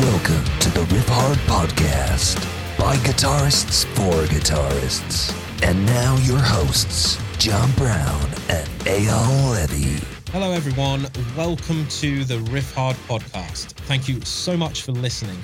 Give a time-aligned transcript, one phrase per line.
[0.00, 2.36] Welcome to the Riff Hard Podcast
[2.78, 5.32] by guitarists for guitarists.
[5.62, 10.04] And now your hosts, John Browne and Eyal Levi.
[10.32, 11.06] Hello, everyone.
[11.34, 13.72] Welcome to the Riff Hard podcast.
[13.86, 15.42] Thank you so much for listening.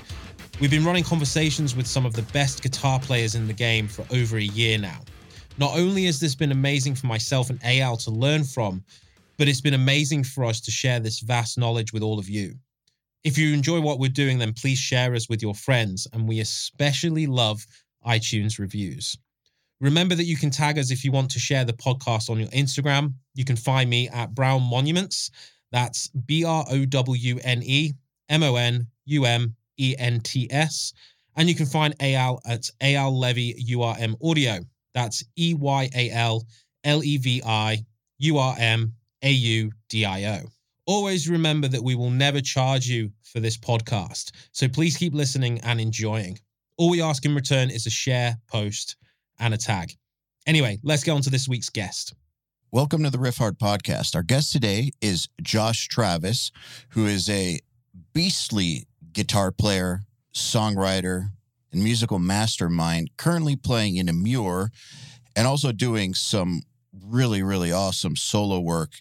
[0.60, 4.04] We've been running conversations with some of the best guitar players in the game for
[4.14, 5.00] over a year now.
[5.56, 8.84] Not only has this been amazing for myself and Eyal to learn from,
[9.38, 12.54] but it's been amazing for us to share this vast knowledge with all of you.
[13.24, 16.40] If you enjoy what we're doing, then please share us with your friends, and we
[16.40, 17.64] especially love
[18.04, 19.16] iTunes reviews.
[19.80, 22.48] Remember that you can tag us if you want to share the podcast on your
[22.48, 23.14] Instagram.
[23.34, 25.30] You can find me at Browne Monuments.
[25.70, 27.92] That's B R O W N E
[28.28, 30.92] M O N U M E N T S.
[31.36, 34.60] And you can find Eyal at Eyal Levi URM Audio.
[34.94, 36.44] That's E Y A L
[36.84, 37.84] L E V I
[38.18, 40.46] U R M A U D I O.
[40.84, 44.32] Always remember that we will never charge you for this podcast.
[44.50, 46.40] So please keep listening and enjoying.
[46.76, 48.96] All we ask in return is a share, post,
[49.38, 49.92] and a tag.
[50.44, 52.14] Anyway, let's get on to this week's guest.
[52.72, 54.16] Welcome to the Riff Hard podcast.
[54.16, 56.50] Our guest today is Josh Travis,
[56.88, 57.60] who is a
[58.12, 60.00] beastly guitar player,
[60.34, 61.28] songwriter,
[61.70, 64.70] and musical mastermind, currently playing in Emmure
[65.36, 66.62] and also doing some
[67.06, 68.94] really, really awesome solo work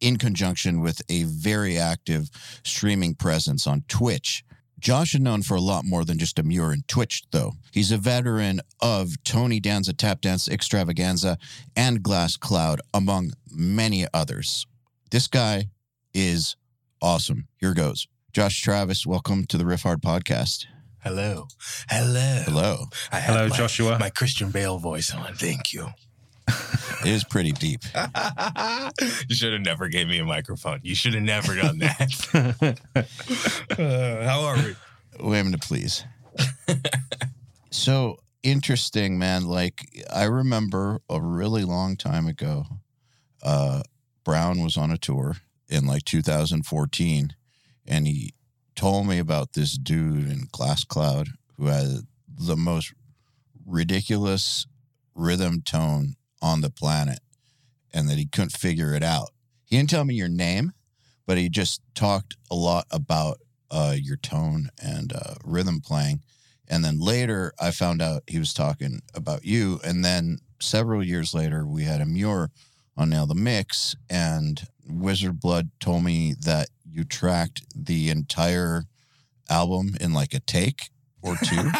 [0.00, 2.30] in conjunction with a very active
[2.64, 4.44] streaming presence on Twitch.
[4.78, 7.52] Josh is known for a lot more than just a Emmure and Twitch, though.
[7.72, 11.38] He's a veteran of Tony Danza Tap Dance Extravaganza
[11.74, 14.66] and Glass Cloud, among many others.
[15.10, 15.70] This guy
[16.12, 16.56] is
[17.00, 17.48] awesome.
[17.58, 18.06] Here goes.
[18.32, 20.66] Josh Travis, welcome to the Riff Hard podcast.
[21.02, 21.46] Hello.
[21.88, 22.42] Hello.
[22.44, 22.84] Hello.
[23.10, 23.98] I have Hello, my- Joshua.
[23.98, 25.34] My Christian Bale voice on.
[25.36, 25.88] Thank you.
[26.48, 27.82] It is pretty deep.
[29.28, 30.80] you should have never gave me a microphone.
[30.82, 32.80] You should have never done that.
[33.78, 34.74] Uh, how are we?
[35.20, 36.04] Women to please.
[37.70, 39.44] so interesting, man.
[39.44, 42.64] Like I remember a really long time ago,
[43.42, 43.82] uh,
[44.24, 45.36] Browne was on a tour
[45.68, 47.36] in like 2014,
[47.86, 48.34] and he
[48.74, 52.92] told me about this dude in Glass Cloud who had the most
[53.66, 54.66] ridiculous
[55.14, 57.18] rhythm tone on the planet,
[57.92, 59.30] and that he couldn't figure it out.
[59.64, 60.72] He didn't tell me your name,
[61.26, 66.22] but he just talked a lot about uh, your tone and uh, rhythm playing.
[66.68, 69.80] And then later, I found out he was talking about you.
[69.84, 72.50] And then several years later, we had Emmure
[72.96, 78.84] on Nail the Mix, and Wizard Blood told me that you tracked the entire
[79.50, 80.90] album in like a take
[81.22, 81.70] or two,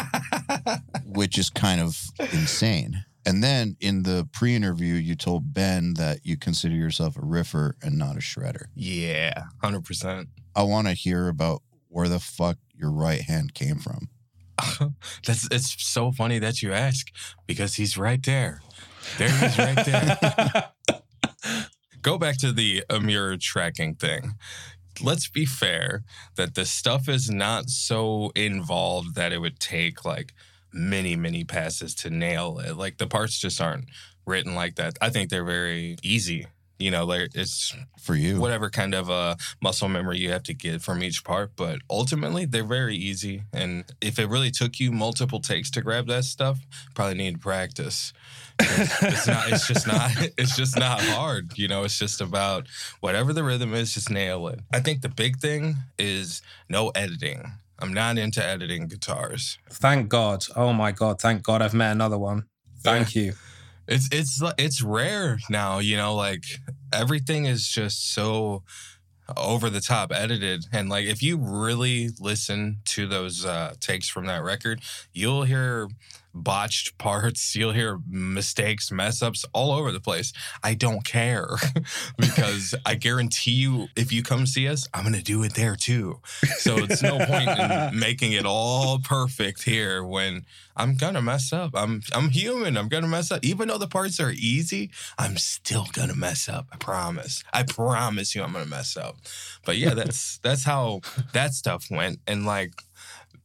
[1.05, 3.05] which is kind of insane.
[3.27, 7.73] And then in the pre interview, you told Ben that you consider yourself a riffer
[7.83, 8.67] and not a shredder.
[8.73, 10.27] Yeah, 100%.
[10.55, 14.07] I want to hear about where the fuck your right hand came from.
[15.25, 17.07] That's it's so funny that you ask
[17.45, 18.61] because he's right there.
[19.17, 20.71] There he is right there.
[22.01, 24.35] Go back to the Emmure tracking thing.
[25.01, 26.03] Let's be fair
[26.37, 30.33] that the stuff is not so involved that it would take like
[30.77, 32.77] many, many passes to nail it.
[32.77, 33.85] Like the parts just aren't
[34.25, 34.97] written like that.
[35.01, 36.47] I think they're very easy.
[36.79, 40.53] You know, like it's For you, whatever kind of uh, muscle memory you have to
[40.53, 41.53] get from each part.
[41.55, 43.43] But ultimately, they're very easy.
[43.51, 46.59] And if it really took you multiple takes to grab that stuff,
[46.93, 48.13] probably need practice.
[48.59, 49.51] It's, it's not.
[49.51, 50.11] It's just not.
[50.37, 51.57] It's just not hard.
[51.57, 52.67] You know, it's just about
[52.99, 54.59] whatever the rhythm is, just nail it.
[54.71, 57.53] I think the big thing is no editing.
[57.79, 59.57] I'm not into editing guitars.
[59.69, 60.45] Thank God.
[60.55, 61.21] Oh my God.
[61.21, 62.45] Thank God I've met another one.
[62.81, 63.33] Thank you.
[63.87, 66.43] It's it's it's rare now, you know, like
[66.91, 68.63] everything is just so
[69.35, 74.25] over the top edited and like if you really listen to those uh takes from
[74.25, 74.81] that record,
[75.13, 75.87] you'll hear
[76.33, 80.33] botched parts, you'll hear mistakes, mess ups all over the place.
[80.63, 81.47] I don't care
[82.17, 85.75] because I guarantee you if you come see us, I'm going to do it there
[85.75, 86.19] too.
[86.57, 90.45] So it's no point in making it all perfect here when
[90.77, 91.71] I'm gonna mess up.
[91.73, 92.77] I'm I'm human.
[92.77, 93.43] I'm gonna mess up.
[93.43, 96.67] Even though the parts are easy, I'm still gonna mess up.
[96.71, 97.43] I promise.
[97.51, 99.17] I promise you I'm gonna mess up.
[99.65, 101.01] But yeah, that's that's how
[101.33, 102.19] that stuff went.
[102.27, 102.73] And like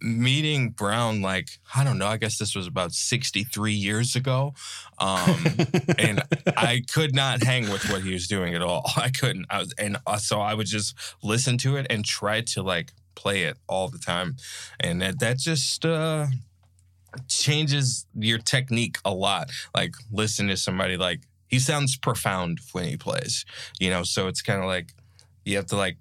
[0.03, 4.55] meeting Browne, like, I don't know, I guess this was about 63 years ago.
[4.99, 5.45] Um,
[5.99, 6.23] and
[6.57, 8.91] I could not hang with what he was doing at all.
[8.97, 9.47] I couldn't.
[9.49, 12.93] I was, and uh, so I would just listen to it and try to like
[13.15, 14.37] play it all the time.
[14.81, 16.27] And that, that just, uh,
[17.29, 19.51] changes your technique a lot.
[19.75, 23.45] Like listen to somebody like he sounds profound when he plays,
[23.79, 24.03] you know.
[24.03, 24.95] So it's kind of like
[25.45, 25.99] you have to like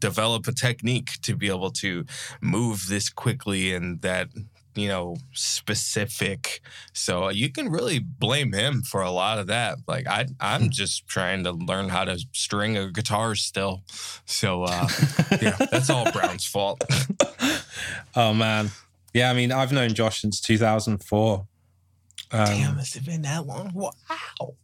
[0.00, 2.04] develop a technique to be able to
[2.40, 4.28] move this quickly and that
[4.74, 6.60] you know specific.
[6.92, 9.78] So you can really blame him for a lot of that.
[9.86, 13.82] Like i i'm just trying to learn how to string a guitar still.
[14.24, 14.88] So uh
[15.42, 16.82] yeah that's all Browne's fault.
[18.14, 18.70] Oh man.
[19.14, 21.46] Yeah i mean i've known josh since 2004
[22.30, 23.72] um, damn has it been that long?
[23.74, 24.54] Wow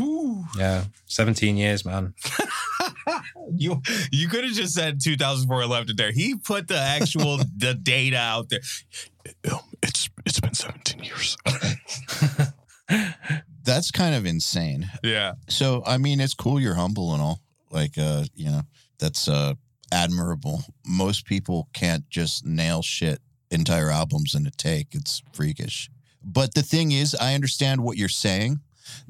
[0.00, 0.44] Ooh.
[0.58, 2.14] yeah 17 years man
[3.54, 6.12] you you could have just said 2004 left it there.
[6.12, 8.60] He put the actual the data out there.
[9.82, 11.36] It's it's been 17 years.
[13.64, 14.88] That's kind of insane.
[15.02, 15.32] yeah.
[15.48, 17.40] So I mean, it's cool you're humble and all.
[17.70, 18.62] Like, uh, you know,
[18.98, 19.54] that's uh
[19.92, 20.62] admirable.
[20.86, 23.20] Most people can't just nail shit
[23.50, 24.94] entire albums in a take.
[24.94, 25.90] It's freakish.
[26.22, 28.60] But the thing is, I understand what you're saying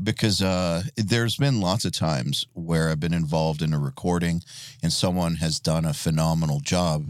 [0.02, 4.42] because uh, there's been lots of times where I've been involved in a recording
[4.82, 7.06] and someone has done a phenomenal job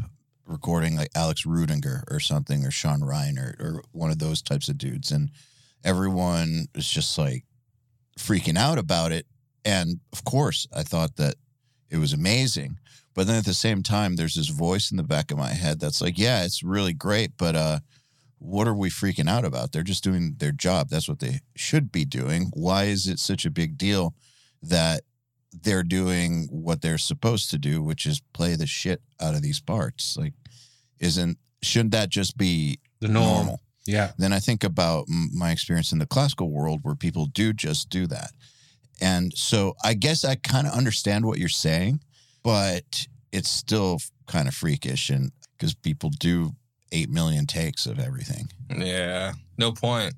[0.46, 4.78] recording like Alex Rudinger or something or Sean Reinert or one of those types of
[4.78, 5.10] dudes.
[5.10, 5.30] And
[5.84, 7.44] everyone is just like
[8.18, 9.26] freaking out about it.
[9.64, 11.34] And of course, I thought that
[11.90, 12.78] it was amazing.
[13.14, 15.80] But then at the same time, there's this voice in the back of my head
[15.80, 17.78] that's like, yeah, it's really great, but uh,
[18.38, 19.72] what are we freaking out about?
[19.72, 20.88] They're just doing their job.
[20.88, 22.50] That's what they should be doing.
[22.52, 24.14] Why is it such a big deal
[24.62, 25.02] that
[25.52, 29.60] they're doing what they're supposed to do, which is play the shit out of these
[29.60, 30.16] parts?
[30.16, 30.34] Like,
[30.98, 33.60] isn't shouldn't that just be the norm normal?
[33.86, 37.52] yeah Then I think about m- my experience in the classical world where people do
[37.52, 38.32] just do that.
[39.00, 42.00] And so I guess I kind of understand what you're saying,
[42.42, 46.54] but it's still kind of freakish and because people do
[46.92, 48.48] 8 million takes of everything.
[48.74, 49.32] Yeah.
[49.58, 50.14] No point.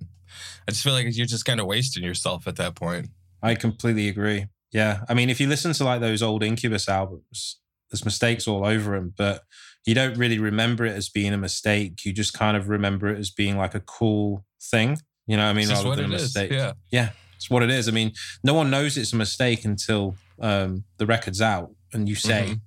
[0.67, 3.09] I just feel like you're just kind of wasting yourself at that point.
[3.43, 4.47] I completely agree.
[4.73, 5.01] Yeah.
[5.09, 7.59] I mean, if you listen to like those old Incubus albums,
[7.91, 9.43] there's mistakes all over them, but
[9.87, 12.05] you don't really remember it as being a mistake.
[12.05, 14.99] You just kind of remember it as being like a cool thing.
[15.27, 15.63] You know what I mean?
[15.65, 16.37] It's Rather what than it a is.
[16.51, 16.73] Yeah.
[16.91, 17.11] Yeah.
[17.37, 17.89] It's what it is.
[17.89, 18.13] I mean,
[18.45, 22.61] no one knows it's a mistake until um, the record's out and you say, Mhm.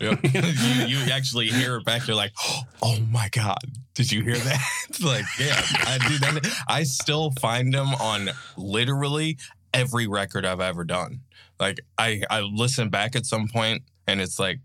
[0.00, 0.20] Yep.
[0.34, 2.06] you, you actually hear it back.
[2.06, 2.32] You're like,
[2.82, 3.58] oh my God,
[3.94, 4.60] did you hear that?
[5.04, 6.64] like, yeah, I do that.
[6.68, 9.38] I still find them on literally
[9.72, 11.20] every record I've ever done.
[11.58, 14.60] Like, I, I listen back at some point and it's like,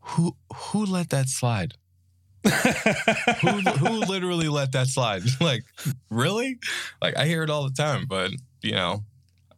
[0.00, 1.74] who who let that slide?
[2.44, 5.22] who who literally let that slide?
[5.40, 5.62] like,
[6.10, 6.58] really?
[7.02, 8.30] Like, I hear it all the time, but
[8.62, 9.04] you know,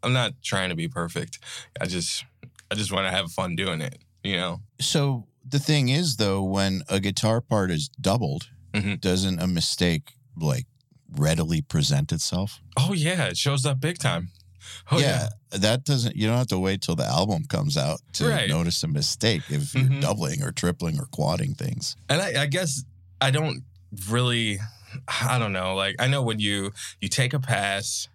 [0.02, 1.38] I'm not trying to be perfect.
[1.80, 2.24] I just
[2.70, 3.98] I just want to have fun doing it.
[4.24, 4.60] You know.
[4.80, 9.00] So the thing is, though, when a guitar part is doubled, Mhm.
[9.00, 10.66] doesn't a mistake like
[11.10, 12.60] readily present itself?
[12.76, 14.30] Oh yeah, it shows up big time.
[14.90, 15.28] Oh yeah.
[15.50, 16.16] that doesn't.
[16.16, 18.48] You don't have to wait till the album comes out to Right.
[18.48, 20.00] notice a mistake if you're Mhm.
[20.00, 21.94] doubling or tripling or quadding things.
[22.08, 22.84] And I, I guess
[23.20, 23.64] I don't
[24.08, 24.58] really
[25.26, 25.74] I don't know.
[25.74, 28.08] Like I know when you you take a pass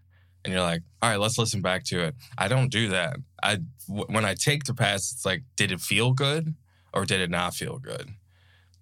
[0.48, 2.16] and you're like, all right, let's listen back to it.
[2.38, 3.18] I don't do that.
[3.44, 3.60] I
[3.90, 6.56] w- when I take the pass, it's like, did it feel good
[6.94, 8.12] or did it not feel good?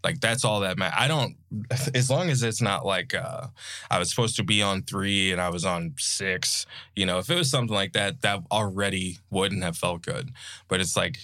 [0.03, 0.99] Like that's all that matters.
[0.99, 1.37] I don't
[1.95, 3.47] as long as it's not like uh
[3.89, 6.67] I was supposed to be on three and I was on six.
[6.95, 10.29] You know, if it was something like that, that already wouldn't have felt good.
[10.67, 11.17] But it's like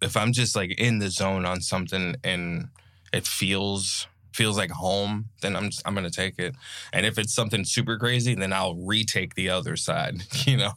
[0.00, 2.68] if I'm just like in the zone on something and
[3.12, 6.54] it feels feels like home, then I'm just, I'm gonna take it.
[6.92, 10.72] And if it's something super crazy, then I'll retake the other side, you know,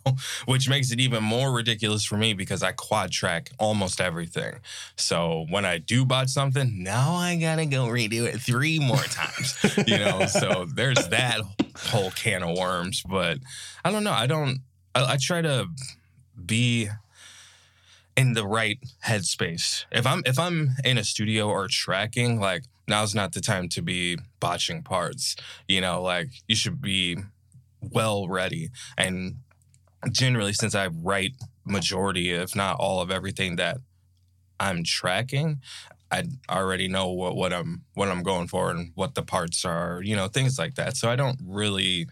[0.46, 4.56] which makes it even more ridiculous for me because I quad track almost everything.
[4.96, 9.58] So when I do botch something, now I gotta go redo it three more times,
[9.88, 10.26] you know.
[10.26, 11.42] so there's that
[11.76, 13.04] whole can of worms.
[13.08, 13.40] But
[13.84, 14.14] I don't know.
[14.14, 14.60] I don't.
[14.96, 15.68] I, I try to
[16.46, 16.90] be
[18.16, 19.86] in the right headspace.
[19.92, 23.82] If I'm if I'm in a studio or tracking, like now's not the time to
[23.82, 25.36] be botching parts.
[25.68, 27.18] You know, like you should be
[27.82, 28.70] well ready.
[28.98, 29.38] And
[30.12, 31.34] generally, since I write
[31.66, 33.78] majority, if not all of everything that
[34.60, 35.62] I'm tracking,
[36.12, 40.02] I already know what, what I'm what I'm going for and what the parts are,
[40.04, 40.96] you know, things like that.
[40.96, 42.08] So I don't really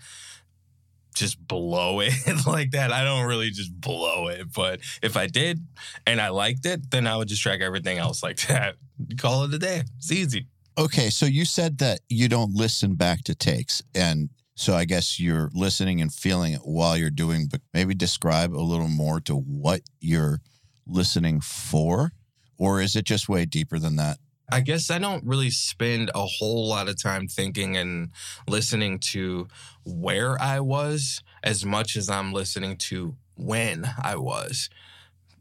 [1.13, 2.13] just blow it
[2.47, 2.91] like that.
[2.91, 4.51] I don't really just blow it.
[4.53, 5.65] But if I did
[6.07, 8.75] and I liked it, then I would just track everything else like that.
[9.17, 9.83] Call it a day.
[9.97, 10.47] It's easy.
[10.77, 15.19] Okay, so you said that you don't listen back to takes, and so I guess
[15.19, 17.47] you're listening and feeling it while you're doing.
[17.51, 20.39] But maybe describe a little more to what you're
[20.87, 22.13] listening for,
[22.57, 24.17] or is it just way deeper than that?
[24.53, 28.09] I guess I don't really spend a whole lot of time thinking and
[28.47, 29.47] listening to
[29.85, 34.69] where I was as much as I'm listening to when I was.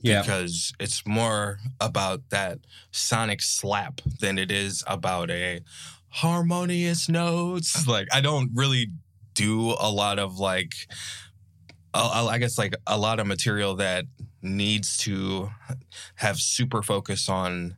[0.03, 0.23] Yeah.
[0.23, 5.61] because it's more about that sonic slap than it is about a
[6.09, 7.77] harmonious notes.
[7.77, 7.93] Uh-huh.
[7.93, 8.89] Like I don't really
[9.35, 10.73] do a lot of like
[11.95, 14.07] I I guess like a lot of material that
[14.43, 15.51] needs to
[16.17, 17.77] have super focus on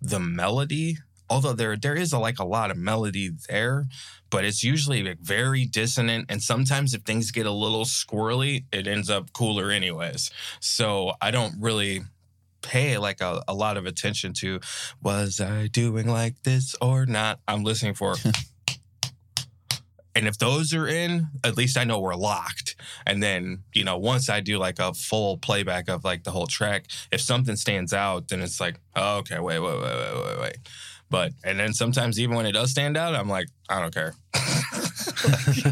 [0.00, 0.98] the melody.
[1.32, 3.86] Although there there is a, like a lot of melody there,
[4.28, 6.26] but it's usually like very dissonant.
[6.28, 10.30] And sometimes if things get a little squirrely, it ends up cooler anyways.
[10.60, 12.02] So I don't really
[12.60, 14.60] pay like a, a lot of attention to
[15.02, 17.40] was I doing like this or not?
[17.48, 18.16] I'm listening for
[20.14, 22.76] and if those are in, at least I know we're locked.
[23.06, 26.46] And then, you know, once I do like a full playback of like the whole
[26.46, 30.40] track, if something stands out, then it's like, oh, okay, wait, wait, wait, wait, wait,
[30.40, 30.56] wait.
[31.12, 34.14] But and then sometimes even when it does stand out, I'm like, I don't care.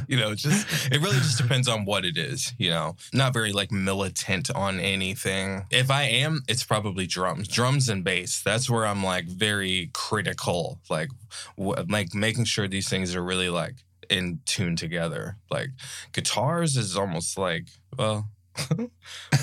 [0.07, 2.97] You know, just it really just depends on what it is, you know.
[3.13, 5.65] Not very like militant on anything.
[5.71, 7.49] If I am, it's probably drums.
[7.49, 8.43] Drums and bass.
[8.43, 11.09] That's where I'm like very critical, like
[11.57, 13.75] w- like making sure these things are really like
[14.09, 15.37] in tune together.
[15.51, 15.71] Like
[16.13, 17.67] guitars is almost like,
[17.99, 18.29] well,
[18.77, 18.89] we'll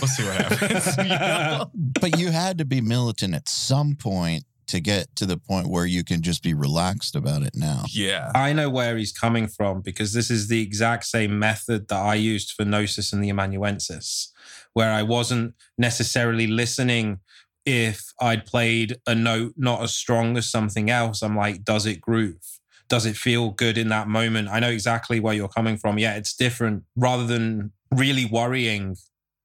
[0.08, 0.98] see what happens.
[0.98, 1.72] you know?
[2.02, 5.86] but you had to be militant at some point to get to the point where
[5.86, 7.84] you can just be relaxed about it now.
[7.90, 8.32] Yeah.
[8.36, 12.16] I know where he's coming from because this is the exact same method that I
[12.16, 14.32] used for Gnosis and the Amanuensis,
[14.74, 17.20] where I wasn't necessarily listening
[17.66, 21.22] if I'd played a note not as strong as something else.
[21.22, 22.60] I'm like, does it groove?
[22.90, 24.48] Does it feel good in that moment?
[24.48, 26.00] I know exactly where you're coming from.
[26.00, 26.84] Yeah, it's different.
[26.96, 28.96] Rather than really worrying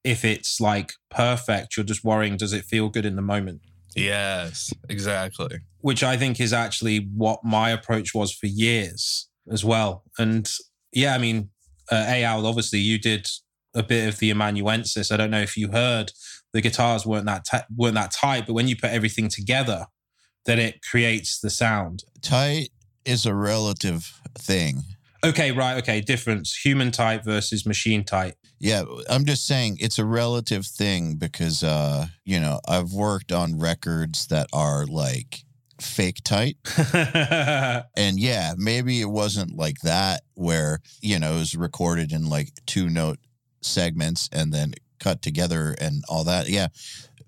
[0.05, 3.62] if it's like perfect, you're just worrying, does it feel good in the moment?
[3.95, 5.61] Yes, exactly.
[5.81, 10.05] which I think is actually what my approach was for years as well.
[10.19, 10.51] And
[10.93, 11.51] yeah, I mean,
[11.91, 13.29] uh, Eyal, obviously you did
[13.75, 15.11] a bit of the amanuensis.
[15.11, 16.13] I don't know if you heard
[16.53, 19.87] the guitars weren't that ti- weren't that tight, but when you put everything together,
[20.45, 22.05] then it creates the sound.
[22.21, 22.71] Tight
[23.05, 24.83] is a relative thing.
[25.25, 25.79] Okay, right.
[25.79, 28.35] Okay, difference: human type versus machine type.
[28.59, 33.59] Yeah, I'm just saying it's a relative thing because uh, you know, I've worked on
[33.59, 35.45] records that are like
[35.83, 36.57] fake tight.
[37.97, 42.52] And yeah, maybe it wasn't like that where, you know, it was recorded in like
[42.67, 43.19] two note
[43.61, 46.49] segments and then cut together and all that.
[46.49, 46.69] Yeah.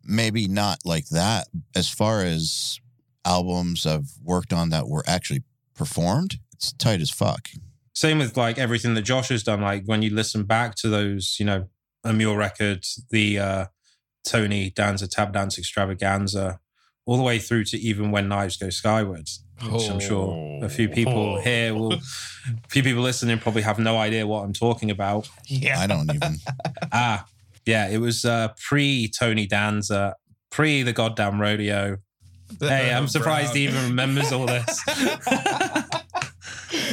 [0.04, 1.48] Maybe not like that.
[1.74, 2.80] As far as
[3.24, 5.42] albums I've worked on that were actually
[5.74, 7.48] performed, it's tight as fuck.
[7.94, 9.60] Same with like everything that Josh has done.
[9.60, 11.68] Like when you listen back to those, you know,
[12.04, 13.66] Emmure records, the uh,
[14.26, 16.58] Tony Danza Tap Dance Extravaganza,
[17.06, 20.88] all the way through to even when Knives Go Skywards, which I'm sure a few
[20.88, 22.00] people here will, a
[22.68, 25.28] few people listening probably have no idea what I'm talking about.
[25.46, 25.80] Yeah.
[25.80, 26.36] I don't even.
[26.96, 27.26] Ah,
[27.66, 30.14] yeah, it was uh, pre Tony Danza,
[30.50, 31.98] pre the goddamn rodeo.
[32.60, 34.80] Hey, I'm surprised he even remembers all this.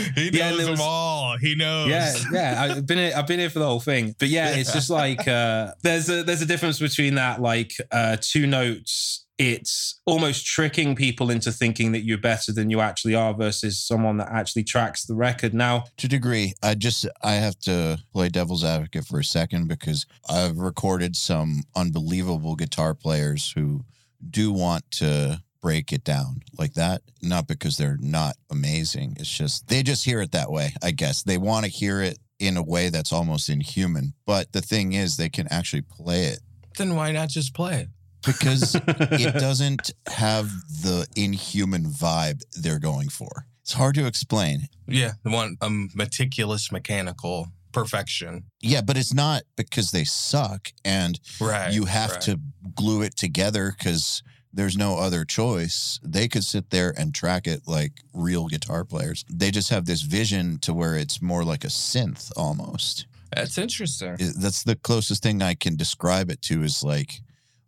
[0.15, 1.37] he knows Yeah, and there them was- all.
[1.37, 1.89] He knows.
[1.89, 2.61] Yeah, yeah.
[2.75, 4.15] I've been here, I've been here for the whole thing.
[4.19, 8.17] But yeah, it's just like uh, there's a there's a difference between that like uh,
[8.19, 9.25] two notes.
[9.37, 14.17] It's almost tricking people into thinking that you're better than you actually are versus someone
[14.17, 15.53] that actually tracks the record.
[15.55, 19.67] Now, to a degree i just i have to play devil's advocate for a second
[19.67, 23.83] because i've recorded some unbelievable guitar players who
[24.29, 29.67] do want to break it down like that not because they're not amazing it's just
[29.67, 32.63] they just hear it that way i guess they want to hear it in a
[32.63, 36.39] way that's almost inhuman but the thing is they can actually play it
[36.77, 37.89] Then why not just play it?
[38.25, 40.49] because it doesn't have
[40.83, 46.71] the inhuman vibe they're going for it's hard to explain Yeah, the one um, meticulous
[46.71, 48.43] mechanical perfection.
[48.59, 51.71] Yeah, but it's not because they suck and Right.
[51.71, 52.21] you have right.
[52.21, 52.39] to
[52.75, 55.99] glue it together because there's no other choice.
[56.03, 59.25] They could sit there and track it like real guitar players.
[59.29, 63.05] They just have this vision to where it's more like a synth almost.
[63.33, 64.17] That's interesting.
[64.37, 67.21] That's the closest thing I can describe it to is like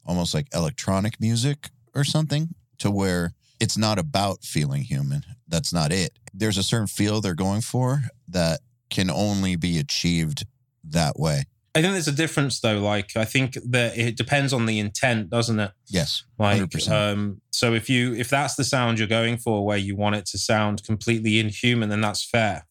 [0.06, 2.50] almost like electronic music or something
[2.80, 5.24] to where it's not about feeling human.
[5.48, 6.12] That's not it.
[6.34, 8.60] There's a certain feel they're going for that
[8.90, 10.46] can only be achieved
[10.84, 11.46] that way.
[11.76, 12.80] I think there's a difference though.
[12.80, 15.72] Like I think that it depends on the intent, doesn't it?
[15.88, 16.24] Yes.
[16.38, 16.92] Like, 100%.
[16.92, 20.26] um, so if you if that's the sound you're going for, where you want it
[20.28, 22.68] to sound completely inhuman, then that's fair.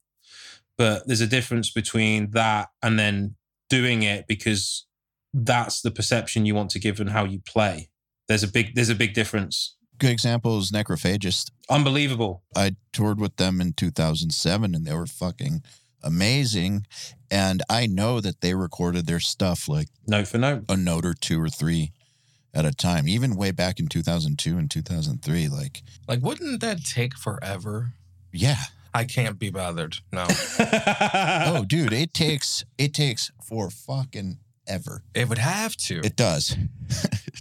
[0.78, 3.34] But there's a difference between that and then
[3.68, 4.86] doing it because
[5.34, 7.88] that's the perception you want to give and how you play.
[8.28, 9.76] There's a big there's a big difference.
[9.98, 11.50] Good example is Necrophagist.
[11.68, 12.42] Unbelievable.
[12.56, 15.62] I toured with them in 2007 and they were fucking
[16.02, 16.86] amazing.
[17.30, 20.64] And I know that they recorded their stuff like Note for note.
[20.68, 21.92] a note or two or three
[22.54, 25.48] at a time, even way back in 2002 and 2003.
[25.48, 27.92] Like, Like, wouldn't that take forever?
[28.32, 28.56] yeah.
[28.94, 29.96] I can't be bothered.
[30.12, 30.26] No,
[30.58, 35.02] Oh, dude, it takes it takes for fucking ever.
[35.14, 36.00] it would have to.
[36.04, 36.54] It does.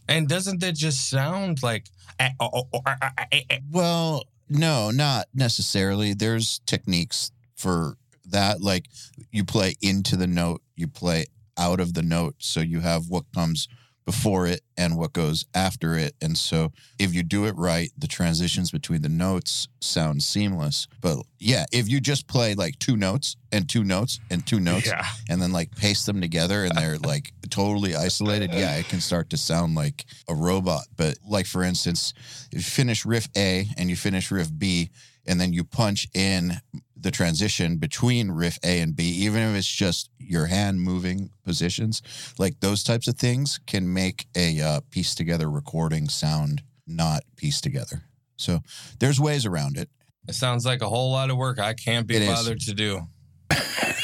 [0.07, 1.87] and doesn't that just sound like?
[2.19, 3.59] eh, oh, oh, oh, ah, ah, eh, eh.
[3.69, 6.13] Well, no, not necessarily.
[6.13, 8.61] There's techniques for that.
[8.61, 8.87] Like
[9.31, 11.25] you play into the note, you play
[11.57, 12.35] out of the note.
[12.39, 13.67] So you have what comes
[14.03, 16.15] before it and what goes after it.
[16.21, 20.87] And so if you do it right, the transitions between the notes sound seamless.
[21.01, 24.87] But yeah, if you just play like two notes and two notes and two notes
[24.87, 25.05] Yeah.
[25.29, 29.29] and then like paste them together and they're like totally isolated, yeah, it can start
[29.29, 30.85] to sound like a robot.
[30.97, 32.13] But like for instance,
[32.51, 34.89] if you finish riff A and you finish riff B
[35.25, 36.61] and then you punch in
[36.95, 42.01] the transition between riff A and B, even if it's just your hand moving positions,
[42.37, 47.63] like those types of things can make a uh, piece together recording sound not pieced
[47.63, 48.03] together.
[48.37, 48.59] So
[48.99, 49.89] there's ways around it.
[50.27, 52.27] It sounds like a whole lot of work I can't be It is.
[52.29, 53.07] bothered to do.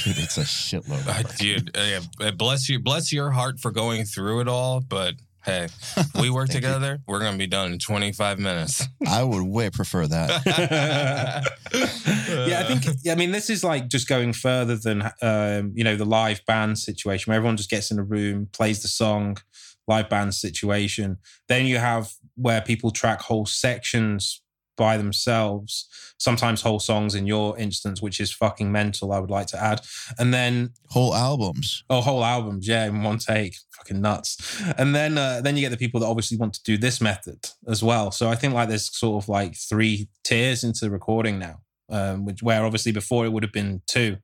[0.04, 1.02] Dude, it's a shitload.
[1.02, 1.36] Of Uh, work.
[1.38, 4.80] Dude, uh, bless you, bless your heart for going through it all.
[4.80, 5.16] But
[5.48, 5.68] hey,
[6.22, 6.68] we work Thank you.
[6.68, 7.00] together.
[7.08, 8.88] We're gonna be done in 25 minutes.
[9.08, 11.44] I would way prefer that.
[12.48, 12.98] yeah, I think.
[13.10, 16.78] I mean, this is like just going further than um, you know the live band
[16.78, 19.38] situation where everyone just gets in a room, plays the song,
[19.88, 21.18] live band situation.
[21.48, 24.42] Then you have where people track whole sections
[24.78, 29.12] by themselves, sometimes whole songs in your instance, which is fucking mental.
[29.12, 29.82] I would like to add,
[30.18, 31.84] and then Whole albums.
[31.90, 34.62] Oh, whole albums, yeah, in one take, fucking nuts.
[34.78, 37.50] And then, uh, then you get the people that obviously want to do this method
[37.68, 38.12] as well.
[38.12, 42.26] So I think like there's sort of like three tiers into the recording now, um,
[42.26, 44.18] which where obviously before it would have been two,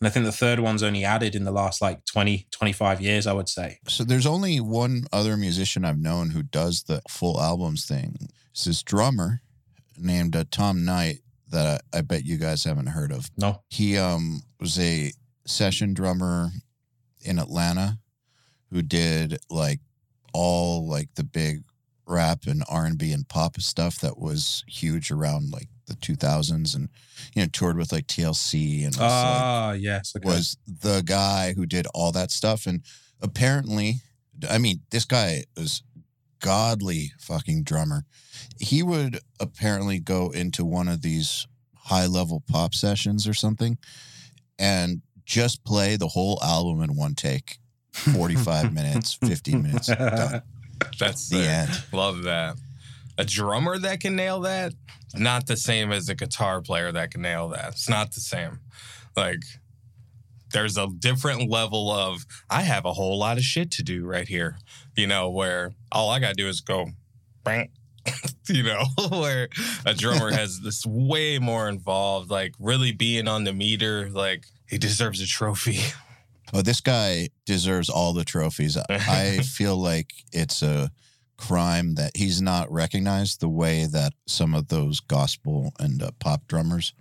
[0.00, 3.26] and I think the third one's only added in the last like 20, 25 years,
[3.26, 3.78] I would say.
[3.88, 8.28] So there's only one other musician I've known who does the full albums thing.
[8.52, 9.40] It's this drummer
[9.98, 13.30] named uh, Tom Knight that I, I bet you guys haven't heard of.
[13.36, 15.12] No, He um was a
[15.46, 16.50] session drummer
[17.20, 17.98] in Atlanta
[18.70, 19.80] who did like
[20.32, 21.62] all like the big
[22.06, 26.88] rap and R&B and pop stuff that was huge around like the 2000s and
[27.34, 30.26] you know toured with like TLC and was, like, ah, yes, okay.
[30.26, 32.66] was the guy who did all that stuff.
[32.66, 32.82] And
[33.20, 33.96] apparently,
[34.48, 35.82] I mean, this guy is
[36.44, 38.04] godly fucking drummer.
[38.60, 43.78] He would apparently go into one of these high level pop sessions or something
[44.58, 47.56] and just play the whole album in one take
[47.92, 49.86] 45 minutes, 50 minutes.
[49.86, 50.42] Done.
[50.98, 51.82] That's The end.
[51.92, 52.56] Love that.
[53.16, 54.74] A drummer that can nail that,
[55.14, 57.68] not the same as a guitar player that can nail that.
[57.68, 58.58] It's not the same.
[59.16, 59.40] Like,
[60.54, 64.26] there's a different level of, I have a whole lot of shit to do right
[64.26, 64.56] here,
[64.96, 66.86] you know, where all I got to do is go,
[67.42, 67.70] bang,
[68.48, 69.48] you know, where
[69.84, 74.08] a drummer has this way more involved, like really being on the meter.
[74.10, 75.80] Like, he deserves a trophy.
[76.52, 78.78] Oh, this guy deserves all the trophies.
[78.88, 80.90] I feel like it's a
[81.36, 86.46] crime that he's not recognized the way that some of those gospel and uh, pop
[86.46, 86.94] drummers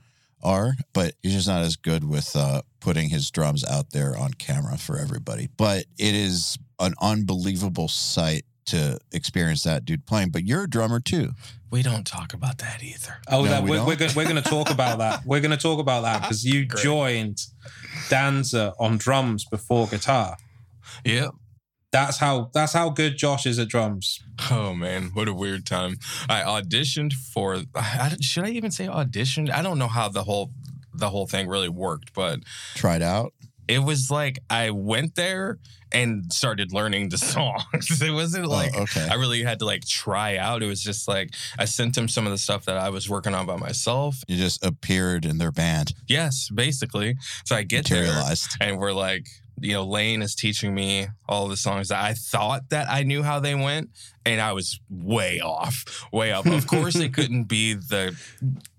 [0.43, 4.33] are, but he's just not as good with uh, putting his drums out there on
[4.33, 5.49] camera for everybody.
[5.57, 10.29] But it is an unbelievable sight to experience that dude playing.
[10.29, 11.31] But you're a drummer too.
[11.71, 13.15] We don't talk about that either.
[13.27, 15.21] Oh, No, that, we we're, we're, going, we're going to talk about that.
[15.25, 16.83] We're going to talk about that because you Great.
[16.83, 17.41] joined
[18.09, 20.37] Danza on drums before guitar.
[21.03, 21.31] Yep.
[21.93, 24.19] That's how that's how good Josh is at drums.
[24.51, 25.97] Oh man, what a weird time!
[26.27, 27.61] I auditioned for.
[27.75, 29.49] I, should I even say auditioned?
[29.51, 30.51] I don't know how the whole
[30.93, 32.39] the whole thing really worked, but
[32.75, 33.33] Tried out.
[33.67, 35.59] it was like I went there
[35.91, 38.01] and started learning the songs.
[38.01, 39.07] It wasn't oh, like oh, okay.
[39.09, 40.63] I really had to like try out.
[40.63, 41.29] It was just like
[41.59, 44.15] I sent him some of the stuff that I was working on by myself.
[44.27, 47.15] you just appeared in their band, Yes, basically.
[47.45, 48.55] So I get there materialized.
[48.59, 49.27] and we're like,
[49.63, 53.23] you know, Lane is teaching me all the songs that I thought that I knew
[53.23, 53.91] how they went,
[54.25, 56.45] and I was way off, way off.
[56.45, 58.15] Of course, it couldn't be the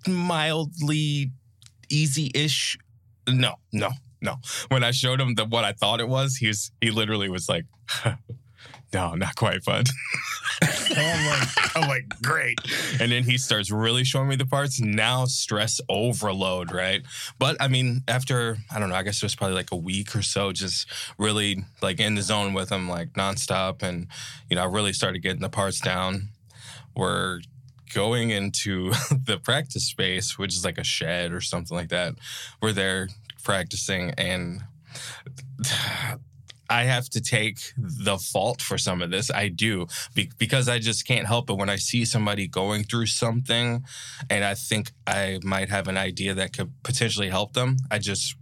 [0.06, 1.32] mildly
[1.88, 2.76] easy-ish.
[3.26, 4.36] No, no, no.
[4.68, 7.48] When I showed him the what I thought it was, he was he literally was
[7.48, 7.64] like,
[8.94, 9.88] "No, not quite, bud."
[10.62, 12.58] So I'm like, I'm like, great.
[13.00, 14.80] And then he starts really showing me the parts.
[14.80, 17.02] Now stress overload, right?
[17.38, 20.14] But I mean, after I don't know, I guess it was probably like a week
[20.14, 20.86] or so, just
[21.18, 24.06] really like in the zone with him, like nonstop, and
[24.48, 26.28] you know, I really started getting the parts down.
[26.96, 27.40] We're
[27.92, 32.14] going into the practice space, which is like a shed or something like that.
[32.62, 33.08] We're there
[33.42, 34.62] practicing, and
[36.70, 39.30] I have to take the fault for some of this.
[39.30, 43.06] I do be- because I just can't help it when I see somebody going through
[43.06, 43.84] something,
[44.30, 47.76] and I think I might have an idea that could potentially help them.
[47.90, 48.36] I just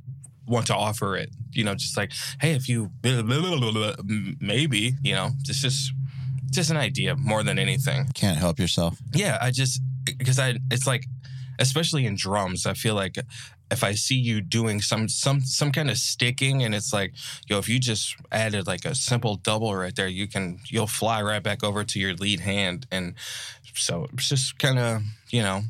[0.47, 1.31] want to offer it.
[1.53, 2.91] You know, just like, hey, if you
[4.41, 5.93] maybe, you know, it's just
[6.51, 8.07] just an idea more than anything.
[8.15, 8.99] Can't help yourself.
[9.15, 9.81] Yeah, I just
[10.19, 11.07] because I it's like
[11.63, 13.17] especially in drums, I feel like
[13.71, 17.15] if I see you doing some some some kind of sticking and it's like,
[17.49, 21.23] yo, if you just added like a simple double right there, you can you'll fly
[21.23, 22.87] right back over to your lead hand.
[22.91, 23.15] And
[23.75, 25.63] so it's just kind of, you know,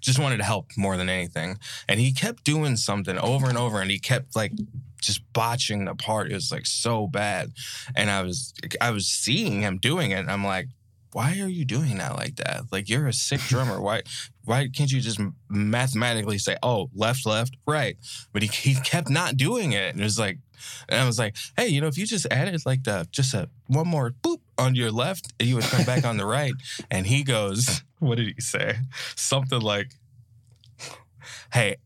[0.00, 1.58] just wanted to help more than anything.
[1.88, 4.52] And he kept doing something over and over and he kept like
[5.00, 6.30] just botching the part.
[6.30, 7.52] It was like so bad.
[7.94, 10.68] And I was I was seeing him doing it and I'm like,
[11.14, 12.72] why are you doing that like that?
[12.72, 13.80] Like you're a sick drummer.
[13.80, 14.02] Why
[14.44, 17.96] why can't you just mathematically say, oh, left, left, right?
[18.32, 19.92] But he, he kept not doing it.
[19.92, 20.38] And it was like,
[20.88, 23.48] and I was like, hey, you know, if you just added like the just a
[23.68, 26.54] one more boop on your left, you would come back on the right.
[26.90, 28.78] And he goes, what did he say?
[29.14, 29.92] Something like,
[31.52, 31.76] hey,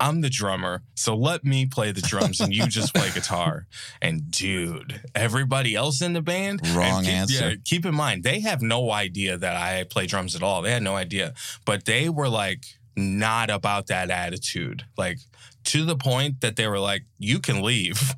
[0.00, 3.66] I'm the drummer, so let me play the drums and you just play guitar.
[4.00, 7.50] And dude, everybody else in the band, Wrong keep, answer.
[7.50, 10.62] Yeah, keep in mind, they have no idea that I play drums at all.
[10.62, 12.64] They had no idea, but they were like
[12.96, 15.18] not about that attitude, like
[15.64, 18.14] to the point that they were like, "You can leave,"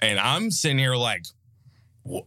[0.00, 1.24] and I'm sitting here like,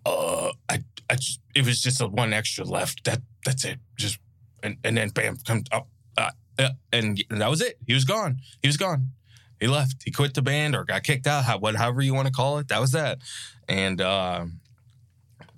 [0.05, 3.03] "Uh, I, I just, it was just a one extra left.
[3.03, 3.79] That that's it.
[3.97, 4.19] Just
[4.63, 5.87] and and then bam, come up."
[6.91, 7.77] And that was it.
[7.85, 8.37] He was gone.
[8.61, 9.09] He was gone.
[9.59, 10.03] He left.
[10.03, 11.43] He quit the band or got kicked out.
[11.43, 12.67] How, what, however you want to call it.
[12.69, 13.19] That was that.
[13.69, 14.45] And uh,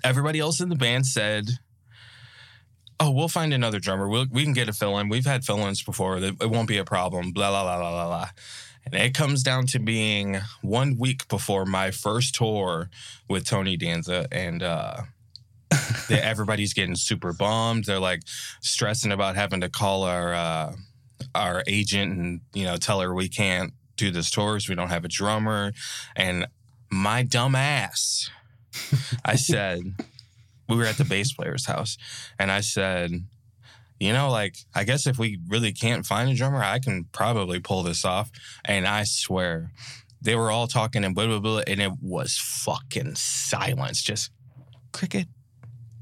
[0.03, 1.45] everybody else in the band said,
[2.99, 4.09] "Oh, we'll find another drummer.
[4.09, 5.07] We'll, we can get a fill in.
[5.07, 6.17] We've had fill ins before.
[6.17, 8.29] It it won't be a problem." Blah blah blah blah blah blah.
[8.85, 12.89] And it comes down to being one week before my first tour
[13.29, 15.03] with Tony Danza, and uh,
[16.09, 17.85] everybody's getting super bummed.
[17.85, 18.23] They're like
[18.59, 20.73] stressing about having to call our uh,
[21.35, 24.67] our agent and you know tell her we can't do this tours.
[24.67, 25.73] We don't have a drummer,
[26.15, 26.47] and
[26.91, 28.29] my dumb ass,
[29.25, 29.95] I said
[30.67, 31.97] we were at the bass player's house,
[32.39, 33.11] and I said.
[33.99, 37.61] You know, like, I guess if we really can't find a drummer, I can probably
[37.61, 38.31] pull this off.
[38.65, 39.71] And I swear,
[40.23, 41.61] they were all talking and blah, blah, blah.
[41.67, 44.01] And it was fucking silence.
[44.01, 44.31] Just
[44.93, 45.27] cricket,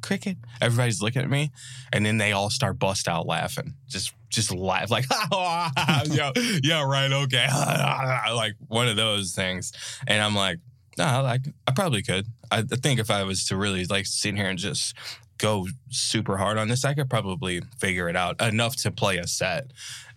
[0.02, 0.38] cricket.
[0.62, 1.52] Everybody's looking at me,
[1.92, 3.74] and then they all start bust out laughing.
[3.88, 6.32] Just just laugh like yeah,
[6.64, 7.48] yeah, right, okay.
[8.34, 9.72] like one of those things.
[10.08, 10.60] And I'm like,
[10.98, 12.26] no, like I probably could.
[12.50, 14.96] I think if I was to really like sit here and just
[15.38, 19.28] go super hard on this, I could probably figure it out enough to play a
[19.28, 19.72] set.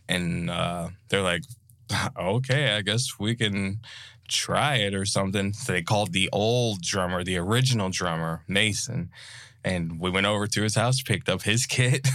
[0.08, 1.42] And uh, they're like,
[2.18, 3.80] okay, I guess we can
[4.28, 5.52] try it or something.
[5.52, 9.10] So they called the old drummer, the original drummer, Mason.
[9.64, 12.06] And we went over to his house, picked up his kit,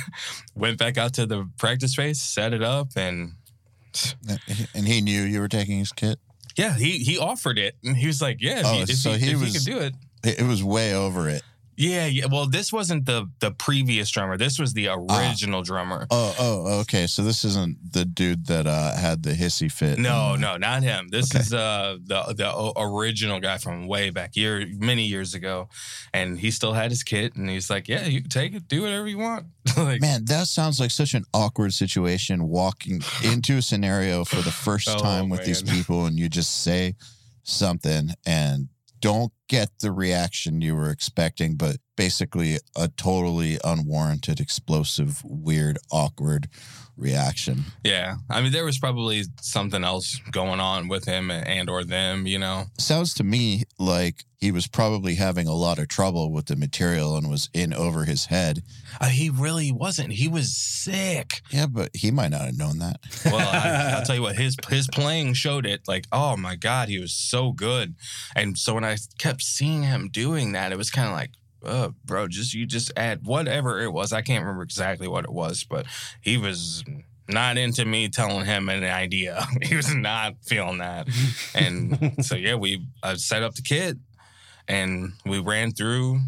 [0.55, 3.33] went back out to the practice space, set it up, and
[4.75, 6.19] And he knew you were taking his kit.
[6.55, 7.75] yeah, he he offered it.
[7.83, 9.71] And he was like, Yeah, if, Oh, he, if, so he, he if was- he
[9.71, 9.85] could do.
[9.87, 11.41] It it was way over it.
[11.79, 12.25] Yeah, yeah.
[12.29, 14.35] Well, this wasn't the the previous drummer.
[14.37, 16.07] This was the original drummer.
[16.11, 17.07] Oh, oh, okay.
[17.07, 19.97] So this isn't the dude that uh, had the hissy fit.
[19.97, 21.07] No, no, not him.
[21.09, 21.39] This Okay.
[21.39, 25.69] is uh the the original guy from way back year many years ago,
[26.13, 28.81] and he still had his kit, and he's like, "Yeah, you can take it, do
[28.81, 29.45] whatever you want."
[29.77, 34.51] like, Man, that sounds like such an awkward situation walking into a scenario for the
[34.51, 36.95] first Oh, time with these people and you just say
[37.43, 38.67] something and
[38.99, 46.47] don't get the reaction you were expecting, but basically a totally unwarranted, explosive, weird, awkward
[46.95, 47.63] reaction.
[47.83, 48.15] yeah.
[48.29, 52.39] I mean, there was probably something else going on with him and or them, you
[52.39, 52.65] know.
[52.77, 57.17] Sounds to me like he was probably having a lot of trouble with the material
[57.17, 58.63] and was in over his head.
[58.99, 60.13] Uh, he really wasn't.
[60.13, 61.41] He was sick.
[61.49, 62.99] Yeah, but he might not have known that.
[63.25, 65.81] Well, I, I'll tell you what, his his playing showed it.
[65.87, 67.95] Like, oh my god, he was so good.
[68.35, 71.31] And so when I kept seeing him doing that, it was kind of like,
[71.63, 74.13] oh, bro, just you just add whatever it was.
[74.13, 75.85] I can't remember exactly what it was, but
[76.21, 76.83] he was
[77.27, 79.45] not into me telling him an idea.
[79.61, 81.07] he was not feeling that.
[81.53, 83.97] And so yeah, we I set up the kit
[84.67, 86.19] and we ran through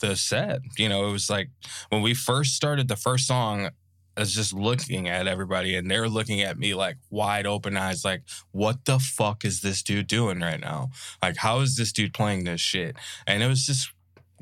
[0.00, 0.60] the set.
[0.76, 1.50] You know, it was like
[1.88, 3.70] when we first started the first song,
[4.16, 8.04] I was just looking at everybody and they're looking at me like wide open eyes,
[8.04, 10.90] like, what the fuck is this dude doing right now?
[11.22, 12.96] Like, how is this dude playing this shit?
[13.26, 13.92] And it was just,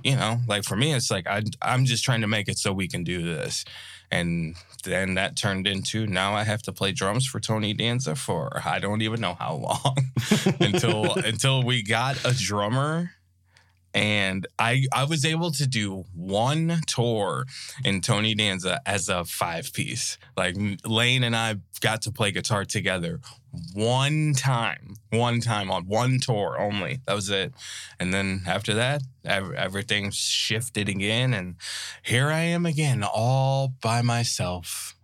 [0.02, 2.72] you know, like for me, it's like I, I'm just trying to make it so
[2.72, 3.64] we can do this.
[4.10, 8.60] and then that turned into now I have to play drums for Tony Danza for
[8.64, 9.96] I don't even know how long
[10.60, 13.12] until until we got a drummer
[13.94, 17.46] and I I was able to do one tour
[17.84, 20.18] in Tony Danza as a five piece.
[20.36, 23.20] Like Lane and I got to play guitar together
[23.72, 27.00] one time, one time on one tour only.
[27.06, 27.54] That was it.
[28.00, 31.54] And then after that, ev- everything shifted again, and
[32.02, 34.96] here I am again, all by myself.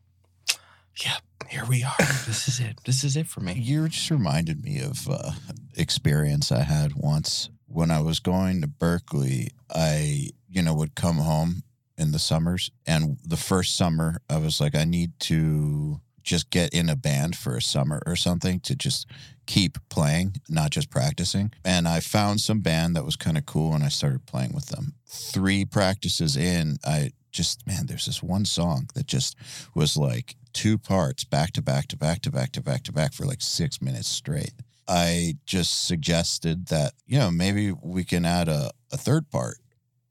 [1.05, 1.95] Yep, here we are.
[2.27, 2.81] this is it.
[2.85, 3.55] This is it for me.
[3.55, 5.33] You just reminded me of uh,
[5.77, 9.51] experience I had once when I was going to Berklee.
[9.75, 11.63] I, you know, would come home
[11.97, 16.73] in the summers, and the first summer I was like, I need to just get
[16.75, 19.07] in a band for a summer or something to just
[19.47, 21.53] keep playing, not just practicing.
[21.65, 24.67] And I found some band that was kind of cool, and I started playing with
[24.67, 24.95] them.
[25.07, 29.37] Three practices in, I just man, there's this one song that just
[29.75, 33.13] was like two parts back to back to back to back to back to back
[33.13, 34.53] for like six minutes straight.
[34.91, 39.59] I just suggested that, you know, maybe we can add a, a third part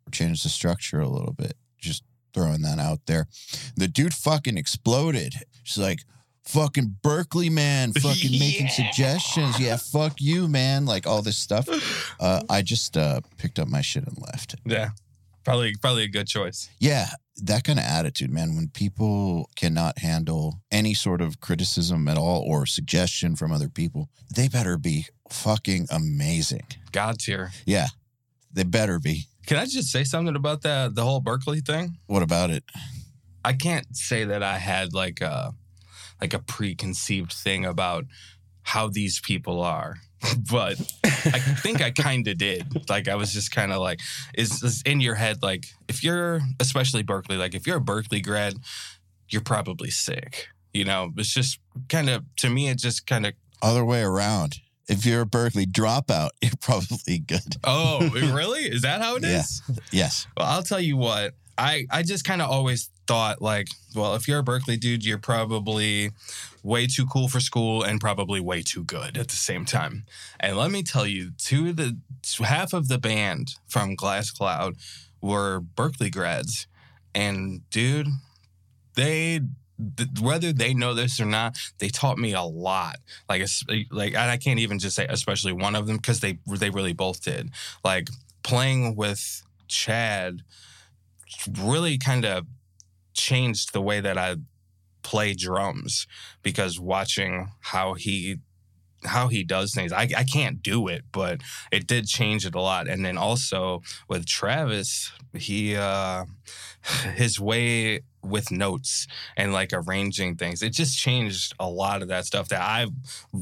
[0.07, 1.55] or change the structure a little bit.
[1.77, 3.27] Just throwing that out there.
[3.75, 5.33] The dude fucking exploded.
[5.63, 5.99] She's like,
[6.45, 9.59] fucking Berklee man, fucking making suggestions.
[9.59, 10.85] Yeah, fuck you, man.
[10.85, 11.67] Like all this stuff.
[12.19, 14.55] Uh, I just uh, picked up my shit and left.
[14.65, 14.89] Yeah,
[15.43, 16.69] probably probably a good choice.
[16.79, 17.07] Yeah,
[17.43, 22.43] that kind of attitude, man, when people cannot handle any sort of criticism at all
[22.47, 26.65] or suggestion from other people, they better be fucking amazing.
[26.91, 27.51] God tier.
[27.65, 27.87] Yeah,
[28.51, 29.25] they better be.
[29.45, 31.97] Can I just say something about that the whole Berklee thing?
[32.07, 32.63] What about it?
[33.43, 35.53] I can't say that I had like a
[36.21, 38.05] like a preconceived thing about
[38.63, 39.95] how these people are,
[40.51, 40.79] but
[41.15, 42.89] I think I kind of did.
[42.89, 44.01] Like I was just kind of like,
[44.33, 48.23] is, is in your head like if you're especially Berklee, like if you're a Berklee
[48.23, 48.55] grad,
[49.29, 50.47] you're probably sick.
[50.73, 54.57] You know, it's just kind of to me, it just kind of Other way around.
[54.87, 57.55] If you're a Berklee dropout, you're probably good.
[57.63, 59.61] oh really is that how it is?
[59.67, 59.75] Yeah.
[59.91, 60.27] Yes.
[60.35, 61.33] Well, I'll tell you what.
[61.57, 65.17] I I just kind of always thought like, well, if you're a Berklee dude, you're
[65.17, 66.11] probably
[66.63, 70.05] way too cool for school and probably way too good at the same time.
[70.39, 71.97] And let me tell you, two of the
[72.43, 74.75] half of the band from Glass Cloud
[75.21, 76.67] were Berklee grads,
[77.13, 78.07] and dude,
[78.95, 79.41] they
[80.21, 82.97] whether they know this or not, they taught me a lot.
[83.29, 83.45] Like,
[83.91, 87.23] like, I can't even just say especially one of them because they they really both
[87.23, 87.51] did.
[87.83, 88.09] Like
[88.43, 90.41] playing with Chad
[91.61, 92.45] really kind of
[93.13, 94.35] changed the way that I
[95.09, 96.05] play drums
[96.43, 98.37] because watching how he
[99.05, 101.41] how he does things I, I can't do it but
[101.71, 102.87] it did change it a lot.
[102.87, 106.25] And then also with travis he uh
[107.15, 112.25] his way with notes and like arranging things it just changed a lot of that
[112.25, 112.85] stuff that i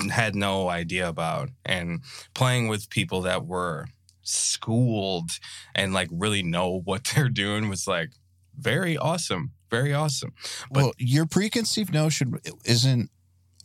[0.10, 1.50] had no idea about.
[1.66, 2.00] And
[2.34, 3.88] playing with people that were
[4.22, 5.32] schooled
[5.76, 8.12] and like really know what they're doing was like
[8.58, 10.34] very awesome very awesome
[10.72, 13.10] But- well, your preconceived notion isn't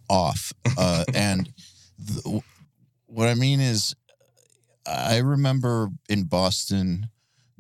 [0.09, 0.53] off.
[0.77, 1.53] Uh, and
[2.07, 2.43] th-
[3.07, 3.95] what I mean is,
[4.87, 7.09] I remember in Boston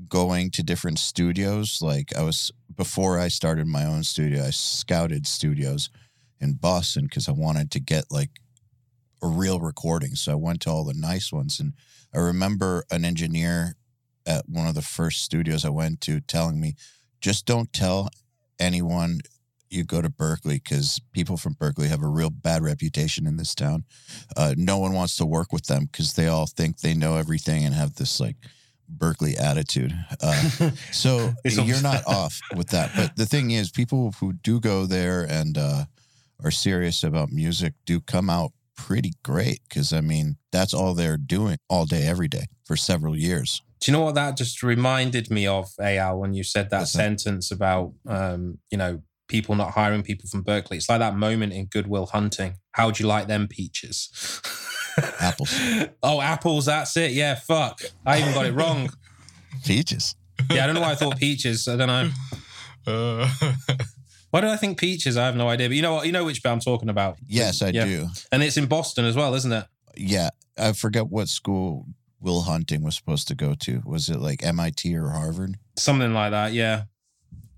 [0.08, 1.80] going to different studios.
[1.80, 5.88] Like I was before I started my own studio, I scouted studios
[6.40, 8.30] in Boston because I wanted to get like
[9.22, 10.14] a real recording.
[10.16, 11.74] So I went to all the nice ones, and
[12.12, 13.76] I remember an engineer
[14.26, 16.74] at one of the first studios I went to telling me,
[17.20, 18.08] just don't tell
[18.62, 19.20] anyone
[19.70, 23.54] you go to Berklee because people from Berklee have a real bad reputation in this
[23.54, 23.84] town.
[24.36, 27.64] Uh, no one wants to work with them because they all think they know everything
[27.64, 28.36] and have this like
[28.94, 29.92] Berklee attitude.
[30.20, 32.92] Uh, so you're not off with that.
[32.94, 35.84] But the thing is, people who do go there and uh,
[36.44, 41.16] are serious about music do come out pretty great because I mean that's all they're
[41.16, 43.62] doing all day, every day for several years.
[43.82, 47.50] Do you know what that just reminded me of, Eyal, when you said that sentence
[47.50, 50.76] about, um, you know, people not hiring people from Berklee?
[50.76, 52.58] It's like that moment in Good Will Hunting.
[52.72, 54.40] How'd you like them peaches?
[55.20, 55.52] Apples.
[56.02, 56.66] oh, apples.
[56.66, 57.10] That's it.
[57.10, 57.80] Yeah, fuck.
[58.06, 58.90] I even got it wrong.
[59.64, 60.14] Peaches.
[60.50, 61.66] Yeah, I don't know why I thought peaches.
[61.66, 62.10] I don't know.
[62.86, 63.30] uh,
[64.30, 65.16] Why did I think peaches?
[65.16, 65.68] I have no idea.
[65.68, 66.06] But you know what?
[66.06, 67.16] You know which bit I'm talking about.
[67.26, 67.84] Yes, I Yeah.
[67.84, 68.08] do.
[68.32, 69.66] And it's in Boston as well, isn't it?
[69.96, 71.86] Yeah, I forget what school
[72.22, 73.82] Will Hunting was supposed to go to.
[73.84, 75.58] Was it like MIT or Harvard?
[75.76, 76.52] Something like that.
[76.52, 76.84] Yeah.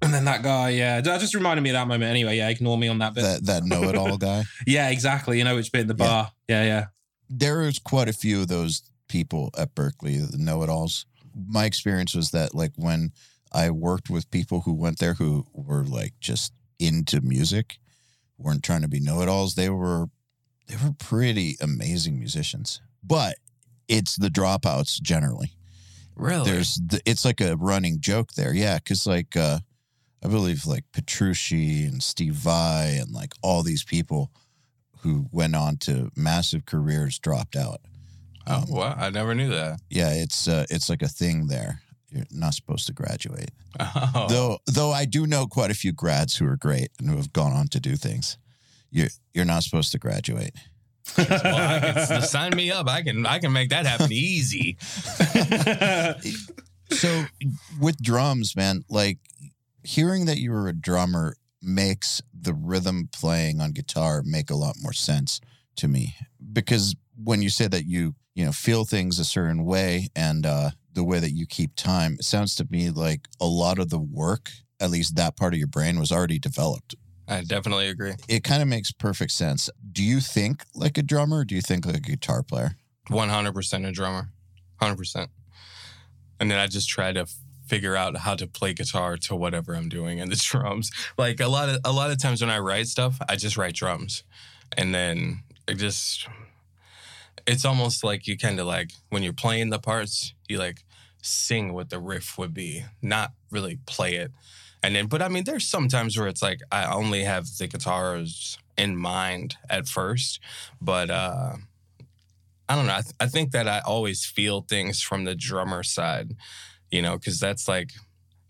[0.02, 2.10] And then that guy, yeah, that just reminded me of that moment.
[2.10, 3.22] Anyway, yeah, ignore me on that bit.
[3.22, 4.44] That that know-it-all guy.
[4.66, 5.38] yeah, exactly.
[5.38, 6.06] You know which bit in the Yeah.
[6.06, 6.32] bar.
[6.48, 6.84] Yeah, yeah.
[7.30, 11.06] There is quite a few of those people at Berklee, the know-it-alls.
[11.34, 13.12] My experience was that like when
[13.52, 17.78] I worked with people who went there who were like just into music,
[18.36, 19.54] weren't trying to be know-it-alls.
[19.54, 20.06] They were
[20.66, 22.80] they were pretty amazing musicians.
[23.02, 23.36] But
[23.88, 25.52] it's the dropouts generally.
[26.16, 26.50] Really?
[26.50, 28.54] There's the, it's like a running joke there.
[28.54, 29.60] Yeah, cuz like uh
[30.24, 34.30] I believe like Petrucci and Steve Vai and like all these people
[35.00, 37.80] who went on to massive careers dropped out.
[38.46, 38.94] oh, Um, wow.
[38.96, 39.80] I never knew that.
[39.90, 41.80] yeah, it's uh, it's like a thing there.
[42.10, 43.50] You're not supposed to graduate.
[43.80, 44.26] Oh.
[44.28, 47.32] Though though I do know quite a few grads who are great and who have
[47.32, 48.38] gone on to do things.
[48.90, 50.54] You're you're not supposed to graduate.
[51.18, 52.88] Well, can, sign me up.
[52.88, 54.76] I can I can make that happen easy.
[56.90, 57.24] So
[57.80, 59.18] with drums, man, like
[59.82, 64.76] hearing that you were a drummer makes the rhythm playing on guitar make a lot
[64.80, 65.40] more sense
[65.76, 66.14] to me
[66.52, 70.70] because when you say that you you know feel things a certain way and uh
[70.92, 73.98] the way that you keep time it sounds to me like a lot of the
[73.98, 76.94] work at least that part of your brain was already developed
[77.26, 78.14] I definitely agree.
[78.28, 81.62] it kind of makes perfect sense do you think like a drummer or do you
[81.62, 82.76] think like a guitar player
[83.08, 84.28] One hundred percent a drummer.
[84.80, 85.30] Hundred percent.
[86.40, 87.26] And then I just try to
[87.66, 90.90] figure out how to play guitar to whatever I'm doing and the drums.
[91.16, 93.74] Like a lot of a lot of times when I write stuff, I just write
[93.74, 94.24] drums.
[94.76, 96.26] And then it just
[97.46, 100.84] it's almost like you kind of like when you're playing the parts, you like
[101.22, 104.30] sing what the riff would be, not really play it.
[104.84, 107.66] And then but I mean there's some times where it's like I only have the
[107.66, 110.40] guitars in mind at first,
[110.80, 111.54] but uh
[112.68, 112.94] I don't know.
[112.94, 116.34] I, th- I think that I always feel things from the drummer side,
[116.90, 117.92] you know, because that's like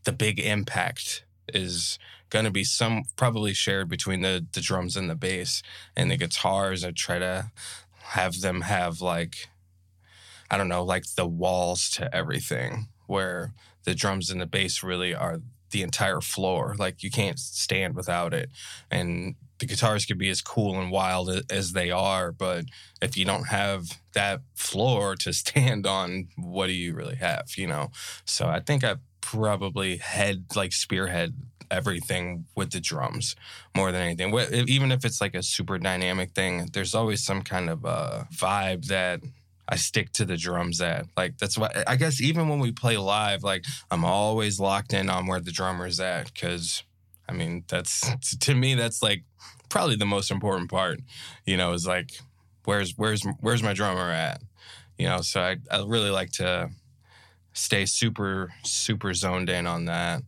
[0.05, 1.99] the big impact is
[2.31, 5.62] going to be some probably shared between the, the drums and the bass
[5.97, 6.85] and the guitars.
[6.85, 7.51] I try to
[8.03, 9.49] have them have like,
[10.51, 13.53] I don't know, like the walls to everything where
[13.85, 15.40] the drums and the bass really are
[15.75, 16.77] the entire floor.
[16.79, 18.49] Like you can't stand without it.
[18.93, 22.65] And the guitars could be as cool and wild as they are, but
[23.03, 27.67] if you don't have that floor to stand on, what do you really have, you
[27.67, 27.91] know?
[28.25, 31.35] So I think I probably head like spearhead
[31.71, 33.35] everything with the drums
[33.77, 34.33] more than anything.
[34.69, 38.87] Even if it's like a super dynamic thing, there's always some kind of uh, vibe
[38.87, 39.21] that
[39.68, 41.07] I stick to the drums at.
[41.16, 45.09] Like that's why I guess even when we play live, like I'm always locked in
[45.09, 46.83] on where the drummer's at because
[47.29, 49.24] I mean that's to me that's like
[49.68, 51.00] probably the most important part.
[51.46, 52.11] You know, is like
[52.64, 54.42] where's where's where's my drummer at?
[54.98, 56.70] You know, so I I really like to
[57.55, 60.22] stay super super zoned in on that.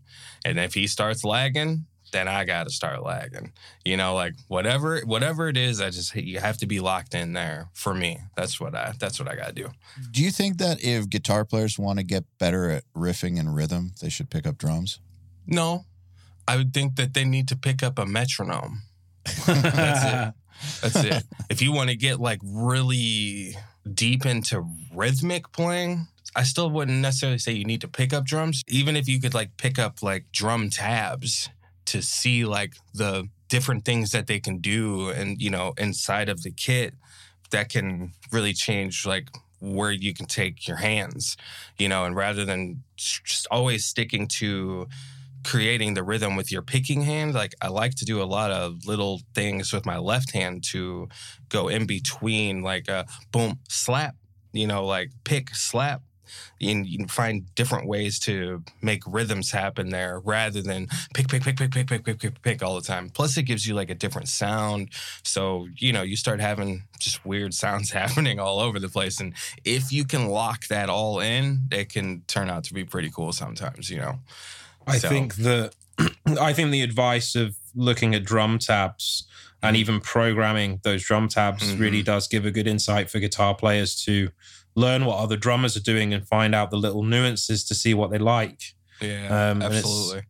[0.45, 3.53] And if he starts lagging, then I got to start lagging.
[3.85, 7.33] You know, like whatever whatever it is, I just you have to be locked in
[7.33, 8.19] there for me.
[8.37, 9.69] That's what I that's what I got to do.
[10.11, 13.93] do you think that if guitar players want to get better at riffing and rhythm
[14.01, 15.01] they should pick up drums
[15.47, 15.85] No,
[16.49, 18.83] I would think that they need to pick up a metronome.
[19.47, 20.35] That's it.
[20.83, 21.25] That's it.
[21.51, 23.57] if you want to get like really
[23.93, 24.65] deep into
[24.95, 28.63] rhythmic playing, I still wouldn't necessarily say you need to pick up drums.
[28.69, 31.49] Even if you could like pick up like drum tabs
[31.87, 36.43] to see like the different things that they can do and you know inside of
[36.43, 36.95] the kit
[37.51, 39.29] that can really change like
[39.61, 41.37] where you can take your hands,
[41.79, 44.87] you know, and rather than just always sticking to
[45.45, 48.87] creating the rhythm with your picking hand, like I like to do a lot of
[48.87, 51.09] little things with my left hand to
[51.49, 54.17] go in between, like a boom, slap,
[54.53, 56.03] you know, like pick, slap.
[56.61, 61.43] And you can find different ways to make rhythms happen there rather than pick, pick,
[61.43, 63.11] pick, pick, pick, pick, pick, pick, pick all the time.
[63.11, 64.91] Plus, it gives you like a different sound.
[65.23, 69.21] So, you know, you start having just weird sounds happening all over the place.
[69.21, 69.35] And
[69.65, 73.33] if you can lock that all in, it can turn out to be pretty cool
[73.33, 74.21] sometimes, you know?
[74.87, 75.75] I So- think that
[76.41, 79.27] I think the advice of looking at drum tabs
[79.63, 81.79] and even programming those drum tabs Mhm.
[81.81, 84.31] really does give a good insight for guitar players to
[84.77, 88.11] learn what other drummers are doing and find out the little nuances to see what
[88.11, 88.61] they like.
[89.01, 90.23] Yeah, Um, absolutely.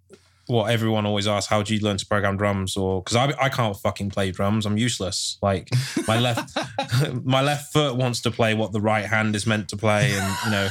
[0.47, 2.77] What everyone always asks, how do you learn to program drums?
[2.77, 5.39] Or because I, I can't fucking play drums, I'm useless.
[5.43, 5.69] Like
[6.07, 6.57] my left
[7.25, 10.35] my left foot wants to play what the right hand is meant to play, and
[10.45, 10.69] you know.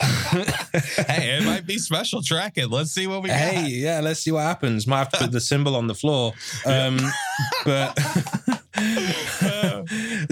[1.06, 2.68] hey, it might be special tracking.
[2.70, 3.38] Let's see what we got.
[3.38, 4.86] hey, yeah, let's see what happens.
[4.86, 6.32] Might have to put the cymbal on the floor.
[6.66, 6.98] Um,
[7.64, 7.96] but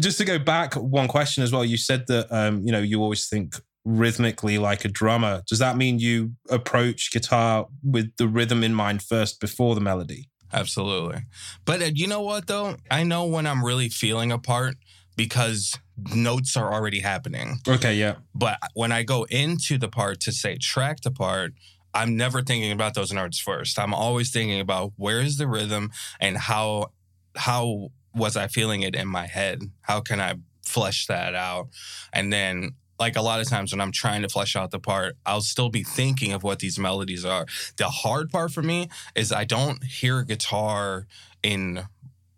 [0.00, 3.02] just to go back one question as well, you said that um, you know you
[3.02, 5.42] always think rhythmically like a drummer.
[5.46, 10.28] Does that mean you approach guitar with the rhythm in mind first before the melody?
[10.52, 11.22] Absolutely.
[11.64, 12.76] But uh, you know what, though?
[12.90, 14.76] I know when I'm really feeling a part
[15.16, 15.78] because
[16.14, 17.58] notes are already happening.
[17.66, 18.16] Okay, yeah.
[18.34, 21.54] But when I go into the part to say track the part,
[21.94, 23.78] I'm never thinking about those notes first.
[23.78, 25.90] I'm always thinking about where is the rhythm
[26.20, 26.92] and how
[27.36, 29.62] how was I feeling it in my head?
[29.82, 30.34] How can I
[30.64, 31.68] flesh that out?
[32.12, 35.16] And then like a lot of times when I'm trying to flesh out the part,
[35.26, 37.46] I'll still be thinking of what these melodies are.
[37.76, 41.06] The hard part for me is I don't hear guitar
[41.42, 41.84] in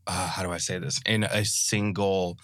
[0.07, 1.01] uh, how do I say this?
[1.07, 2.39] In a single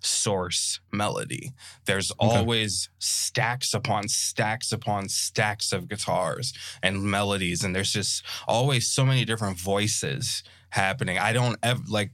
[0.00, 1.52] source melody.
[1.86, 2.36] There's Okay.
[2.38, 6.52] always stacks upon stacks upon stacks of guitars
[6.82, 11.18] and melodies, and there's just always so many different voices happening.
[11.18, 12.10] I don't ever like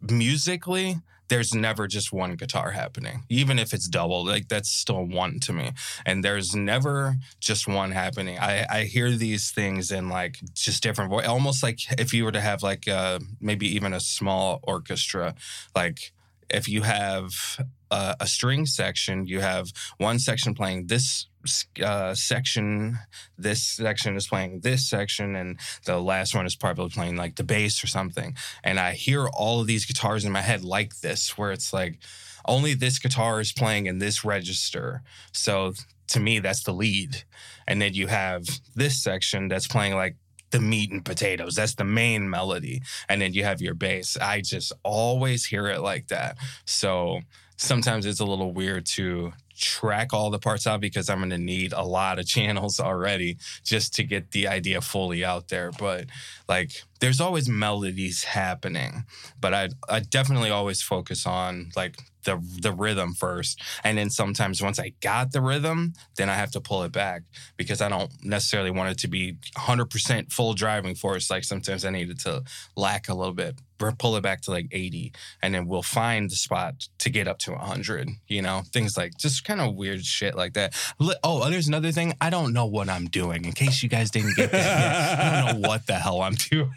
[0.00, 0.98] musically.
[1.28, 4.24] There's never just one guitar happening, even if it's double.
[4.24, 5.70] Like that's still one to me.
[6.04, 8.36] And there's never just one happening.
[8.36, 12.32] I, I hear these things in like just different voice, almost like if you were
[12.32, 15.36] to have like uh, maybe even a small orchestra,
[15.76, 16.12] like
[16.48, 17.60] if you have
[17.90, 21.26] a, a string section, you have one section playing this
[21.82, 22.98] uh, section,
[23.38, 27.44] this section is playing this section, and the last one is probably playing like the
[27.44, 28.36] bass or something.
[28.62, 31.98] And I hear all of these guitars in my head like this, where it's like
[32.44, 35.02] only this guitar is playing in this register.
[35.32, 35.72] So
[36.08, 37.24] to me, that's the lead.
[37.66, 40.16] And then you have this section that's playing like
[40.50, 41.54] the meat and potatoes.
[41.54, 42.82] That's the main melody.
[43.08, 44.16] And then you have your bass.
[44.20, 46.36] I just always hear it like that.
[46.64, 47.20] So
[47.60, 51.38] sometimes it's a little weird to track all the parts out because I'm going to
[51.38, 55.70] need a lot of channels already just to get the idea fully out there.
[55.78, 56.06] But
[56.48, 59.04] like, there's always melodies happening,
[59.40, 64.62] but I I definitely always focus on like the the rhythm first, and then sometimes
[64.62, 67.22] once I got the rhythm, then I have to pull it back
[67.56, 71.30] because I don't necessarily want it to be 100% full driving force.
[71.30, 72.42] Like sometimes I need it to
[72.76, 73.58] lack a little bit,
[73.98, 75.12] pull it back to like 80,
[75.42, 78.08] and then we'll find the spot to get up to 100.
[78.28, 80.74] You know, things like just kind of weird shit like that.
[81.24, 82.14] Oh, there's another thing.
[82.20, 83.44] I don't know what I'm doing.
[83.44, 85.18] In case you guys didn't get that.
[85.46, 86.70] I don't know what the hell I'm doing.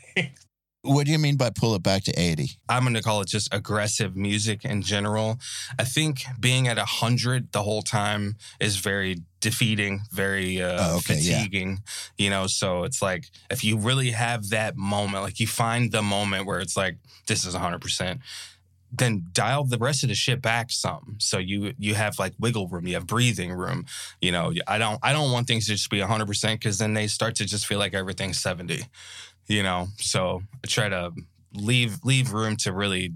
[0.83, 2.57] What do you mean by pull it back to 80?
[2.67, 5.39] I'm going to call it just aggressive music in general.
[5.79, 11.15] I think being at 100 the whole time is very defeating, very uh, Oh, okay,
[11.19, 11.37] yeah.
[11.37, 11.83] fatiguing,
[12.17, 12.47] you know?
[12.47, 16.59] So it's like if you really have that moment, like you find the moment where
[16.59, 18.19] it's like, this is 100%.
[18.91, 22.67] Then dial the rest of the shit back some, so you you have like wiggle
[22.67, 23.85] room, you have breathing room.
[24.21, 26.93] You know, I don't I don't want things to just be hundred percent because then
[26.93, 28.83] they start to just feel like everything's seventy
[29.47, 29.87] you know?
[29.97, 31.11] So I try to
[31.53, 33.13] leave leave room to really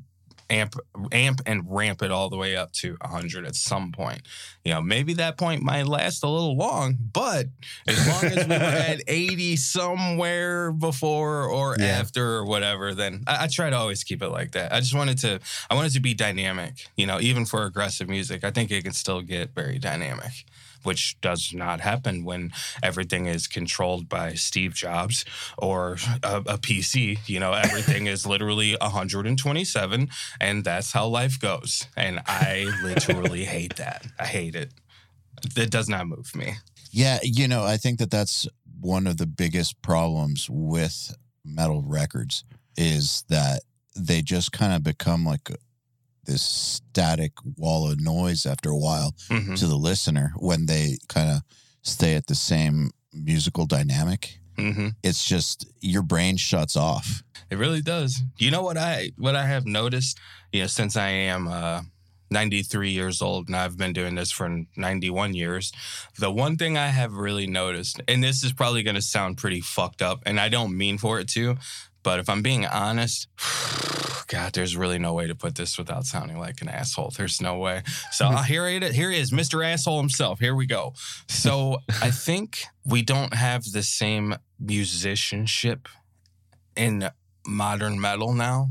[0.50, 0.76] amp
[1.12, 4.22] amp and ramp it all the way up to 100 at some point.
[4.64, 7.48] You know maybe that point might last a little long but
[7.88, 11.88] as long as we were at 80 somewhere before or Yeah.
[11.88, 14.72] after or whatever then I, I try to always keep it like that.
[14.74, 18.44] I just wanted to i wanted to be dynamic you know even for aggressive music
[18.44, 20.46] i think it can still get very dynamic
[20.84, 22.52] which does not happen when
[22.82, 25.26] everything is controlled by Steve Jobs
[25.58, 27.18] or a, a PC.
[27.28, 30.10] You know, everything is literally 127,
[30.40, 31.88] and that's how life goes.
[31.96, 34.06] And I literally hate that.
[34.20, 34.74] I hate it.
[35.56, 36.54] It does not move me.
[36.92, 38.48] Yeah, you know, I think that that's
[38.80, 42.44] one of the biggest problems with metal records
[42.76, 43.62] is that
[43.96, 45.50] they just kind of become like
[46.28, 51.30] this static wall of noise after a while Mhm, to the listener when they kind
[51.32, 51.42] of
[51.82, 54.40] stay at the same musical dynamic.
[54.58, 54.96] mhm.
[55.04, 57.24] It's just your brain shuts off.
[57.50, 58.22] It really does.
[58.38, 60.18] You know what I what I have noticed,
[60.52, 61.82] you know, since I am uh
[62.30, 65.72] 93 years old and I've been doing this for 91 years.
[66.20, 69.62] The one thing I have really noticed, and this is probably going to sound pretty
[69.62, 71.56] fucked up, and I don't mean for it to,
[72.08, 73.28] but if I'm being honest,
[74.28, 77.12] God, there's really no way to put this without sounding like an asshole.
[77.18, 77.84] There's no way.
[78.14, 79.62] So uh, here it here he is, Mr.
[79.66, 80.40] Asshole himself.
[80.40, 80.94] Here we go.
[81.28, 85.90] So I think we don't have the same musicianship
[86.78, 87.10] in
[87.46, 88.70] modern metal now.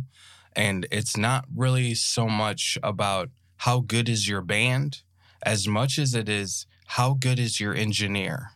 [0.54, 3.28] And it's not really so much about
[3.58, 5.02] how good is your band
[5.42, 8.52] as much as it is how good is your engineer.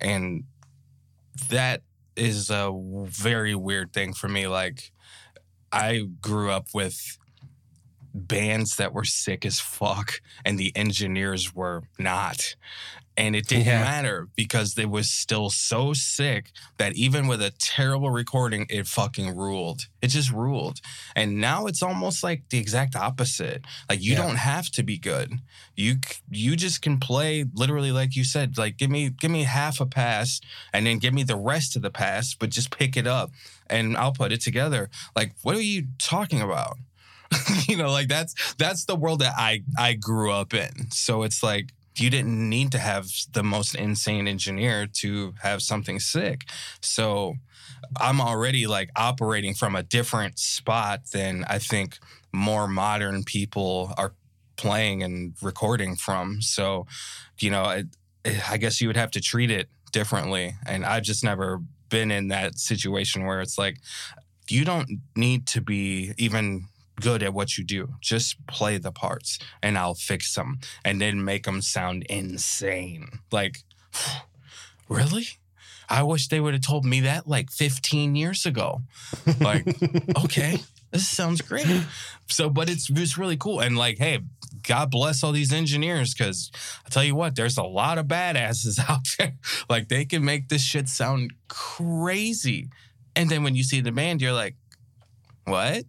[0.00, 0.44] And
[1.50, 1.82] that
[2.20, 2.70] is a
[3.06, 4.46] very weird thing for me.
[4.46, 4.92] Like,
[5.72, 7.18] I grew up with
[8.12, 12.56] bands that were sick as fuck and the engineers were not.
[13.16, 13.80] And it didn't Yeah.
[13.82, 19.36] matter because they was still so sick that even with a terrible recording, it fucking
[19.36, 19.88] ruled.
[20.00, 20.80] It just ruled.
[21.14, 23.64] And now it's almost like the exact opposite.
[23.90, 24.22] Like you Yeah.
[24.22, 25.34] don't have to be good.
[25.76, 25.96] You
[26.30, 28.56] you just can play literally like you said.
[28.56, 30.40] Like give me give me half a pass
[30.72, 33.30] and then give me the rest of the pass, but just pick it up
[33.68, 34.88] and I'll put it together.
[35.14, 36.78] Like what are you talking about?
[37.68, 40.90] you know, like that's that's the world that I I grew up in.
[40.90, 46.00] So it's like you didn't need to have the most insane engineer to have something
[46.00, 46.48] sick.
[46.80, 47.34] So
[47.98, 51.98] I'm already like operating from a different spot than I think
[52.32, 54.14] more modern people are
[54.56, 56.42] playing and recording from.
[56.42, 56.86] So,
[57.38, 57.84] you know, I,
[58.48, 60.54] I guess you would have to treat it differently.
[60.66, 63.78] And I've just never been in that situation where it's like,
[64.48, 66.66] you don't need to be even
[67.00, 67.94] good at what you do.
[68.00, 73.20] Just play the parts and I'll fix them and then make them sound insane.
[73.32, 73.58] Like,
[74.88, 75.28] really?
[75.88, 78.82] I wish they would have told me that like 15 years ago.
[79.40, 79.66] Like,
[80.24, 80.58] okay,
[80.92, 81.66] this sounds great.
[82.28, 83.60] So, but it's it's really cool.
[83.60, 84.20] And like, hey,
[84.62, 86.50] God bless all these engineers because
[86.86, 89.34] I tell you what, there's a lot of badasses out there.
[89.68, 92.68] like, they can make this shit sound crazy.
[93.16, 94.54] And then when you see the band, you're like,
[95.44, 95.84] what?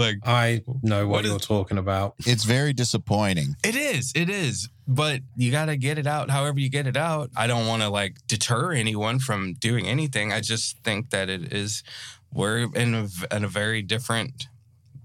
[0.00, 2.14] Like, I know what, What is- you're talking about.
[2.26, 3.54] It's very disappointing.
[3.62, 4.68] It is, it is.
[4.88, 7.30] But you got to get it out however you get it out.
[7.36, 10.32] I don't want to like deter anyone from doing anything.
[10.32, 11.84] I just think that it is,
[12.32, 14.48] we're in a, v- in a very different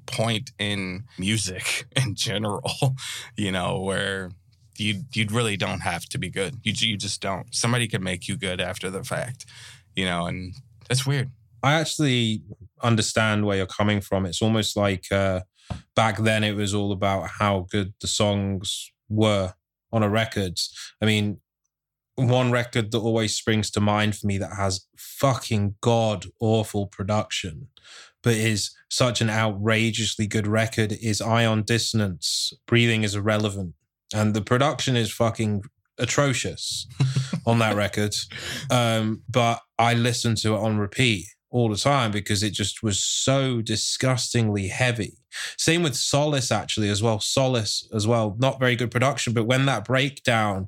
[0.07, 2.95] point in music in general,
[3.37, 4.31] you know, where
[4.77, 6.55] you you really don't have to be good.
[6.63, 7.53] You, you just don't.
[7.53, 9.45] Somebody can make you good after the fact,
[9.95, 10.53] you know, and
[10.89, 11.31] that's weird.
[11.63, 12.41] I actually
[12.83, 14.25] understand where you're coming from.
[14.25, 15.41] It's almost like uh,
[15.95, 19.53] back then it was all about how good the songs were
[19.91, 20.59] on a record.
[21.01, 21.39] I mean,
[22.15, 27.67] one record that always springs to mind for me that has fucking god awful production,
[28.23, 32.53] but is such an outrageously good record is Ion Dissonance.
[32.67, 33.73] Breathing is irrelevant.
[34.13, 35.63] And the production is fucking
[35.97, 36.87] atrocious
[37.45, 38.15] on that record.
[38.69, 42.99] Um, but I listened to it on repeat all the time because it just was
[43.03, 45.17] so disgustingly heavy.
[45.57, 47.19] Same with Solace, actually, as well.
[47.19, 50.67] Solace, as well, not very good production, but when that breakdown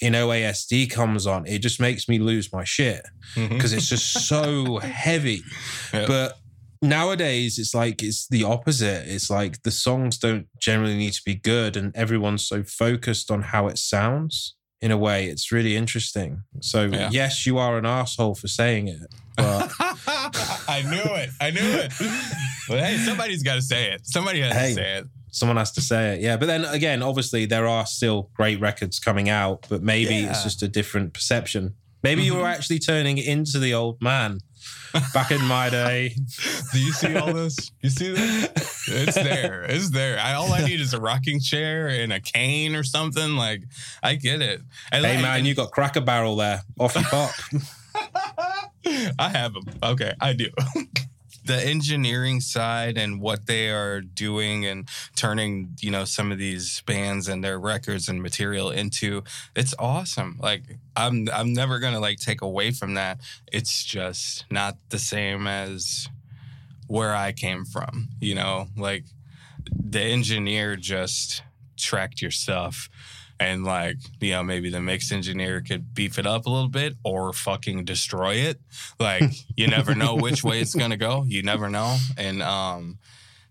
[0.00, 3.54] in OASD comes on, it just makes me lose my shit mm-hmm.
[3.54, 5.42] because it's just so heavy.
[5.92, 6.36] But
[6.82, 9.06] nowadays, it's like it's the opposite.
[9.08, 13.42] It's like the songs don't generally need to be good, and everyone's so focused on
[13.42, 14.54] how it sounds.
[14.80, 16.42] In a way, it's really interesting.
[16.60, 17.08] So, Yeah.
[17.10, 19.72] yes, you are an asshole for saying it, but
[20.06, 21.30] I knew it.
[21.40, 21.92] I knew it.
[22.68, 24.06] But hey, somebody's got to say it.
[24.06, 24.68] Somebody has Hey.
[24.68, 25.06] to say it.
[25.30, 26.20] someone has to say it.
[26.20, 26.36] Yeah.
[26.36, 30.62] But then again, obviously, there are still great records coming out, but maybe it's just
[30.62, 31.74] a different perception.
[32.02, 32.48] Maybe you were mm-hmm.
[32.48, 34.40] actually turning into the old man
[35.12, 36.14] back in my day.
[36.72, 37.72] Do you see all this?
[37.80, 38.88] You see this?
[38.88, 39.64] It's there.
[39.64, 40.18] It's there.
[40.20, 43.36] I, all I need is a rocking chair and a cane or something.
[43.36, 43.62] Like
[44.02, 44.60] I get it.
[44.92, 46.62] And Hey like- man, you got Cracker Barrel there.
[46.78, 47.32] Off you pop.
[49.18, 49.64] I have them.
[49.82, 50.50] Okay, I do.
[51.44, 56.80] the engineering side and what they are doing and turning, you know, some of these
[56.82, 59.22] bands and their records and material into
[59.54, 60.38] it's awesome.
[60.40, 60.62] Like
[60.96, 63.20] I'm I'm never to like take away from that.
[63.52, 66.08] It's just not the same as
[66.86, 69.04] where I came from, you know, like
[69.70, 71.42] the engineer just
[71.76, 72.88] tracked your stuff
[73.40, 76.94] and like you know maybe the mix engineer could beef it up a little bit
[77.04, 78.60] or fucking destroy it.
[78.98, 79.24] Like
[79.56, 81.24] you never know which way it's gonna go.
[81.26, 81.96] You never know.
[82.16, 82.98] And um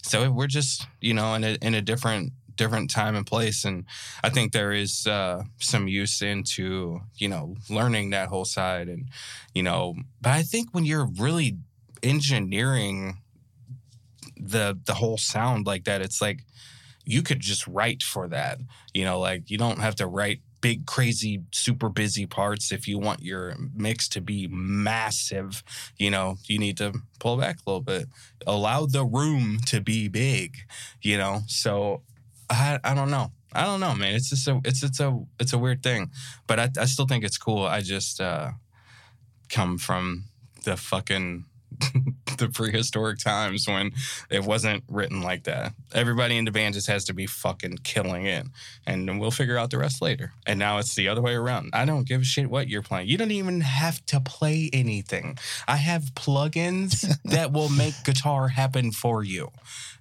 [0.02, 3.66] so we're just you know in a in a different different time and place.
[3.66, 3.86] And
[4.24, 9.10] i think there is uh some use into you know learning that whole side and
[9.54, 11.58] you know but i think when you're really
[12.02, 13.18] engineering
[14.38, 16.44] the the whole sound like that it's like
[17.06, 18.60] you could just write for that
[18.94, 22.98] you know like you don't have to write big crazy super busy parts if you
[22.98, 25.62] want your mix to be massive
[25.98, 28.08] you know you need to pull back a little bit.
[28.48, 30.56] Allow the room to be big
[31.02, 31.42] you know?
[31.48, 32.02] So
[32.50, 33.32] i i don't know.
[33.52, 34.16] I don't know man.
[34.16, 36.10] It's just a it's it's a it's a weird thing
[36.48, 37.64] but i, I still think it's cool.
[37.64, 38.52] I just uh
[39.50, 40.26] come from
[40.64, 41.44] the fucking
[42.38, 43.92] the prehistoric times when
[44.30, 45.74] it wasn't written like that.
[45.94, 48.46] Everybody in the band just has to be fucking killing it,
[48.86, 50.34] and we'll figure out the rest later.
[50.46, 51.70] And now it's the other way around.
[51.74, 53.08] I don't give a shit what you're playing.
[53.08, 55.38] You don't even have to play anything.
[55.68, 59.50] I have plugins that will make guitar happen for you,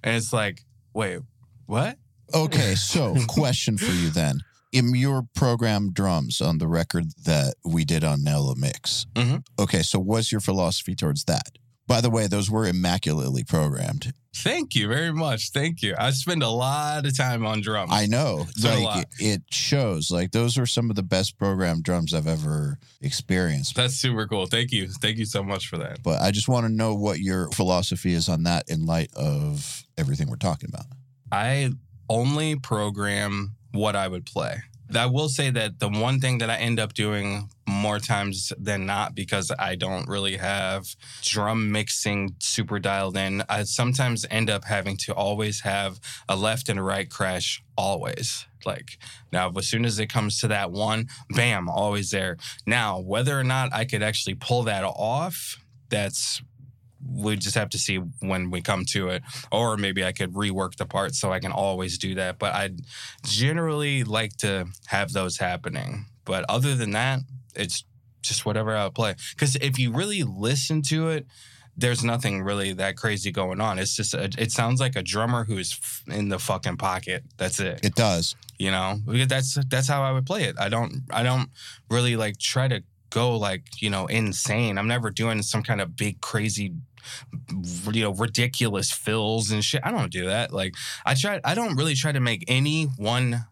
[0.03, 0.63] and it's like,
[0.93, 1.19] wait,
[1.65, 1.97] what?
[2.33, 4.39] Okay, so question for you then.
[4.71, 9.05] In your program drums on the record that we did on Nail the Mix.
[9.13, 9.45] Mhm.
[9.59, 11.59] Okay, so what's your philosophy towards that?
[11.87, 14.13] By the way, those were immaculately programmed.
[14.35, 15.51] Thank you very much.
[15.51, 15.95] Thank you.
[15.97, 17.91] I spend a lot of time on drums.
[17.93, 20.09] I know, It's been a like it shows.
[20.09, 23.75] Like those are some of the best programmed drums I've ever experienced.
[23.75, 24.47] That's super cool.
[24.47, 24.87] Thank you.
[24.87, 26.01] Thank you so much for that.
[26.01, 29.83] But I just want to know what your philosophy is on that in light of
[29.97, 30.85] everything we're talking about.
[31.31, 31.71] I
[32.09, 34.57] only program what I would play.
[34.93, 38.85] I will say that the one thing that I end up doing more times than
[38.85, 44.65] not because I don't really have drum mixing super dialed in, I sometimes end up
[44.65, 48.45] having to always have a left and a right crash always.
[48.65, 48.97] Like
[49.31, 52.37] now, as soon as it comes to that one, bam, always there.
[52.65, 55.57] Now, whether or not I could actually pull that off,
[55.89, 56.41] that's
[57.07, 59.23] we just have to see when we come to it.
[59.51, 62.39] Or maybe i could rework the part so i can always do that.
[62.39, 62.71] But i
[63.25, 66.05] generally like to have those happening.
[66.25, 67.21] But other than that
[67.55, 67.83] it's
[68.21, 69.15] just whatever i play.
[69.35, 71.27] Because if you really listen to it
[71.75, 73.79] there's nothing really that crazy going on.
[73.79, 77.23] It's just a, it sounds like a drummer who's in the fucking pocket.
[77.37, 77.79] That's it.
[77.83, 78.35] It does.
[78.59, 78.99] you know?
[79.05, 80.55] Because that's that's how i would play it.
[80.59, 81.49] I don't i don't
[81.89, 84.77] really like try to go like you know insane.
[84.77, 86.73] I'm never doing some kind of big crazy
[87.91, 89.81] you know ridiculous fills and shit.
[89.83, 90.51] I don't do that.
[90.51, 90.75] Like
[91.05, 93.45] i try i don't really try to make any one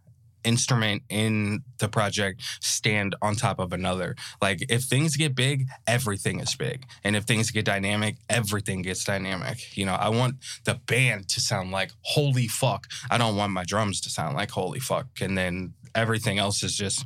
[0.44, 4.16] instrument in the project stand on top of another.
[4.42, 6.86] Like if things get big everything is big.
[7.04, 9.78] And if things get dynamic everything gets dynamic.
[9.78, 10.36] You know i want
[10.66, 12.88] the band to sound like holy fuck.
[13.10, 15.08] I don't want my drums to sound like holy fuck.
[15.22, 17.06] And then everything else is just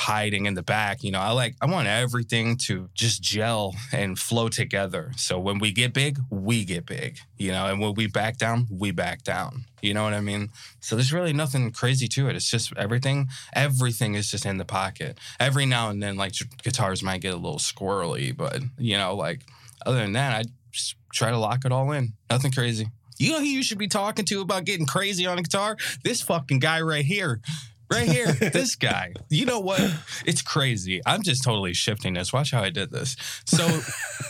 [0.00, 4.18] hiding in the back you know i like i want everything to just gel and
[4.18, 5.12] flow together.
[5.16, 8.66] So when we get big we get big you know and when we back down
[8.70, 9.64] we back down.
[9.82, 10.50] You know what i mean?
[10.80, 12.36] So there's really nothing crazy to it.
[12.36, 15.18] It's just everything everything is just in the pocket.
[15.38, 16.32] Every now and then like
[16.62, 19.42] guitars might get a little squirrely but you know like
[19.84, 20.42] other than that i
[20.72, 22.14] just try to lock it all in.
[22.30, 22.86] Nothing crazy.
[23.18, 25.76] You know who you should be talking to about getting crazy on a guitar?
[26.02, 27.42] This fucking guy right here
[27.90, 28.26] right here.
[28.50, 29.12] This guy.
[29.28, 29.80] You know what?
[30.24, 31.00] It's crazy.
[31.06, 32.32] I'm just totally shifting this.
[32.32, 33.16] Watch how i did this.
[33.44, 33.66] So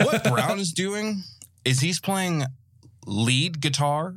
[0.04, 1.22] what Browne is doing
[1.64, 2.44] is he's playing
[3.06, 4.16] lead guitar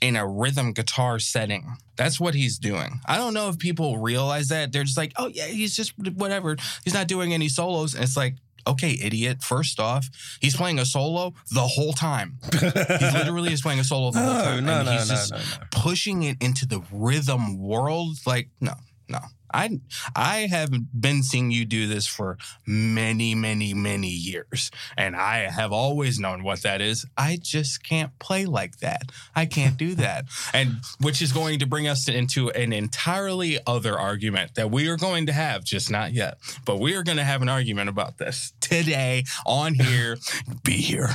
[0.00, 1.76] in a rhythm guitar setting.
[1.96, 3.00] That's what he's doing.
[3.06, 4.72] I don't know if people realize that.
[4.72, 6.56] They're just like oh yeah he's just whatever.
[6.84, 7.94] He's not doing any solos.
[7.94, 8.36] And it's like
[8.66, 9.42] okay idiot.
[9.42, 10.08] First off
[10.40, 12.38] he's playing a solo the whole time.
[12.52, 12.58] He
[13.18, 15.32] literally is playing a solo the whole No, time no, and no, he's no, just
[15.32, 15.44] no, no.
[15.70, 18.16] pushing it into the rhythm world.
[18.26, 18.74] Like no
[19.08, 19.20] no
[19.54, 19.80] i
[20.14, 24.70] i have been seeing you do this for many many many years.
[24.96, 27.04] And i have always known what that is.
[27.16, 29.10] I just can't play like that.
[29.34, 30.26] I can't do that.
[30.54, 34.96] And which is going to bring us into an entirely other argument that we are
[34.96, 36.38] going to have just not yet.
[36.66, 40.18] But we are going to have an argument about this today on here.
[40.64, 41.10] Be here.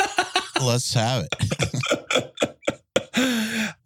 [0.60, 2.32] Let's have it.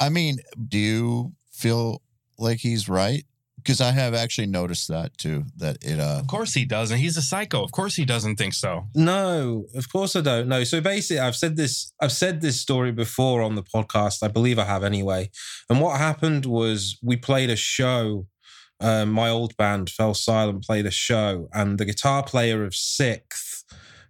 [0.00, 0.38] I mean,
[0.68, 2.02] do you feel
[2.38, 3.24] like he's right?
[3.64, 5.44] Because I have actually noticed that too.
[5.56, 8.52] That it uh of course he doesn't he's a psycho of course he doesn't think
[8.54, 10.48] so No, of course I don't.
[10.48, 10.64] No.
[10.64, 11.92] So basically, I've said this.
[12.00, 14.22] I've said this story before on the podcast.
[14.22, 15.30] I believe I have anyway.
[15.70, 18.26] And what happened was we played a show.
[18.80, 20.66] Um, my old band Fellsilent.
[20.66, 23.64] Played a show, and the guitar player of SikTh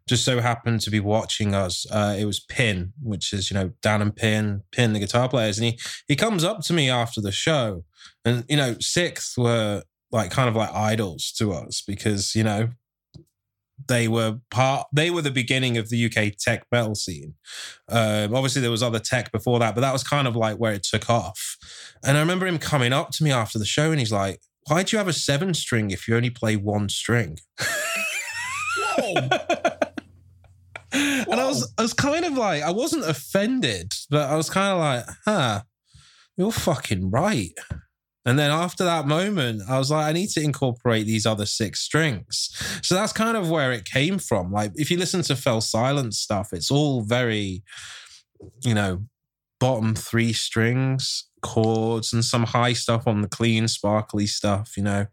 [0.06, 1.86] just so happened to be watching us.
[1.90, 5.58] Uh, it was Pin, which is you know Dan and Pin, Pin the guitar players,
[5.58, 5.78] and he
[6.08, 7.84] he comes up to me after the show,
[8.24, 12.70] and you know SikTh were like kind of like idols to us because you know
[13.88, 17.34] they were part they were the beginning of the UK tech metal scene.
[17.88, 20.72] Um, obviously there was other tech before that, but that was kind of like where
[20.72, 21.56] it took off.
[22.04, 24.82] And I remember him coming up to me after the show and he's like, Why
[24.82, 27.38] do you have a seven string if you only play one string?
[30.94, 34.72] And I was I was kind of like, I wasn't offended, but I was kind
[34.72, 35.62] of like, huh,
[36.36, 37.52] you're fucking right.
[38.26, 41.80] And then after that moment, I was like, I need to incorporate these other six
[41.80, 42.50] strings.
[42.82, 44.50] So that's kind of where it came from.
[44.50, 47.62] Like, if you listen to Fellsilent's stuff, it's all very,
[48.62, 49.04] you know,
[49.60, 55.06] bottom three strings, chords, and some high stuff on the clean, sparkly stuff, you know.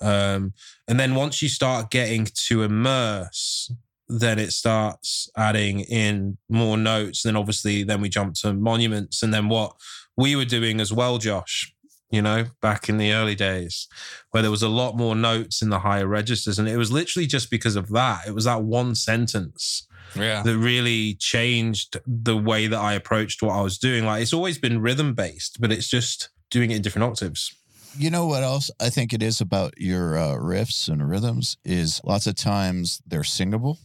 [0.00, 0.52] Um,
[0.86, 3.72] and then once you start getting to immerse,
[4.08, 7.24] then it starts adding in more notes.
[7.24, 9.74] And then obviously, then we jump to monuments, and then what
[10.16, 11.72] we were doing as well, Josh.
[12.10, 13.86] You know, back in the early days,
[14.30, 17.26] where there was a lot more notes in the higher registers, and it was literally
[17.26, 18.26] just because of that.
[18.26, 19.86] It was that one sentence
[20.16, 24.04] yeah that really changed the way that I approached what I was doing.
[24.04, 27.54] Like it's always been rhythm based, but it's just doing it in different octaves.
[27.96, 32.00] You know what else I think it is about your uh, riffs and rhythms is
[32.04, 33.78] lots of times they're singable.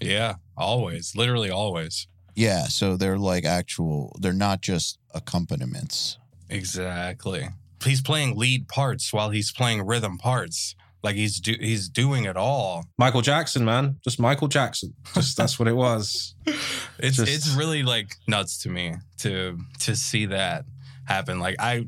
[0.00, 2.06] Yeah, always, literally always.
[2.34, 4.16] Yeah, so they're like actual.
[4.20, 6.16] They're not just accompaniments.
[6.50, 7.48] Exactly.
[7.84, 10.74] He's playing lead parts while he's playing rhythm parts.
[11.02, 12.84] Like he's do- he's doing it all.
[12.98, 14.92] Michael Jackson, man, just Michael Jackson.
[15.14, 16.34] Just that's what it was.
[17.02, 20.66] It's Just- it's really like nuts to me to to see that
[21.06, 21.40] happen.
[21.40, 21.86] Like I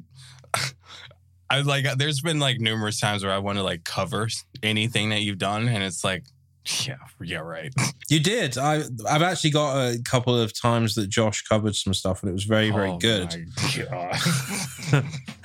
[1.50, 4.28] I like there's been like numerous times where I want to like cover
[4.62, 6.24] anything that you've done, and it's like,
[6.86, 7.72] yeah, yeah, right.
[8.08, 8.56] You did.
[8.58, 12.32] I I've actually got a couple of times that Josh covered some stuff, and it
[12.32, 13.32] was very very Oh good.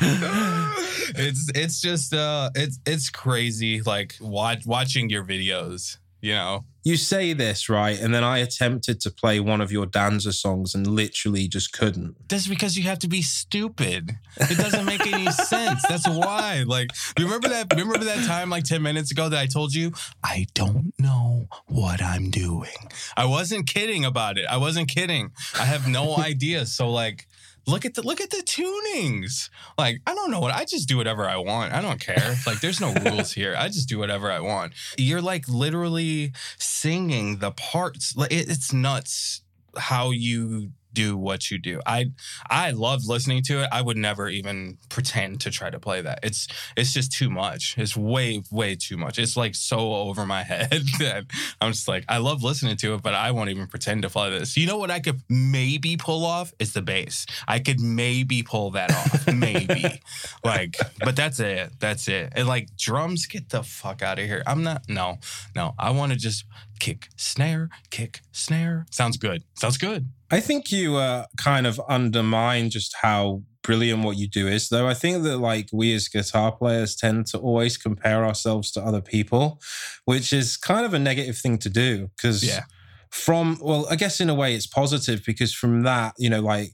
[1.16, 6.66] it's it's just uh it's it's crazy like watch, watching your videos, you know.
[6.88, 10.74] You say this right, and then I attempted to play one of your Danza songs
[10.74, 12.16] and literally just couldn't.
[12.30, 14.12] That's because you have to be stupid.
[14.38, 15.82] It doesn't make any sense.
[15.90, 16.64] That's why.
[16.66, 17.68] Like, remember that?
[17.76, 19.92] Remember that time, like ten minutes ago, that I told you
[20.24, 22.80] I don't know what I'm doing.
[23.18, 24.46] I wasn't kidding about it.
[24.50, 25.32] I wasn't kidding.
[25.60, 26.66] I have no idea.
[26.66, 27.28] So, like,
[27.68, 29.50] look at the look at the tunings.
[29.78, 30.54] Like, I don't know what.
[30.54, 31.74] I just do whatever I want.
[31.74, 32.36] I don't care.
[32.46, 33.56] Like, there's no rules here.
[33.58, 34.74] I just do whatever I want.
[34.98, 38.16] You're like literally singing the parts.
[38.16, 39.42] Like, it, it's nuts
[39.78, 41.80] how you do what you do.
[41.86, 42.12] I
[42.50, 43.70] I love listening to it.
[43.72, 46.20] I would never even pretend to try to play that.
[46.24, 47.76] It's it's just too much.
[47.78, 49.20] It's way way too much.
[49.20, 51.26] It's like so over my head that
[51.62, 54.30] I'm just like I love listening to it, but I won't even pretend to play
[54.30, 54.58] this.
[54.58, 57.26] You know what I could maybe pull off is the bass.
[57.48, 59.34] I could maybe pull that off.
[59.34, 60.02] maybe.
[60.44, 61.72] Like, but that's it.
[61.80, 62.32] That's it.
[62.36, 64.44] And like drums, get the fuck out of here.
[64.48, 65.18] I'm not no,
[65.56, 65.74] no.
[65.78, 66.46] I want to just
[66.80, 68.86] kick, snare, kick, snare.
[68.92, 69.44] Sounds good.
[69.56, 70.10] Sounds good.
[70.30, 74.88] I think you uh, kind of undermine just how brilliant what you do is, though.
[74.88, 79.02] I think that like we as guitar players tend to always compare ourselves to other
[79.02, 79.62] people,
[80.06, 82.64] which is kind of a negative thing to do because Yeah.
[83.12, 86.74] from well, I guess in a way it's positive because from that, you know, like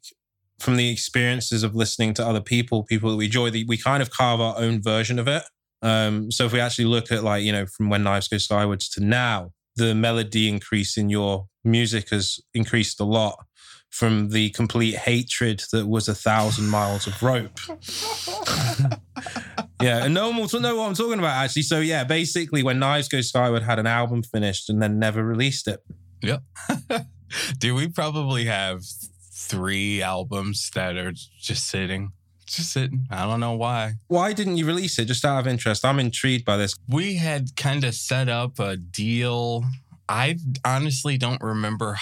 [0.59, 4.01] from the experiences of listening to other people, people that we enjoy, the, we kind
[4.01, 5.43] of carve our own version of it.
[5.81, 8.87] Um, so if we actually look at like you know from when Knives Go Skywards
[8.89, 13.37] to now, the melody increase in your music has increased a lot
[13.89, 17.59] from the complete hatred that was a thousand miles of rope.
[19.81, 21.61] yeah, and no one will know what I'm talking about actually.
[21.61, 25.67] So yeah, basically, when Knives Go Skyward had an album finished and then never released
[25.67, 25.79] it.
[26.23, 26.41] Yep.
[27.59, 28.81] Do we probably have
[29.33, 32.13] three albums that are just sitting.
[32.53, 33.07] Just sitting.
[33.09, 33.93] I don't know why.
[34.07, 35.05] Why didn't you release it?
[35.05, 36.75] Just out of interest, I'm intrigued by this.
[36.87, 39.63] We had kind of set up a deal.
[40.07, 41.97] I honestly don't remember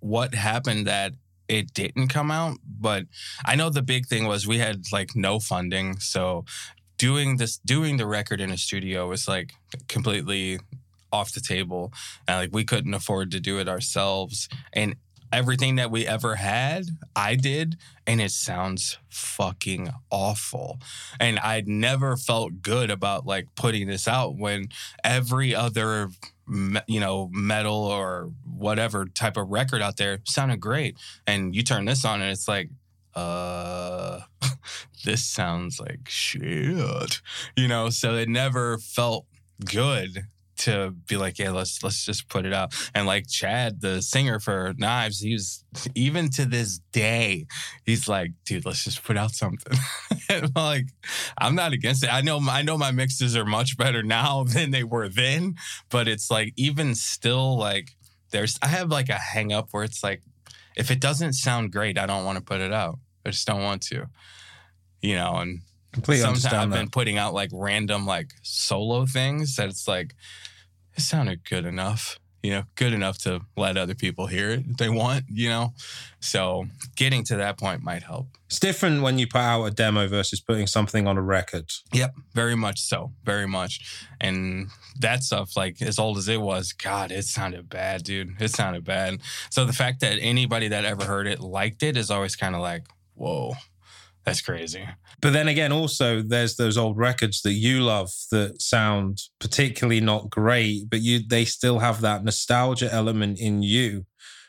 [0.00, 1.12] what happened that
[1.48, 3.04] it didn't come out, but
[3.44, 5.98] I know the big thing was we had like no funding.
[6.00, 6.44] So
[6.98, 9.52] doing this, doing the record in a studio was like
[9.88, 10.58] completely
[11.12, 11.92] off the table.
[12.26, 14.48] And like we couldn't afford to do it ourselves.
[14.72, 14.96] And
[15.34, 17.76] everything that we ever had, I did,
[18.06, 20.78] and it sounds fucking awful.
[21.18, 24.68] And I'd never felt good about like putting this out when
[25.02, 26.10] every other,
[26.86, 30.96] you know, metal or whatever type of record out there sounded great.
[31.26, 32.70] And you turn this on, and it's like,
[33.16, 34.20] uh,
[35.04, 37.20] this sounds like shit,
[37.56, 37.90] you know.
[37.90, 39.26] So it never felt
[39.64, 40.28] good
[40.58, 42.74] to be like, yeah, let's let's just put it out.
[42.94, 47.46] And like Chad, the singer for Knives, he was even to this day,
[47.84, 49.76] he's like, dude, let's just put out something.
[50.30, 50.86] I'm like,
[51.38, 52.12] I'm not against it.
[52.12, 55.56] I know I know my mixes are much better now than they were then,
[55.90, 57.90] but it's like even still like
[58.30, 60.22] there's I have like a hang up where it's like
[60.76, 62.98] if it doesn't sound great, I don't want to put it out.
[63.24, 64.06] I just don't want to.
[65.00, 65.60] You know, and
[65.94, 70.14] Completely sometimes I've understand been putting out like random like solo things that it's like
[70.96, 74.76] it sounded good enough you know good enough to let other people hear it if
[74.76, 75.72] they want you know
[76.20, 76.66] so
[76.96, 80.40] getting to that point might help It's different when you put out a demo versus
[80.40, 81.70] putting something on a record.
[81.92, 83.80] Yep, very much so, very much.
[84.20, 84.68] And
[85.00, 88.40] that stuff, like as old as it was, God, it sounded bad, dude.
[88.40, 89.20] It sounded bad.
[89.50, 92.60] So the fact that anybody that ever heard it liked it is always kind of
[92.60, 92.84] like,
[93.14, 93.54] whoa,
[94.24, 94.86] that's crazy.
[95.20, 100.30] But then again, also there's those old records that you love that sound particularly not
[100.30, 104.06] great, but you they still have that nostalgia element in you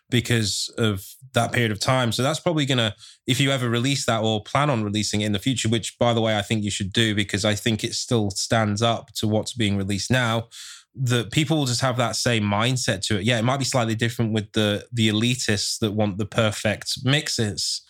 [0.09, 2.11] because of that period of time.
[2.11, 2.95] So that's probably gonna,
[3.27, 6.13] if you ever release that or plan on releasing it in the future, which by
[6.13, 9.27] the way I think you should do because I think it still stands up to
[9.27, 10.47] what's being released now.
[10.97, 13.25] That people will just have that same mindset to it.
[13.25, 17.81] Yeah, it might be slightly different with the the elitists that want the perfect mixes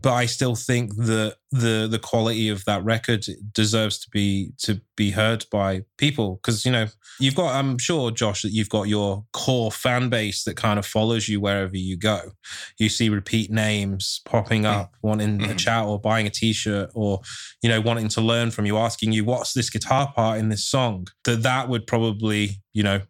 [0.00, 4.80] but I still think that the the quality of that record deserves to be to
[4.96, 6.88] be heard by people because you know
[7.18, 10.84] you've got I'm sure Josh that you've got your core fan base that kind of
[10.84, 12.32] follows you wherever you go.
[12.78, 15.58] You see repeat names popping up, wanting a Mhm.
[15.58, 17.20] chat or buying a T-shirt or
[17.62, 20.66] you know wanting to learn from you, asking you what's this guitar part in this
[20.66, 21.06] song.
[21.24, 23.00] That that would probably you know.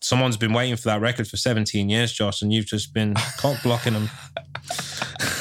[0.00, 3.62] Someone's been waiting for that record for 17 years, Josh, and you've just been cock
[3.62, 4.10] blocking them.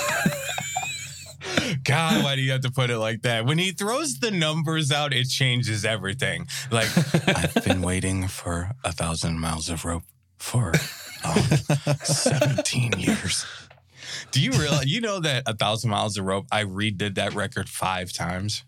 [1.84, 3.45] God, why do you have to put it like that?
[3.45, 6.47] When he throws the numbers out, it changes everything.
[6.71, 6.89] Like,
[7.27, 10.03] I've been waiting for a thousand miles of rope
[10.38, 10.73] for
[11.25, 11.36] um,
[12.03, 13.45] 17 years.
[14.31, 17.69] Do you realize, you know that a thousand miles of rope, I redid that record
[17.69, 18.63] five times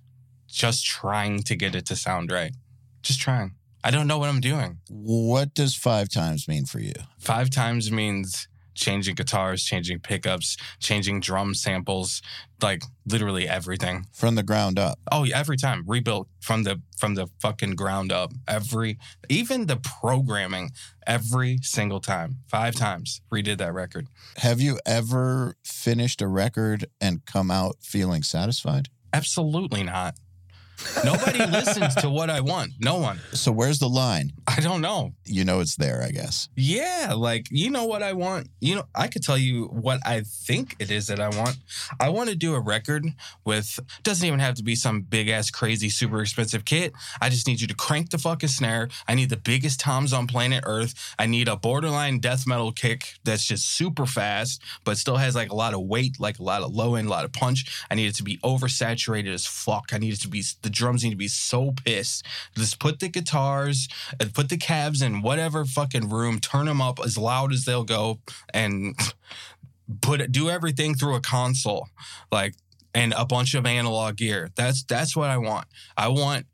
[0.47, 2.53] just trying to get it to sound right.
[3.01, 3.55] Just trying.
[3.83, 4.79] I don't know what I'm doing.
[4.89, 6.93] What does five times mean for you?
[7.19, 12.21] Five times means changing guitars, changing pickups, changing drum samples,
[12.61, 14.05] like literally everything.
[14.13, 14.99] From the ground up.
[15.11, 18.33] Oh, yeah, every time rebuilt from the from the fucking ground up.
[18.47, 18.97] Every
[19.29, 20.71] even the programming
[21.07, 22.39] every single time.
[22.49, 24.07] 5 times redid that record.
[24.37, 28.89] Have you ever finished a record and come out feeling satisfied?
[29.13, 30.15] Absolutely not.
[31.03, 32.73] Nobody listens to what I want.
[32.79, 33.19] No one.
[33.33, 34.33] So where's the line?
[34.47, 35.13] I don't know.
[35.25, 36.49] You know it's there, I guess.
[36.55, 38.49] Yeah, like you know what I want.
[38.59, 41.57] You know, I could tell you what I think it is that I want.
[41.99, 43.05] I want to do a record
[43.43, 46.93] with doesn't even have to be some big ass crazy super expensive kit.
[47.21, 48.89] I just need you to crank the fucking snare.
[49.07, 50.93] I need the biggest toms on planet Earth.
[51.17, 55.51] I need a borderline death metal kick that's just super fast but still has like
[55.51, 57.85] a lot of weight, like a lot of low end, a lot of punch.
[57.89, 59.89] I need it to be oversaturated as fuck.
[59.93, 62.25] I need it to be the drums need to be so pissed.
[62.57, 63.87] Just put the guitars
[64.19, 67.85] and put the cabs in whatever fucking room, turn them up as loud as they'll
[67.85, 68.19] go,
[68.53, 68.99] and
[70.01, 71.87] put it, do everything through a console,
[72.31, 72.55] like
[72.93, 74.49] and a bunch of analog gear.
[74.55, 75.67] That's that's what I want.
[75.95, 76.47] I want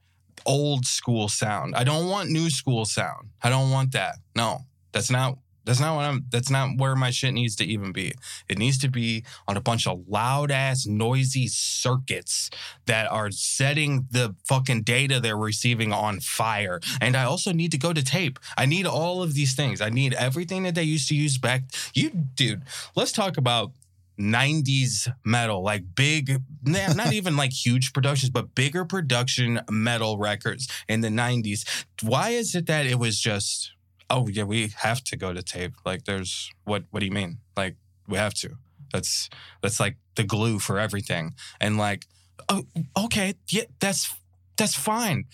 [0.46, 1.76] old school sound.
[1.76, 3.30] I don't want new school sound.
[3.42, 4.16] I don't want that.
[4.36, 5.38] No, that's not
[5.72, 8.14] that's not what I'm that's not where my shit needs to even be.
[8.50, 12.50] It needs to be on a bunch of loud ass noisy circuits
[12.88, 16.82] that are setting the fucking data they're receiving on fire.
[17.00, 18.38] And I also need to go to tape.
[18.58, 19.80] I need all of these things.
[19.80, 21.62] I need everything that they used to use back.
[21.94, 22.64] You dude,
[22.98, 23.72] let's talk about
[24.20, 30.68] 90s metal, like big, nah, not even like huge productions, but bigger production metal records
[30.90, 31.86] in the 90s.
[32.02, 33.72] Why is it that it was just
[34.12, 35.74] oh yeah, we have to go to tape.
[35.86, 36.84] Like, there's what?
[36.92, 37.40] What do you mean?
[37.58, 38.58] Like, we have to.
[38.94, 39.30] That's
[39.62, 41.34] that's like the glue for everything.
[41.60, 42.06] And like,
[42.50, 42.66] oh,
[42.98, 44.14] okay, yeah, that's
[44.58, 45.26] that's fine.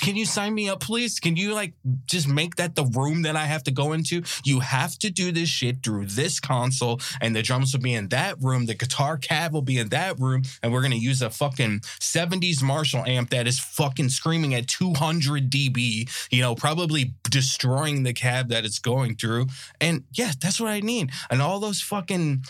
[0.00, 1.18] Can you sign me up, please?
[1.18, 1.74] Can you like
[2.06, 4.22] just make that the room that I have to go into?
[4.44, 8.08] You have to do this shit through this console, and the drums will be in
[8.08, 8.66] that room.
[8.66, 12.62] The guitar cab will be in that room, and we're gonna use a fucking 70s
[12.62, 18.48] Marshall amp that is fucking screaming at 200 dB, you know, probably destroying the cab
[18.48, 19.46] that it's going through.
[19.80, 21.10] And yeah, that's what I need.
[21.30, 22.44] And all those fucking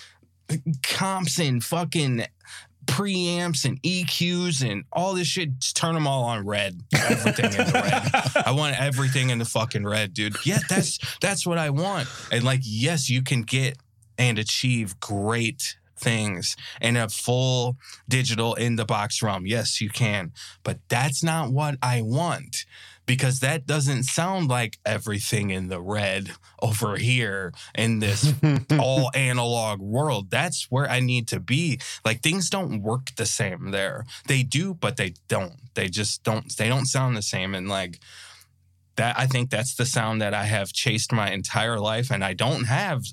[0.82, 2.26] comps and fucking
[2.86, 5.58] preamps and EQs and all this shit.
[5.58, 6.80] Just turn them all on red.
[6.94, 8.44] Everything in the red.
[8.46, 10.36] I want everything in the fucking red, dude.
[10.44, 12.08] Yeah, that's that's what I want.
[12.32, 13.78] And like, yes, you can get
[14.18, 17.76] and achieve great things in a full
[18.08, 19.46] digital in the box ROM.
[19.46, 20.32] Yes, you can.
[20.62, 22.64] But that's not what I want
[23.06, 28.34] because that doesn't sound like everything in the red over here in this
[28.78, 30.30] all analog world.
[30.30, 31.80] That's where I need to be.
[32.04, 34.04] Like things don't work the same there.
[34.26, 35.54] They do, but they don't.
[35.74, 38.00] They just don't they don't sound the same and like
[38.96, 42.32] that I think that's the sound that I have chased my entire life, and I
[42.32, 43.04] don't have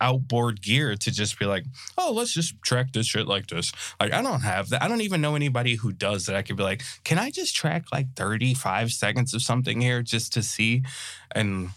[0.00, 1.64] outboard gear to just be like,
[1.98, 3.72] oh, let's just track this shit like this.
[3.98, 4.82] Like I don't have that.
[4.82, 6.36] I don't even know anybody who does that.
[6.36, 10.02] I could be like, can I just track like thirty five seconds of something here
[10.02, 10.82] just to see?
[11.32, 11.70] And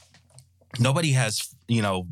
[0.80, 2.08] nobody has you know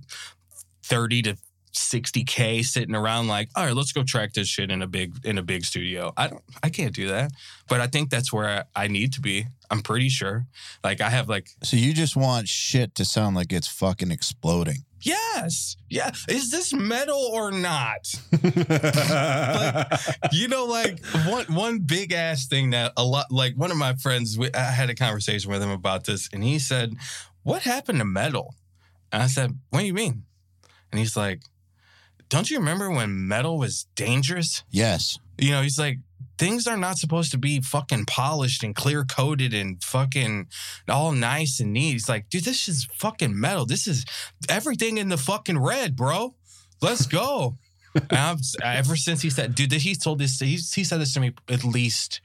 [0.83, 1.35] thirty to
[1.73, 5.37] 60k sitting around like all right let's go track this shit in a big in
[5.37, 6.11] a big studio.
[6.17, 7.31] I don't i can't do that
[7.69, 10.45] but i think that's where i, I need to be i'm pretty sure.
[10.83, 14.83] Like i have like So you just want shit to sound like it's fucking exploding.
[14.99, 16.11] yes yeah.
[16.29, 18.13] Is this metal or not?
[20.31, 23.93] You know like one one big ass thing that a lot like one of my
[23.95, 26.93] friends we, i had a conversation with him about this and he said
[27.43, 28.55] what happened to metal?
[29.11, 30.23] And i said what do you mean?
[30.91, 31.41] And he's like
[32.31, 35.19] don't you remember when metal was dangerous Yes.
[35.37, 35.99] you know he's like
[36.39, 40.47] things are not supposed to be fucking polished and clear coated and fucking
[40.89, 44.05] all nice and neat he's like dude this is fucking metal this is
[44.49, 46.33] everything in the fucking red bro
[46.81, 47.57] let's go
[48.09, 51.33] I've, ever since he said, dude, he told this, he, he said this to me
[51.49, 52.21] at least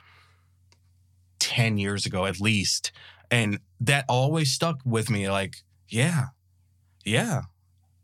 [1.41, 2.93] 10 years ago, at least.
[3.33, 5.29] And that always stuck with me.
[5.29, 5.57] Like,
[5.89, 6.27] yeah,
[7.05, 7.43] yeah.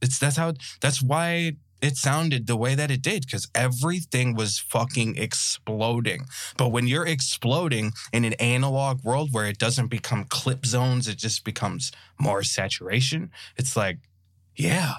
[0.01, 4.59] It's, that's how, that's why it sounded the way that it did because everything was
[4.59, 6.27] fucking exploding.
[6.57, 11.19] But when you're exploding in an analog world where it doesn't become clip zones, it
[11.19, 13.31] just becomes more saturation.
[13.57, 13.99] It's like,
[14.55, 14.95] yeah,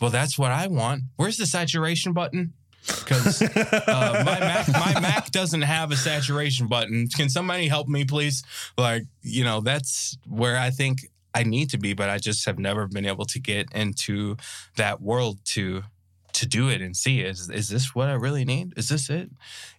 [0.00, 1.04] well, that's what I want.
[1.16, 2.52] Where's the saturation button?
[2.86, 7.08] because uh, my Mac my Mac doesn't have a saturation button.
[7.08, 8.42] Can somebody help me, please?
[8.76, 11.00] Like, you know, that's where I think
[11.34, 14.36] I need to be, but I just have never been able to get into
[14.76, 15.82] that world to
[16.38, 18.72] to do it and see is is this what I really need?
[18.76, 19.30] Is this it?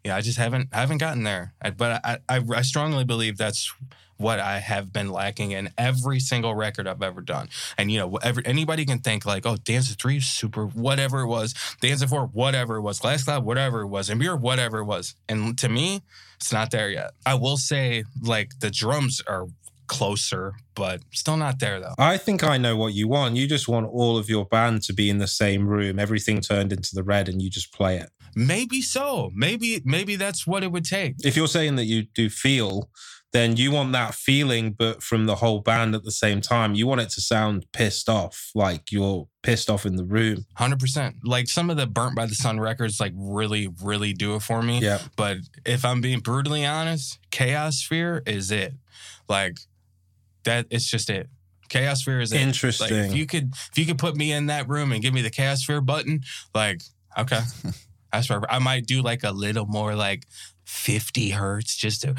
[0.04, 1.54] Yeah, I just haven't haven't gotten there.
[1.62, 3.74] I, but I, I I strongly believe that's
[4.18, 7.48] what I have been lacking in every single record I've ever done.
[7.78, 11.56] And you know, every, anybody can think like, oh, Danza Three, super, whatever it was,
[11.80, 15.16] Danza Four, whatever it was, Glass Cloud, whatever it was, and Beer, whatever it was.
[15.30, 16.02] And to me,
[16.36, 17.12] it's not there yet.
[17.26, 19.48] I will say, like the drums are
[19.90, 21.96] closer, but still not there though.
[21.98, 23.36] I think I know what you want.
[23.36, 26.72] You just want all of your band to be in the same room, everything turned
[26.72, 28.10] into the red, and you just play it.
[28.36, 29.32] Maybe so.
[29.36, 31.16] Maybe maybe that's what it would take.
[31.26, 32.90] If you're saying that you do feel,
[33.32, 36.74] then you want that feeling, but from the whole band at the same time.
[36.74, 40.46] You want it to sound pissed off, like you're pissed off in the room.
[40.56, 41.18] Hundred percent.
[41.24, 44.62] Like some of the Burnt by the Sun records, like really, really do it for
[44.62, 44.80] me.
[44.80, 45.00] Yeah.
[45.16, 48.74] But if I'm being brutally honest, Chaos Sphere is it.
[49.28, 49.60] Like
[50.50, 51.30] that, it's just it.
[51.70, 52.42] Chaos Sphere is it.
[52.42, 52.98] Interesting.
[52.98, 55.22] Like if you could, if you could put me in that room and give me
[55.22, 56.24] the Chaos Sphere button,
[56.54, 56.82] like
[57.18, 57.42] okay,
[58.12, 58.52] that's perfect.
[58.52, 60.26] I might do like a little more like
[60.66, 62.16] 50 hertz just to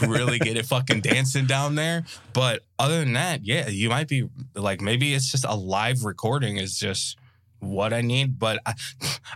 [0.08, 2.04] really get it fucking dancing down there.
[2.32, 6.56] But other than that, yeah, you might be like maybe it's just a live recording
[6.56, 7.16] is just
[7.58, 8.38] what I need.
[8.38, 8.74] But I,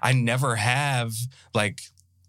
[0.02, 1.12] I never have
[1.54, 1.80] like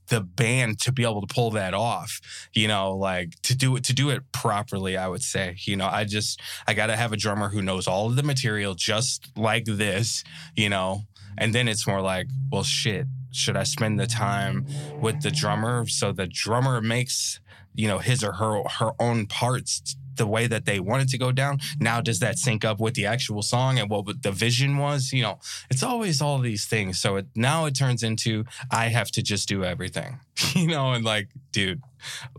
[0.08, 2.22] the band to be able to pull that off
[2.54, 5.88] you know like to do it to do it properly i would say you know
[5.92, 9.66] i just i gotta have a drummer who knows all of the material just like
[9.66, 10.24] this
[10.56, 11.04] you know?
[11.38, 14.66] And then it's more like well shit should i spend the time
[15.02, 17.42] with the drummer so the drummer makes
[17.76, 21.32] you know his or her her own parts the way that they wanted to go
[21.32, 21.60] down.
[21.80, 25.12] Now does that sync up with the actual song and what the vision was?
[25.12, 27.00] You know it's always all these things.
[27.00, 30.20] So it now it turns into i have to just do everything.
[30.56, 31.82] You know and like dude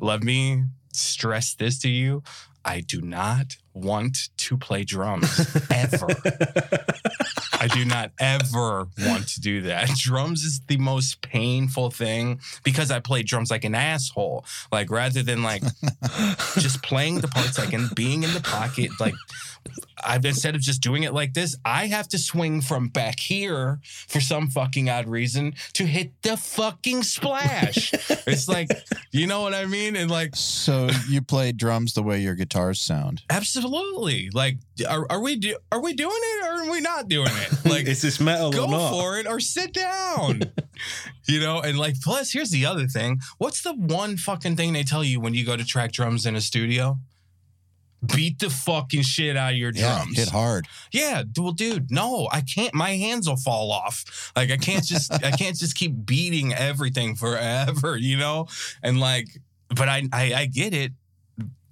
[0.00, 2.22] let me stress this to you.
[2.64, 6.08] I do not want to play drums ever
[7.58, 9.88] I do not ever want to do that.
[9.96, 14.44] Drums is the most painful thing because I play drums like an asshole.
[14.70, 15.62] Like rather than like
[16.58, 19.14] just playing the parts like and being in the pocket, like
[20.04, 23.80] I've instead of just doing it like this, I have to swing from back here
[24.08, 27.92] for some fucking odd reason to hit the fucking splash.
[28.26, 28.68] it's like,
[29.12, 29.96] you know what I mean?
[29.96, 33.22] And like So you play drums the way your guitars sound.
[33.30, 34.30] absolutely.
[34.32, 37.52] Like are, are we do, are we doing it or are we not doing it?
[37.66, 38.90] Like is this metal go or not?
[38.90, 40.42] for it or sit down.
[41.28, 43.20] you know, and like plus here's the other thing.
[43.38, 46.36] What's the one fucking thing they tell you when you go to track drums in
[46.36, 46.98] a studio?
[48.14, 50.18] Beat the fucking shit out of your Yeah, drums.
[50.18, 50.66] hit hard.
[50.92, 52.74] Yeah, well, dude, no, I can't.
[52.74, 54.32] My hands will fall off.
[54.36, 58.46] Like I can't just, I can't just keep beating everything forever, you know.
[58.82, 59.28] And like,
[59.68, 60.92] but I, I, I get it.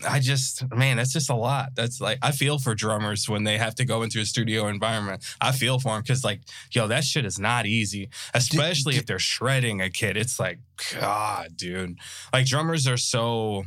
[0.07, 1.70] I just, man, that's just a lot.
[1.77, 5.25] That's like, I feel for drummers when they have to go into a studio environment.
[5.41, 6.41] I feel for them because, like,
[6.72, 10.16] yo, that shit is not easy, especially if they're shredding a kid.
[10.16, 10.59] It's like,
[11.01, 11.97] God, dude.
[12.33, 13.64] Like, drummers are so,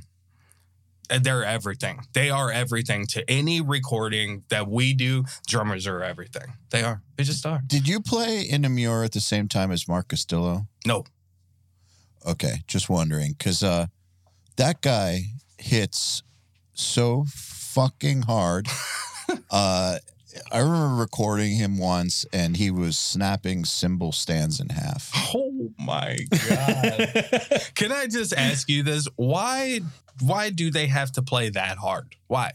[1.10, 2.02] they're everything.
[2.14, 5.26] They are everything to any recording that we do.
[5.48, 6.54] Drummers are everything.
[6.70, 7.02] They are.
[7.16, 7.62] They just are.
[7.66, 10.68] Did you play in Emmure at the same time as Mark Castillo?
[10.86, 11.06] No.
[12.26, 13.88] Okay, just wondering because uh,
[14.58, 15.22] that guy
[15.58, 16.24] hits
[16.74, 18.68] so fucking hard.
[19.52, 19.98] uh,
[20.58, 25.12] I remember recording him once, and he was snapping cymbal stands in half.
[25.36, 27.62] Oh my god.
[27.76, 29.08] Can I just ask you this?
[29.16, 29.82] Why
[30.22, 32.16] why do they have to play that hard?
[32.28, 32.52] Why?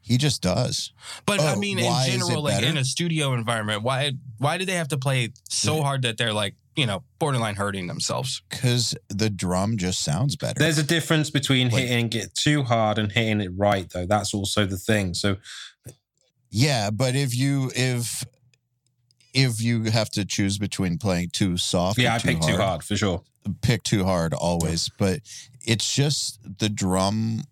[0.00, 0.92] He just does.
[1.24, 2.66] But I Oh, mean in general, like better?
[2.66, 6.32] in a studio environment, why why do they have to play so hard that they're
[6.32, 8.42] like, you know, borderline hurting themselves?
[8.50, 10.58] Because the drum just sounds better.
[10.58, 14.06] There's a difference between Like- hitting it too hard and hitting it right, though.
[14.06, 15.14] That's also the thing.
[15.14, 15.36] So
[16.56, 18.24] yeah, but if you if
[19.34, 22.62] if you have to choose between playing too soft, yeah, I too picked hard, too
[22.62, 23.22] hard for sure.
[23.60, 24.90] pick too hard always.
[24.98, 25.20] But
[25.62, 27.42] it's just the drum.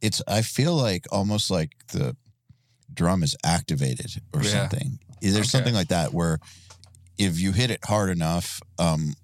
[0.00, 2.16] It's I feel like almost like the
[2.92, 4.50] drum is activated or Yeah.
[4.68, 4.98] something.
[5.20, 5.48] Is there Okay.
[5.48, 6.38] something like that where
[7.18, 9.14] if you hit it hard enough, um,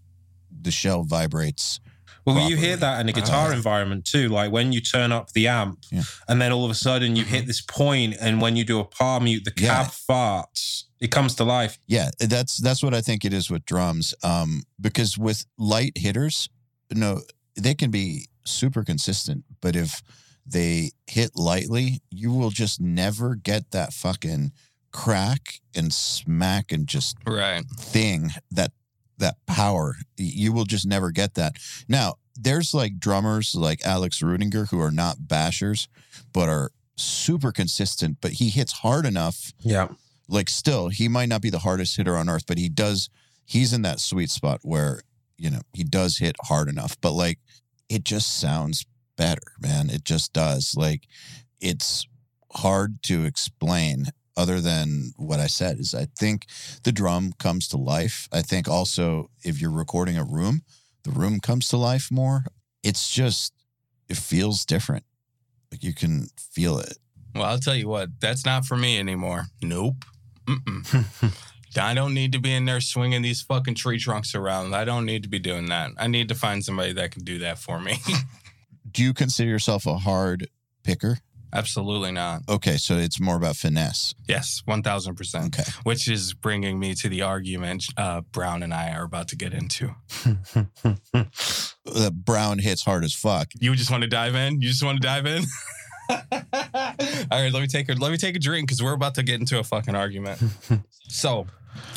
[0.51, 1.81] the shell vibrates?
[2.25, 4.29] Well, you hear that in a guitar Uh, environment too.
[4.29, 6.05] Like when you turn up the amp, Yeah.
[6.29, 8.85] and then all of a sudden you hit this point, and when you do a
[8.85, 9.85] palm mute, the Yeah.
[9.85, 10.85] cab farts.
[11.01, 11.79] It comes to life.
[11.87, 14.15] Yeah, that's that's what I think it is with drums.
[14.23, 16.49] Um, because with light hitters,
[16.91, 17.23] no,
[17.57, 20.03] they can be super consistent, but if
[20.47, 24.53] they hit lightly, you will just never get that fucking
[24.93, 27.65] crack and smack and just Right.
[27.79, 28.73] thing that
[29.19, 29.97] that power.
[30.17, 31.57] You will just never get that.
[31.89, 35.89] Now, there's like drummers like Alex Rudinger who are not bashers,
[36.33, 38.19] but are super consistent.
[38.21, 39.53] But he hits hard enough.
[39.61, 39.89] Yeah.
[40.29, 43.11] Like, still, he might not be the hardest hitter on earth, but he does.
[43.45, 45.03] He's in that sweet spot where
[45.37, 46.97] you know he does hit hard enough.
[47.01, 47.39] But like,
[47.89, 48.87] it just sounds
[49.17, 49.91] better, man.
[49.91, 50.75] It just does.
[50.77, 51.07] Like,
[51.61, 52.07] it's
[52.53, 54.07] hard to explain
[54.37, 56.47] other than what I said is I think
[56.83, 58.29] the drum comes to life.
[58.33, 60.63] I think also if you're recording a room,
[61.05, 62.45] the room comes to life more.
[62.83, 63.53] It's just
[64.09, 65.05] it feels different.
[65.71, 66.99] Like you can feel it.
[67.35, 69.47] Well, I'll tell you what, that's not for me anymore.
[69.61, 70.05] Nope.
[70.47, 71.35] Mm-mm.
[71.81, 74.75] I don't need to be in there swinging these fucking tree trunks around.
[74.75, 75.91] I don't need to be doing that.
[75.99, 77.97] I need to find somebody that can do that for me.
[78.91, 80.49] Do you consider yourself a hard
[80.85, 81.19] picker?
[81.55, 82.43] Absolutely not.
[82.49, 84.15] Okay, so it's more about finesse.
[84.29, 85.47] Yes, 1000%.
[85.47, 85.63] Okay.
[85.85, 89.55] Which is bringing me to the argument uh, Browne and I are about to get
[89.55, 89.95] into.
[91.87, 93.49] Uh, Browne hits hard as fuck.
[93.61, 94.63] You just want to dive in?
[94.63, 95.45] You just want to dive in?
[96.11, 96.19] All
[97.31, 99.41] right, let me take a let me take a drink because we're about to get
[99.41, 100.43] into a fucking argument.
[101.09, 101.47] so,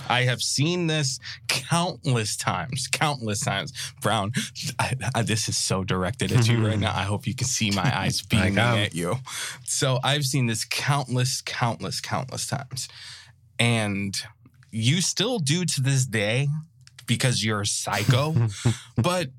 [0.09, 3.73] I have seen this countless times, countless times.
[4.01, 4.32] Browne,
[4.80, 6.93] I, I, this is so directed at you right now.
[6.95, 9.15] I hope you can see my eyes beaming at you.
[9.63, 12.88] So, I've seen this countless, countless, countless times,
[13.59, 14.15] and
[14.71, 16.47] you still do to this day
[17.05, 18.36] because you're a psycho.
[18.97, 19.30] but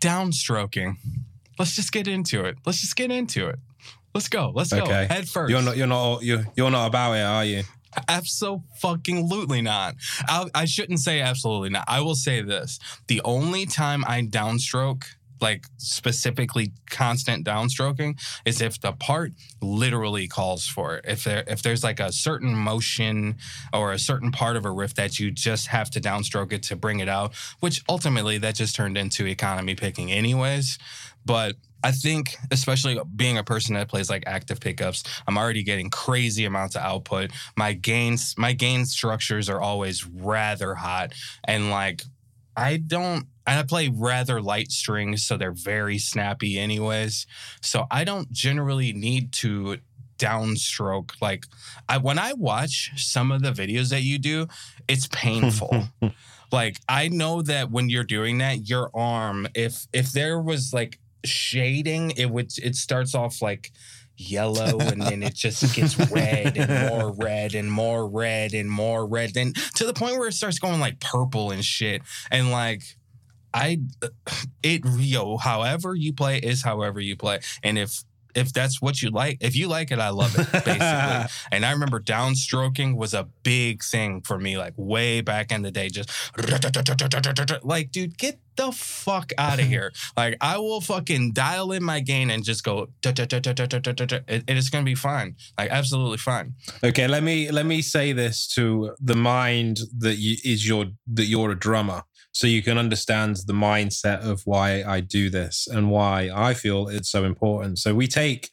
[0.00, 0.96] downstroking.
[1.58, 2.56] Let's just get into it.
[2.66, 3.58] Let's just get into it.
[4.14, 4.52] Let's go.
[4.54, 4.86] Let's go.
[4.86, 5.50] Head first.
[5.50, 5.76] You're not.
[5.76, 6.22] You're not.
[6.22, 6.46] You're.
[6.56, 7.62] You're not about it, are you?
[8.08, 9.28] Absolutely fucking
[9.62, 9.96] not.
[10.28, 11.84] I, I shouldn't say absolutely not.
[11.88, 15.04] I will say this: the only time I downstroke,
[15.40, 21.04] like specifically constant downstroking, is if the part literally calls for it.
[21.06, 23.36] If there if there's like a certain motion
[23.72, 26.76] or a certain part of a riff that you just have to downstroke it to
[26.76, 30.78] bring it out, which ultimately that just turned into economy picking anyways.
[31.24, 35.90] But I think, especially being a person that plays like active pickups, I'm already getting
[35.90, 37.30] crazy amounts of output.
[37.56, 41.12] My gains, my gain structures are always rather hot,
[41.44, 42.02] and like
[42.56, 43.26] I don't.
[43.48, 47.26] I play rather light strings, so they're very snappy, anyways.
[47.60, 49.78] So I don't generally need to
[50.18, 51.12] downstroke.
[51.20, 51.44] Like
[51.88, 54.48] I, when I watch some of the videos that you do,
[54.88, 55.84] it's painful.
[56.52, 60.98] like I know that when you're doing that, your arm, if if there was like
[61.28, 63.72] shading, it would it starts off like
[64.16, 69.06] yellow and then it just gets red and more red and more red and more
[69.06, 72.02] red then to the point where it starts going like purple and shit.
[72.30, 72.82] And like
[73.52, 74.08] I uh,
[74.62, 77.40] it yo however you play is however you play.
[77.62, 78.04] And if
[78.34, 81.32] if that's what you like if you like it I love it basically.
[81.52, 85.70] And I remember downstroking was a big thing for me like way back in the
[85.70, 86.10] day just
[87.64, 89.92] like dude get the fuck out of here.
[90.16, 94.94] Like I will fucking dial in my gain and just go it, is gonna be
[94.94, 95.36] fine.
[95.58, 96.54] Like absolutely fine.
[96.82, 101.26] Okay, let me let me say this to the mind that you, is your that
[101.26, 102.02] you're a drummer,
[102.32, 106.88] so you can understand the mindset of why I do this and why I feel
[106.88, 107.78] it's so important.
[107.78, 108.50] So we take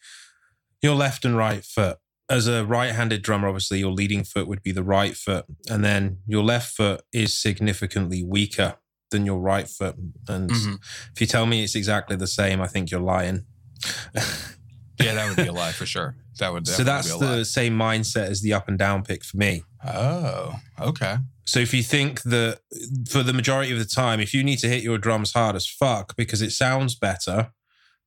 [0.81, 1.97] your left and right foot.
[2.29, 6.19] As a right-handed drummer, obviously your leading foot would be the right foot, and then
[6.25, 8.77] your left foot is significantly weaker
[9.13, 9.95] than your right foot.
[10.27, 10.77] And Mhm.
[11.13, 13.45] if you tell me it's exactly the same, I think you're lying.
[14.99, 17.37] yeah that would be a lie for sure that would so that's definitely be a
[17.39, 19.63] the same mindset as the up and down pick for me.
[19.85, 22.59] oh okay So if you think that
[23.09, 25.67] for the majority of the time, if you need to hit your drums hard as
[25.67, 27.51] fuck because it sounds better,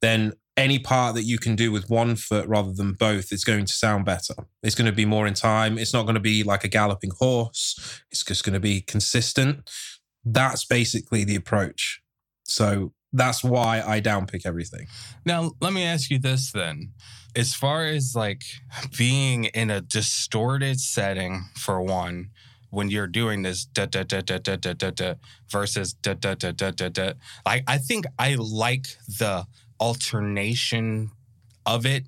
[0.00, 3.66] then any part that you can do with one foot rather than both is going
[3.66, 4.34] to sound better.
[4.62, 5.76] It's going to be more in time.
[5.76, 8.00] It's not going to be like a galloping horse.
[8.10, 9.68] It's just going to be consistent.
[10.26, 12.02] That's basically the approach.
[12.44, 14.88] So that's why I downpick everything.
[15.24, 16.92] Now, let me ask you this then.
[17.34, 18.42] As far as like
[18.98, 22.30] being in a distorted setting, for one,
[22.70, 25.14] when you're doing this da da da da da da da da
[25.50, 27.12] versus da da da da da da,
[27.44, 29.46] like I think I like the
[29.78, 31.10] alternation
[31.64, 32.06] of it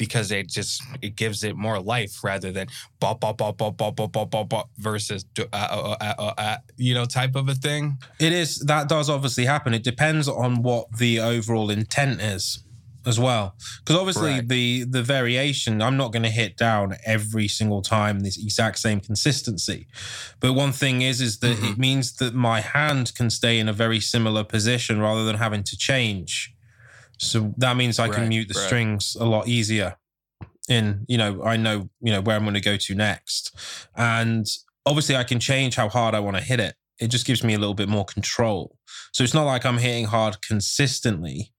[0.00, 2.66] because it just it gives it more life rather than
[3.00, 7.04] bop bop bop bop bop bop bop bop bop versus uh, uh, uh, you know
[7.04, 7.98] type of a thing.
[8.18, 9.74] It is that does obviously happen.
[9.74, 12.64] It depends on what the overall intent is
[13.04, 13.54] as well.
[13.80, 14.48] Because obviously Correct.
[14.48, 19.00] the the variation, I'm not going to hit down every single time this exact same
[19.00, 19.86] consistency.
[20.40, 23.74] But one thing is is that it means that my hand can stay in a
[23.74, 26.54] very similar position rather than having to change.
[27.20, 28.66] So that means I can mute the right.
[28.66, 29.96] strings a lot easier.
[30.68, 33.54] In you know, I know you know where I'm going to go to next,
[33.96, 34.46] and
[34.86, 37.54] obviously I can change how hard I want to hit it it just gives me
[37.54, 38.76] a little bit more control.
[39.12, 41.52] So it's not like I'm hitting hard consistently.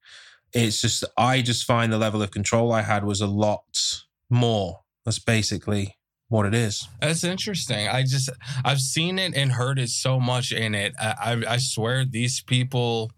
[0.53, 3.79] It's just I just find the level of control I had was a lot
[4.29, 4.81] more.
[5.03, 5.97] That's basically
[6.27, 6.87] what it is.
[7.01, 7.87] That's interesting.
[7.87, 8.29] I just
[8.63, 10.93] I've seen it and heard it so much in it.
[10.99, 11.15] I
[11.47, 13.11] I, I swear these people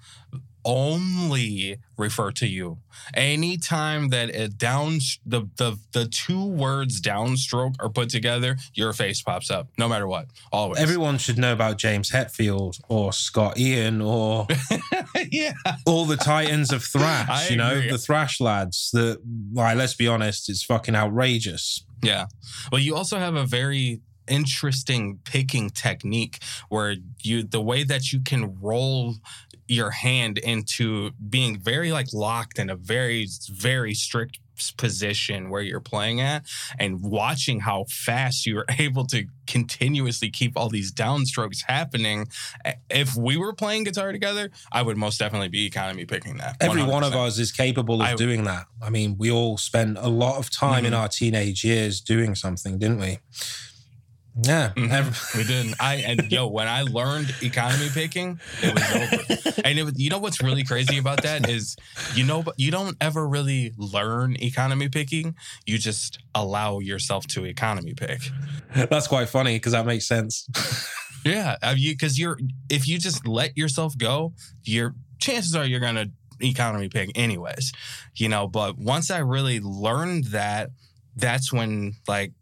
[0.65, 2.77] only refer to you.
[3.14, 9.22] Anytime that a down the the the two words downstroke are put together, your face
[9.22, 9.68] pops up.
[9.77, 10.80] No matter what, always.
[10.80, 14.48] Everyone should know about James Hetfield or Scott Ian or
[15.31, 15.53] yeah,
[15.85, 17.30] all the Titans of Thrash.
[17.30, 17.91] I you know agree.
[17.91, 18.90] the Thrash lads.
[18.91, 19.22] The
[19.53, 21.84] like, let's be honest, it's fucking outrageous.
[22.02, 22.26] yeah.
[22.72, 28.22] Well, you also have a very interesting picking technique where you the way that you
[28.22, 29.15] can roll
[29.73, 34.39] your hand into being very like locked in a very very strict
[34.77, 36.45] position where you're playing at
[36.79, 42.27] and watching how fast you're able to continuously keep all these downstrokes happening
[42.89, 46.83] if we were playing guitar together i would most definitely be economy picking that Every
[46.83, 48.67] one of us is capable of I- doing that.
[48.81, 50.97] I mean, we all spent a lot of time in Mhm.
[50.99, 53.19] our teenage years doing something, didn't we?
[54.41, 54.72] Yeah.
[54.76, 55.38] Mhm.
[55.38, 55.76] We didn't.
[55.80, 59.61] I and yo, when I learned economy picking, it was over.
[59.64, 61.76] And it was, you know what's really crazy about that is,
[62.15, 65.35] you know, you don't ever really learn economy picking.
[65.68, 68.22] You just allow yourself to economy pick.
[68.76, 70.47] That's quite funny because that makes sense.
[71.26, 72.39] Yeah, because you're
[72.69, 74.34] if you just let yourself go,
[74.64, 76.07] your chances are you're gonna
[76.41, 77.72] economy pick anyways.
[78.15, 80.72] You know, but once I really learned that,
[81.15, 82.34] that's when like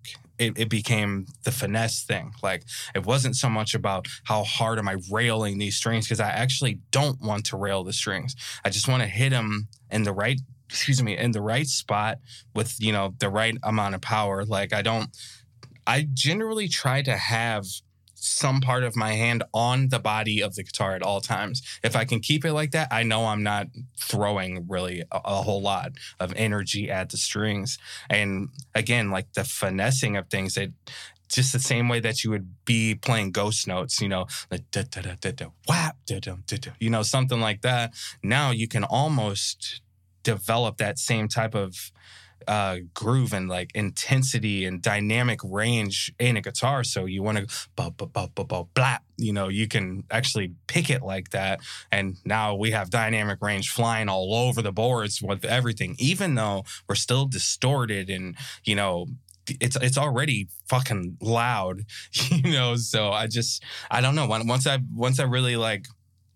[0.42, 2.34] it, it became the finesse thing.
[2.42, 2.64] Like
[2.96, 6.80] it wasn't so much about how hard am I railing these strings because I actually
[6.90, 8.36] don't want to rail the strings.
[8.66, 12.18] I just want to hit them in the right excuse me in the right spot
[12.56, 14.44] with you know the right amount of power.
[14.44, 15.16] Like I don't.
[15.86, 17.66] I generally try to have
[18.24, 21.62] some part of my hand on the body of the guitar at all times.
[21.84, 23.68] If I can keep it like that, I know I'm not
[23.98, 27.78] throwing really a, a whole lot of energy at the strings.
[28.10, 30.72] And again, like the finessing of things, it
[31.30, 34.84] just the same way that you would be playing ghost notes, you know, like da
[34.90, 36.36] da da da da whap da da,
[36.80, 37.94] you know, something like that.
[38.22, 39.82] Now you can almost
[40.24, 41.92] develop that same type of
[42.48, 46.84] uh, groove and like intensity and dynamic range in a guitar.
[46.84, 50.90] So you want to bu- bu- bu- bu- blap, you know, you can actually pick
[50.90, 51.60] it like that.
[51.92, 56.64] And now we have dynamic range flying all over the boards with everything, even though
[56.88, 59.08] we're still distorted and, you know,
[59.60, 61.82] it's it's already fucking loud,
[62.30, 62.76] you know.
[62.76, 64.28] So I just I don't know.
[64.28, 65.88] Once I once I really like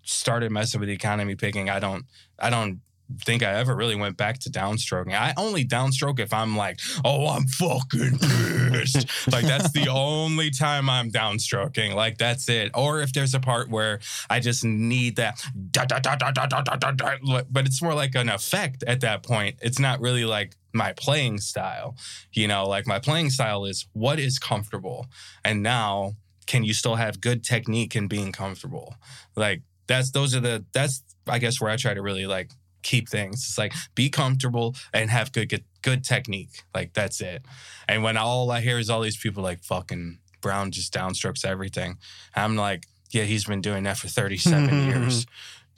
[0.01, 2.05] started messing with the economy picking, I don't
[2.39, 2.81] I don't
[3.21, 5.13] think I ever really went back to downstroking.
[5.13, 9.31] I only downstroke if I'm like, oh, I'm fucking pissed.
[9.31, 11.93] like that's the only time I'm downstroking.
[11.93, 12.71] Like that's it.
[12.73, 13.99] Or if there's a part where
[14.29, 17.93] I just need that, da, da, da, da, da, da, da, da, but it's more
[17.93, 19.57] like an effect at that point.
[19.61, 21.95] It's not really like my playing style.
[22.33, 25.07] You know, like my playing style is what is comfortable,
[25.43, 26.13] and now
[26.47, 28.95] can you still have good technique and being comfortable?
[29.35, 32.51] Like that's those are the that's I guess where I try to really like
[32.85, 33.43] keep things.
[33.43, 36.63] It's like be comfortable and have good good, good technique.
[36.73, 37.41] Like that's it.
[37.89, 41.97] And when all I hear is all these people like fucking Browne just downstrokes everything,
[42.35, 45.25] I'm like, yeah, he's been doing that for 37 years.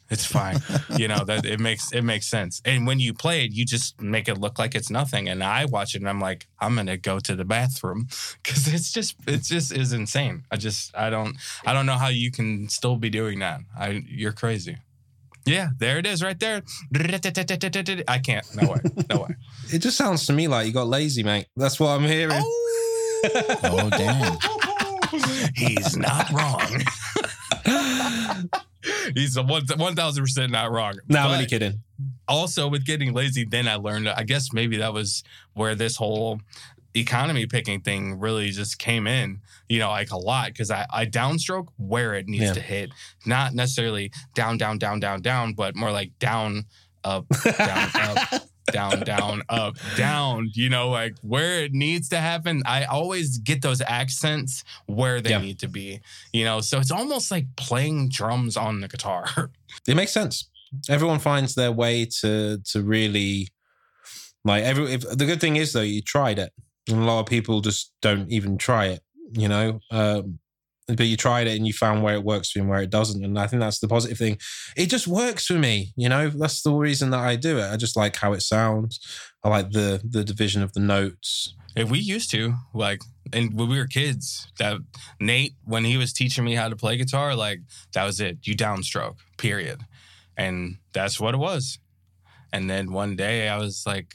[0.10, 0.60] It's fine.
[0.96, 2.62] You know, that it makes it makes sense.
[2.64, 5.28] And when you play it, you just make it look like it's nothing.
[5.28, 8.08] And I watch it and I'm like, I'm gonna go to the bathroom.
[8.44, 10.44] Cause it's just it just is insane.
[10.52, 11.36] I just I don't
[11.66, 13.62] I don't know how you can still be doing that.
[13.78, 14.78] I you're crazy.
[15.48, 16.62] Yeah, there it is right there.
[18.08, 18.46] I can't.
[18.56, 18.80] No way.
[19.10, 19.36] No way.
[19.72, 21.48] It just sounds to me like you got lazy, mate.
[21.56, 22.42] That's what I'm hearing.
[22.42, 24.38] Oh, oh damn.
[25.56, 26.62] He's not wrong.
[29.16, 31.00] He's a one one thousand percent not wrong.
[31.08, 31.82] No, I'm only kidding.
[32.28, 34.08] Also, with getting lazy, then I learned.
[34.10, 36.42] I guess maybe that was where this whole
[36.94, 39.42] economy picking thing really just came in.
[39.70, 42.54] You know, like a lot because I I downstroke where it needs Yeah.
[42.54, 42.92] to hit,
[43.26, 46.66] not necessarily down, down, down, down, down, but more like down,
[47.04, 48.44] up, down, up.
[48.74, 52.64] Down, down, up, down, you know, like where it needs to happen.
[52.66, 55.38] I always get those accents where they Yeah.
[55.40, 56.02] need to be,
[56.34, 56.60] you know.
[56.60, 59.24] So it's almost like playing drums on the guitar.
[59.88, 60.50] It makes sense.
[60.90, 63.48] Everyone finds their way to to really
[64.44, 64.92] like every.
[64.92, 66.52] If, the good thing is though, you tried it,
[66.88, 69.02] and a lot of people just don't even try it.
[69.34, 70.40] You know, um,
[70.88, 72.90] but you tried it and you found where it works for you and where it
[72.90, 73.24] doesn't.
[73.24, 74.38] And I think that's the positive thing.
[74.78, 76.30] It just works for me, you know.
[76.30, 77.70] That's the reason that I do it.
[77.70, 79.00] I just like how it sounds.
[79.44, 81.54] I like the the division of the notes.
[81.76, 83.02] If we used to like,
[83.34, 84.78] and when we were kids, that
[85.20, 87.60] Nate when he was teaching me how to play guitar, like
[87.94, 88.40] that was it.
[88.48, 89.82] You downstroke, period,
[90.38, 91.80] and that's what it was.
[92.54, 94.14] And then one day I was like,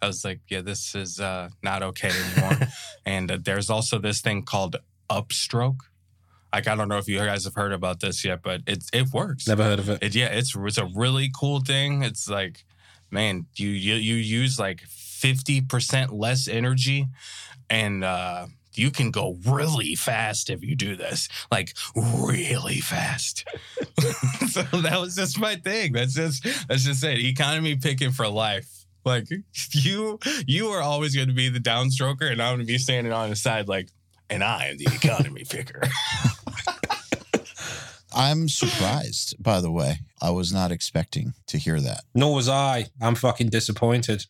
[0.00, 2.58] I was like, yeah, this is uh, not okay anymore.
[3.06, 4.76] and uh, there's also this thing called
[5.10, 5.80] upstroke.
[6.52, 9.12] Like I don't know if you guys have heard about this yet, but it it
[9.12, 9.46] works.
[9.46, 10.02] Never heard of it.
[10.02, 12.02] It, yeah, it's it's a really cool thing.
[12.02, 12.64] It's like,
[13.10, 17.06] man, you you you use like fifty percent less energy,
[17.68, 18.46] and uh,
[18.78, 23.46] you can go really fast if you do this, like really fast.
[24.48, 25.92] so that was just my thing.
[25.92, 27.18] That's just that's just it.
[27.18, 28.77] Economy picking for life.
[29.08, 29.28] Like
[29.72, 33.12] you you are always going to be the downstroker, and I'm going to be standing
[33.12, 33.88] on the side like,
[34.30, 35.82] and I am the economy picker.
[38.14, 40.00] I'm surprised, by the way.
[40.20, 42.02] I was not expecting to hear that.
[42.14, 42.86] Nor was I.
[43.00, 44.24] I'm fucking disappointed.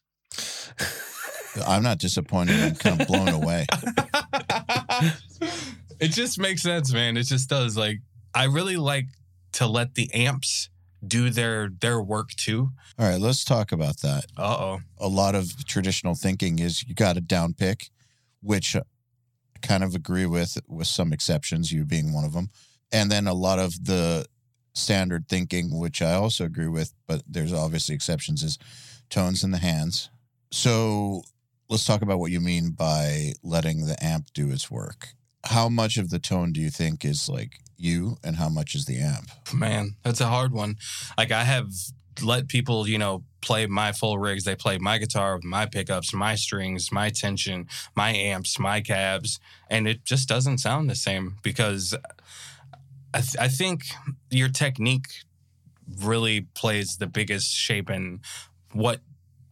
[1.66, 2.60] I'm not disappointed.
[2.60, 3.66] I'm kind of blown away.
[6.00, 7.16] it just makes sense, man.
[7.16, 7.76] It just does.
[7.76, 8.00] Like
[8.34, 9.06] I really like
[9.52, 10.68] to let the amps
[11.06, 12.70] do their their work too.
[12.98, 14.26] All right, let's talk about that.
[14.36, 14.80] Uh oh.
[14.98, 17.90] A lot of traditional thinking is you got a down pick,
[18.40, 18.82] which I
[19.62, 22.50] kind of agree with, with some exceptions, you being one of them.
[22.92, 24.26] And then a lot of the
[24.74, 28.58] standard thinking, which I also agree with, but there's obviously exceptions, is
[29.10, 30.10] tones in the hands.
[30.50, 31.22] So
[31.68, 35.08] let's talk about what you mean by letting the amp do its work.
[35.44, 38.84] How much of the tone do you think is like you and how much is
[38.84, 39.30] the amp?
[39.54, 40.76] Man, that's a hard one.
[41.16, 41.72] Like I have
[42.22, 44.44] let people, you know, play my full rigs.
[44.44, 49.38] They play my guitar, with my pickups, my strings, my tension, my amps, my cabs,
[49.70, 51.94] and it just doesn't sound the same because
[53.14, 53.84] I, th- I think
[54.30, 55.06] your technique
[56.02, 58.20] really plays the biggest shape in
[58.72, 59.00] what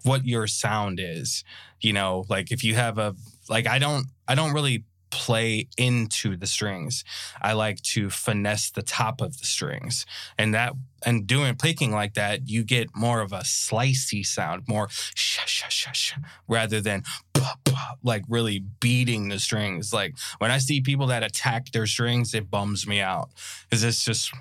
[0.02, 1.44] what your sound is.
[1.80, 3.14] You know, like if you have a
[3.48, 7.04] like I don't I don't really play into the strings.
[7.40, 10.06] I like to finesse the top of the strings.
[10.38, 10.72] And that
[11.04, 15.68] and doing picking like that, you get more of a slicey sound, more sha sha
[15.68, 16.16] sha sha
[16.48, 17.04] rather than
[17.34, 19.92] pop, pop, like really beating the strings.
[19.92, 23.30] Like when I see people that attack their strings, it bums me out.
[23.70, 24.32] Cuz it's just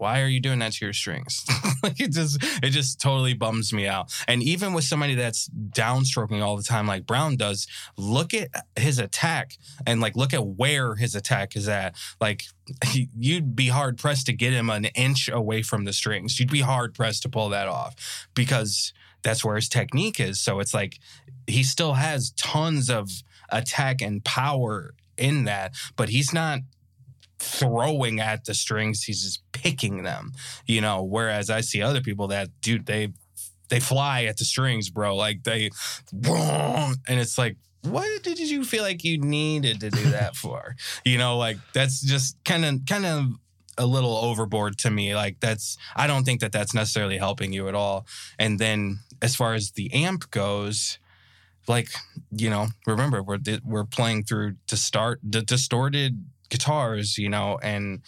[0.00, 1.44] why are you doing that to your strings?
[1.82, 4.12] like it just it just totally bums me out.
[4.26, 7.66] And even with somebody that's downstroking all the time like Browne does,
[7.96, 11.96] look at his attack and like look at where his attack is at.
[12.20, 12.44] Like
[12.86, 16.40] he, you'd be hard pressed to get him an inch away from the strings.
[16.40, 20.40] You'd be hard pressed to pull that off because that's where his technique is.
[20.40, 20.98] So it's like
[21.46, 23.10] he still has tons of
[23.50, 26.60] attack and power in that, but he's not
[27.40, 29.02] throwing at the strings.
[29.02, 30.32] He's just picking them,
[30.66, 31.02] you know.
[31.02, 33.12] Whereas I see other people that, dude, they
[33.68, 35.16] they fly at the strings, bro.
[35.16, 35.70] Like they,
[36.12, 40.76] and it's like, what did you feel like you needed to do that for?
[41.04, 43.26] you know, like that's just kind of kind of
[43.78, 45.14] a little overboard to me.
[45.14, 48.06] Like that's I don't think that that's necessarily helping you at all.
[48.38, 50.98] And then as far as the amp goes,
[51.66, 51.88] like
[52.30, 58.02] you know, remember we're we're playing through to start the distorted guitars, you know, and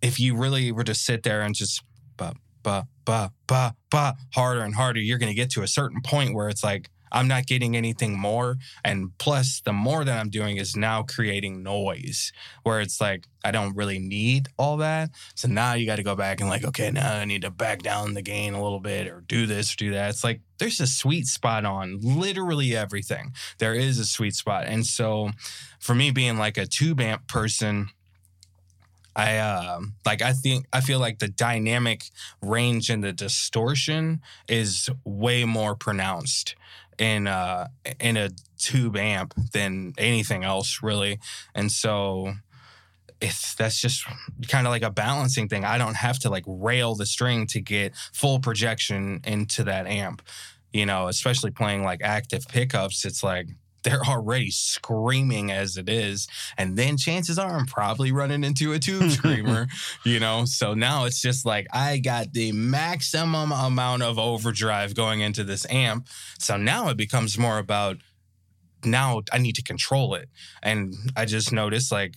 [0.00, 1.82] if you really were to sit there and just
[2.16, 6.00] ba ba ba ba ba harder and harder, you're going to get to a certain
[6.02, 10.30] point where it's like I'm not getting anything more, and plus the more that I'm
[10.30, 15.10] doing is now creating noise, where it's like I don't really need all that.
[15.34, 17.82] So now you got to go back and like, okay, now I need to back
[17.82, 20.10] down the gain a little bit or do this or do that.
[20.10, 23.32] It's like there's a sweet spot on literally everything.
[23.58, 25.30] There is a sweet spot, and so
[25.78, 27.90] for me being like a tube amp person
[29.16, 32.04] I uh, like I think I feel like the dynamic
[32.42, 36.54] range and the distortion is way more pronounced
[36.98, 37.68] in uh
[38.00, 41.18] in a tube amp than anything else really.
[41.54, 42.32] And so
[43.20, 44.04] it's that's just
[44.48, 45.64] kind of like a balancing thing.
[45.64, 50.22] I don't have to like rail the string to get full projection into that amp.
[50.72, 53.48] You know, especially playing like active pickups, it's like
[53.86, 56.26] they're already screaming as it is.
[56.58, 59.68] And then chances are I'm probably running into a tube screamer,
[60.04, 60.44] you know?
[60.44, 65.66] So now it's just like I got the maximum amount of overdrive going into this
[65.70, 66.08] amp.
[66.38, 67.98] So now it becomes more about
[68.84, 70.28] now I need to control it.
[70.64, 72.14] And I just noticed, like,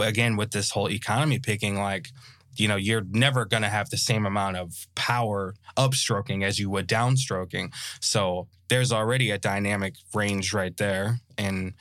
[0.00, 2.08] again, with this whole economy picking, like,
[2.56, 6.70] you know, you're never going to have the same amount of power upstroking as you
[6.70, 7.72] would downstroking.
[8.00, 11.20] So there's already a dynamic range right there.
[11.36, 11.74] And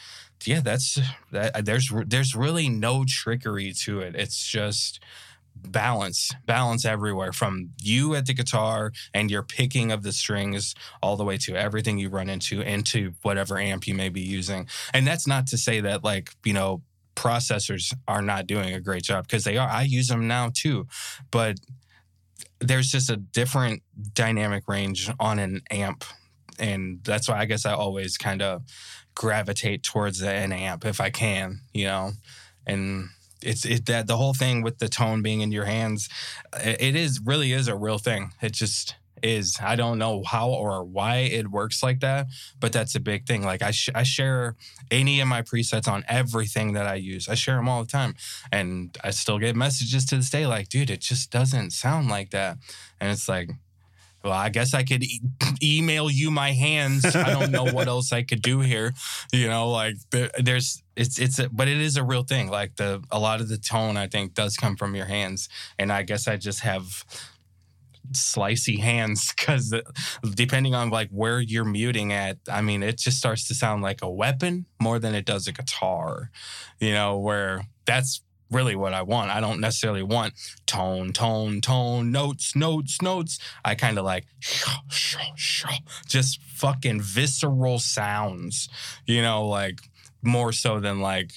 [0.43, 0.99] yeah, that's
[1.31, 1.63] that.
[1.63, 4.13] There's there's really no trickery to it.
[4.13, 5.01] It's just
[5.55, 11.15] balance, balance everywhere from you at the guitar and your picking of the strings all
[11.15, 14.67] the way to everything you run into into whatever amp you may be using.
[14.93, 16.81] And that's not to say that like you know
[17.15, 19.69] processors are not doing a great job because they are.
[19.69, 20.87] I use them now too,
[21.31, 21.57] but
[22.59, 23.81] there's just a different
[24.13, 26.03] dynamic range on an amp
[26.59, 28.63] and that's why I guess I always kind of
[29.15, 32.11] gravitate towards an amp if I can, you know,
[32.65, 33.09] and
[33.41, 36.09] it's it that the whole thing with the tone being in your hands,
[36.63, 38.31] it is really is a real thing.
[38.41, 39.57] It just is.
[39.61, 42.27] I don't know how or why it works like that,
[42.59, 43.43] but that's a big thing.
[43.43, 44.55] Like I, sh- I share
[44.89, 47.29] any of my presets on everything that I use.
[47.29, 48.15] I share them all the time,
[48.51, 52.31] and I still get messages to this day like, "Dude, it just doesn't sound like
[52.31, 52.57] that,"
[52.99, 53.51] and it's like
[54.23, 55.21] well, I guess I could e-
[55.63, 57.05] email you my hands.
[57.15, 58.93] I don't know what else I could do here.
[59.31, 62.49] You know, like there, there's it's it's a, but it is a real thing.
[62.49, 65.49] Like the a lot of the tone I think does come from your hands,
[65.79, 67.05] and I guess I just have
[68.11, 69.73] slicey hands because
[70.35, 74.01] depending on like where you're muting at, I mean, it just starts to sound like
[74.01, 76.29] a weapon more than it does a guitar.
[76.79, 78.21] You know, where that's
[78.51, 79.31] really what I want.
[79.31, 80.33] I don't necessarily want
[80.65, 83.39] tone, tone, tone, notes, notes, notes.
[83.63, 84.25] I kind of like
[86.07, 88.69] just fucking visceral sounds,
[89.05, 89.79] you know, like
[90.21, 91.31] more so than like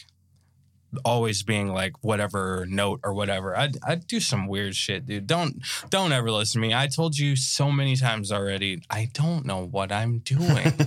[1.04, 3.56] always being like whatever note or whatever.
[3.56, 5.26] I I do some weird shit, dude.
[5.26, 6.74] Don't don't ever listen to me.
[6.74, 8.82] I told you so many times already.
[8.90, 10.72] I don't know what I'm doing.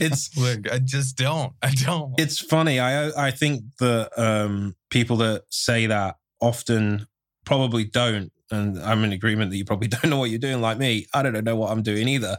[0.00, 1.52] it's like, I just don't.
[1.62, 2.14] I don't.
[2.18, 2.80] It's funny.
[2.80, 7.06] I I think that um, people that say that often
[7.44, 8.32] probably don't.
[8.50, 11.06] And I'm in agreement that you probably don't know what you're doing, like me.
[11.14, 12.38] I don't know what I'm doing either.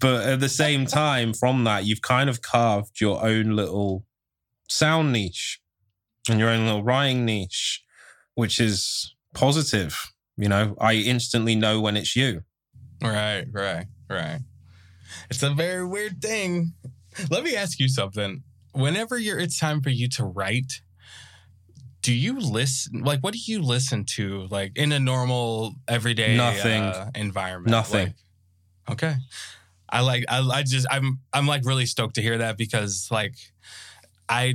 [0.00, 4.04] but at the same time, from that, you've kind of carved your own little
[4.68, 5.60] sound niche
[6.28, 7.82] and your own little writing niche,
[8.34, 9.96] which is positive.
[10.36, 12.42] You know, I instantly know when it's you.
[13.02, 14.40] Right, right, right.
[15.30, 16.74] It's a very weird thing.
[17.30, 18.42] Let me ask you something.
[18.72, 20.82] Whenever you're it's time for you to write,
[22.02, 26.82] do you listen like what do you listen to like in a normal everyday nothing
[26.82, 27.70] uh, environment?
[27.70, 28.14] Nothing.
[28.88, 29.14] Like, okay.
[29.88, 33.34] I like I, I just I'm I'm like really stoked to hear that because like
[34.28, 34.54] I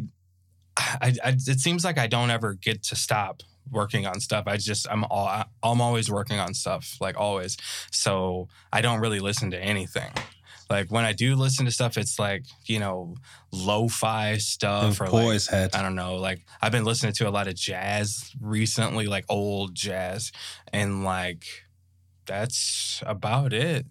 [0.77, 4.45] I, I, it seems like I don't ever get to stop working on stuff.
[4.47, 7.57] I just I'm all I'm always working on stuff, like always.
[7.91, 10.11] So I don't really listen to anything.
[10.69, 13.15] Like when I do listen to stuff, it's like you know
[13.51, 15.75] lo-fi stuff or like, head.
[15.75, 16.15] I don't know.
[16.15, 20.31] Like I've been listening to a lot of jazz recently, like old jazz,
[20.73, 21.45] and like
[22.25, 23.85] that's about it.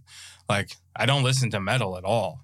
[0.49, 2.44] Like I don't listen to metal at all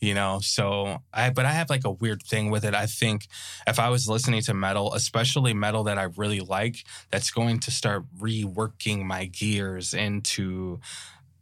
[0.00, 3.26] you know so i but i have like a weird thing with it i think
[3.66, 7.70] if i was listening to metal especially metal that i really like that's going to
[7.70, 10.80] start reworking my gears into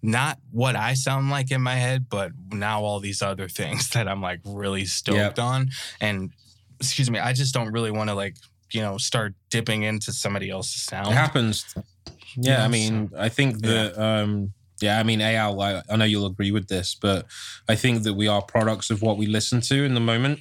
[0.03, 4.09] not what I sound like in my head, but now all these other things that
[4.09, 5.39] I'm like really stoked yep.
[5.39, 5.70] on.
[6.01, 6.31] And
[6.81, 8.37] excuse me, I just don't really want to like,
[8.73, 11.09] you know, start dipping into somebody else's sound.
[11.09, 11.74] It happens.
[12.37, 14.20] Yeah, I mean, I think that yeah.
[14.20, 17.27] um yeah, I mean, Al, I, I know you'll agree with this, but
[17.69, 20.40] I think that we are products of what we listen to in the moment.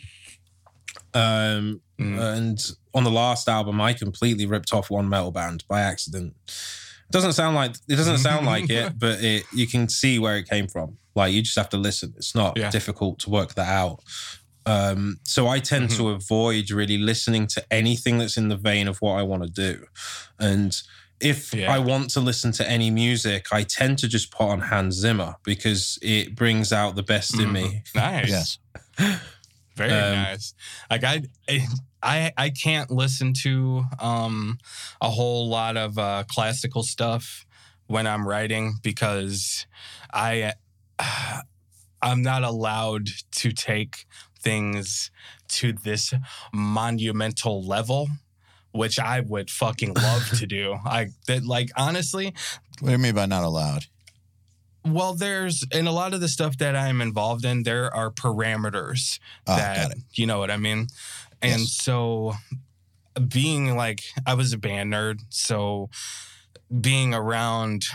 [1.13, 2.19] Um, mm.
[2.19, 6.33] And on the last album, I completely ripped off one metal band by accident.
[6.47, 10.37] It doesn't sound like it doesn't sound like it, but it you can see where
[10.37, 10.97] it came from.
[11.15, 12.13] Like you just have to listen.
[12.17, 12.69] It's not yeah.
[12.69, 14.03] difficult to work that out.
[14.65, 16.03] Um, so I tend mm-hmm.
[16.03, 19.49] to avoid really listening to anything that's in the vein of what I want to
[19.49, 19.85] do,
[20.39, 20.75] and
[21.19, 21.73] if yeah.
[21.73, 25.35] I want to listen to any music, I tend to just put on Hans Zimmer
[25.43, 27.83] because it brings out the best in me.
[27.95, 27.99] Mm-hmm.
[27.99, 28.59] Nice.
[28.99, 29.19] yes.
[29.75, 30.53] Very um, nice.
[30.89, 31.23] Like I,
[32.01, 34.57] I, I can't listen to um,
[35.01, 37.45] a whole lot of uh, classical stuff
[37.87, 39.65] when I'm writing because
[40.13, 40.53] I,
[40.99, 41.41] uh,
[42.01, 44.05] I'm not allowed to take
[44.39, 45.09] things
[45.47, 46.13] to this
[46.53, 48.07] monumental level
[48.75, 50.77] which I would fucking love to do.
[50.85, 52.33] I that like honestly.
[52.79, 53.85] What do you mean by not allowed?
[54.85, 59.19] Well, there's in a lot of the stuff that I'm involved in, there are parameters
[59.47, 60.87] oh, that you know what I mean.
[61.41, 61.71] And yes.
[61.71, 62.33] so
[63.27, 65.89] being like I was a band nerd, so
[66.81, 67.85] being around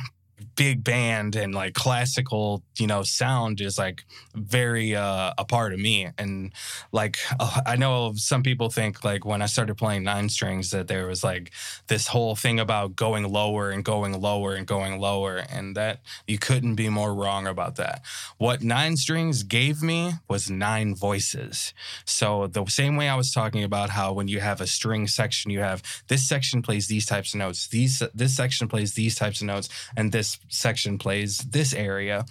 [0.61, 4.05] big band and like classical, you know, sound is like
[4.35, 6.07] very uh, a part of me.
[6.19, 6.53] And
[6.93, 10.87] like, uh, I know some people think like when I started playing nine strings that
[10.87, 11.51] there was like
[11.87, 15.39] this whole thing about going lower and going lower and going lower.
[15.39, 18.03] And that you couldn't be more wrong about that.
[18.37, 21.73] What nine strings gave me was nine voices.
[22.05, 25.51] So the same way I was talking about how when you have a string section,
[25.51, 29.41] you have this section plays these types of notes, these this section plays these types
[29.41, 32.27] of notes, and this section plays this area.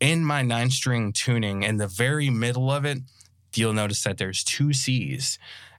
[0.00, 2.98] In my nine string tuning, in the very middle of it,
[3.54, 5.38] you'll notice that there's two C's.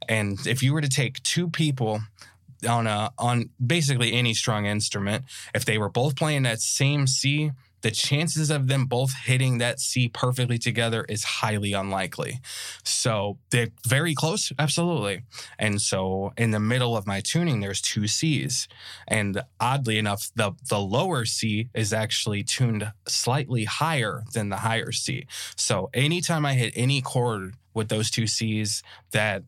[0.10, 2.02] And if you were to take two people
[2.68, 7.52] on a on basically any strong instrument, if they were both playing that same C,
[7.82, 12.40] the chances of them both hitting that C perfectly together is highly unlikely.
[12.84, 15.22] So they're very close, absolutely.
[15.60, 18.68] And so in the middle of my tuning, there's two C's.
[19.08, 24.92] And oddly enough, the, the lower C is actually tuned slightly higher than the higher
[24.92, 25.28] C.
[25.56, 28.82] So anytime I hit any chord with those two C's,
[29.12, 29.44] that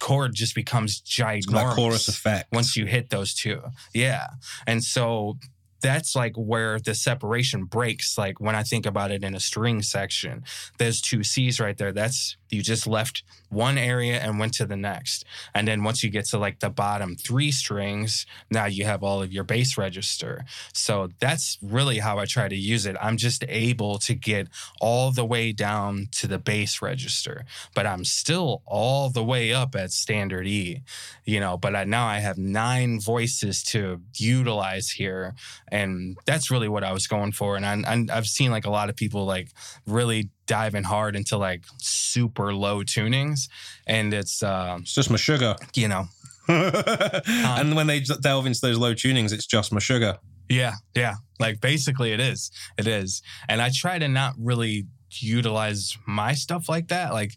[0.00, 1.74] chord just becomes ginormous.
[1.76, 2.52] Chorus effect.
[2.52, 3.62] Once you hit those two.
[3.92, 4.26] Yeah.
[4.66, 5.38] And so
[5.84, 8.16] that's like where the separation breaks.
[8.16, 10.42] Like when I think about it in a string section,
[10.78, 11.92] there's two C's right there.
[11.92, 15.24] That's you just left one area and went to the next.
[15.54, 19.22] And then once you get to like the bottom three strings, now you have all
[19.22, 20.44] of your bass register.
[20.72, 22.96] So that's really how I try to use it.
[23.00, 24.48] I'm just able to get
[24.80, 27.44] all the way down to the bass register,
[27.74, 30.82] but I'm still all the way up at standard E,
[31.24, 35.34] you know, but I, now I have nine voices to utilize here.
[35.68, 37.56] And that's really what I was going for.
[37.56, 39.50] And I, I've seen like a lot of people like
[39.86, 43.48] really diving hard into like super low tunings
[43.86, 45.56] and it's um It's just my sugar.
[45.74, 46.06] you know.
[46.48, 50.18] And when they delve into those low tunings, it's just my sugar.
[50.48, 51.14] yeah yeah.
[51.40, 52.50] Like basically it is.
[52.78, 53.22] It is.
[53.48, 54.86] And i try to not really
[55.20, 57.12] utilize my stuff like that.
[57.12, 57.32] Like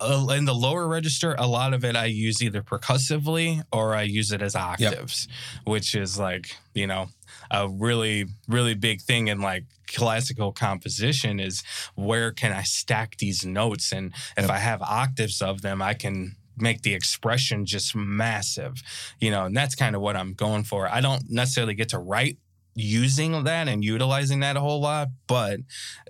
[0.00, 4.02] uh, in the lower register a lot of it i use either percussively or i
[4.02, 5.26] use it as octaves
[5.64, 7.08] which is like you know
[7.50, 11.62] a really really big thing in like classical composition is
[11.94, 13.92] where can i stack these notes?
[13.92, 18.82] And if i have octaves of them i can make the expression just massive
[19.20, 20.88] you know and that's kind of what i'm going for.
[20.88, 22.38] I don't necessarily get to write
[22.78, 25.60] using that and utilizing that a whole lot but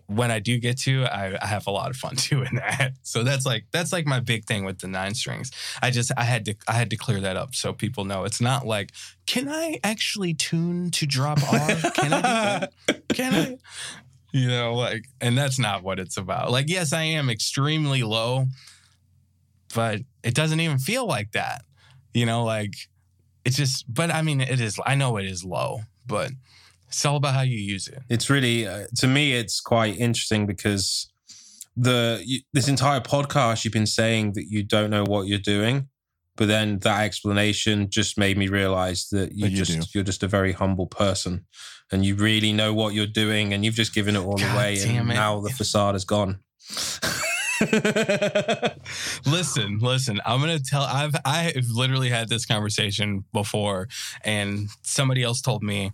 [0.06, 2.92] when i do get to I, I have a lot of fun doing that.
[3.02, 5.50] So that's like that's like my big thing with the nine strings.
[5.82, 8.24] I just i had to i had to clear that up so people know.
[8.24, 8.92] It's not like
[9.26, 11.58] can i actually tune to drop r?
[11.92, 12.72] Can i do that?
[13.08, 13.58] Can i?
[14.32, 16.50] You know like and that's not what it's about.
[16.50, 18.46] Like yes i am extremely low
[19.74, 21.62] but it doesn't even feel like that.
[22.14, 22.72] You know like
[23.44, 26.30] it's just but i mean it is i know it is low but
[26.88, 30.46] it's all about how you use it It's really, uh, to me, it's quite interesting
[30.46, 31.10] because
[31.76, 35.88] the you, this entire podcast you've been saying that you don't know what you're doing,
[36.36, 39.86] but then that explanation just made me realize that you That you just do.
[39.94, 41.46] you're just a very humble person,
[41.92, 44.80] and you really know what you're doing, and you've just given it all God away,
[44.82, 45.14] and it.
[45.14, 46.40] now the facade is gone.
[49.26, 53.88] listen listen i'm gonna tell i've i've literally had this conversation before
[54.24, 55.92] and somebody else told me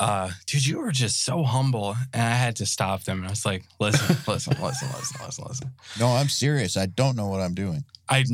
[0.00, 3.30] uh dude you were just so humble and i had to stop them and i
[3.30, 6.76] was like listen listen listen listen listen listen No, I'm serious.
[6.76, 7.84] I don't know what I'm doing.
[8.08, 8.24] I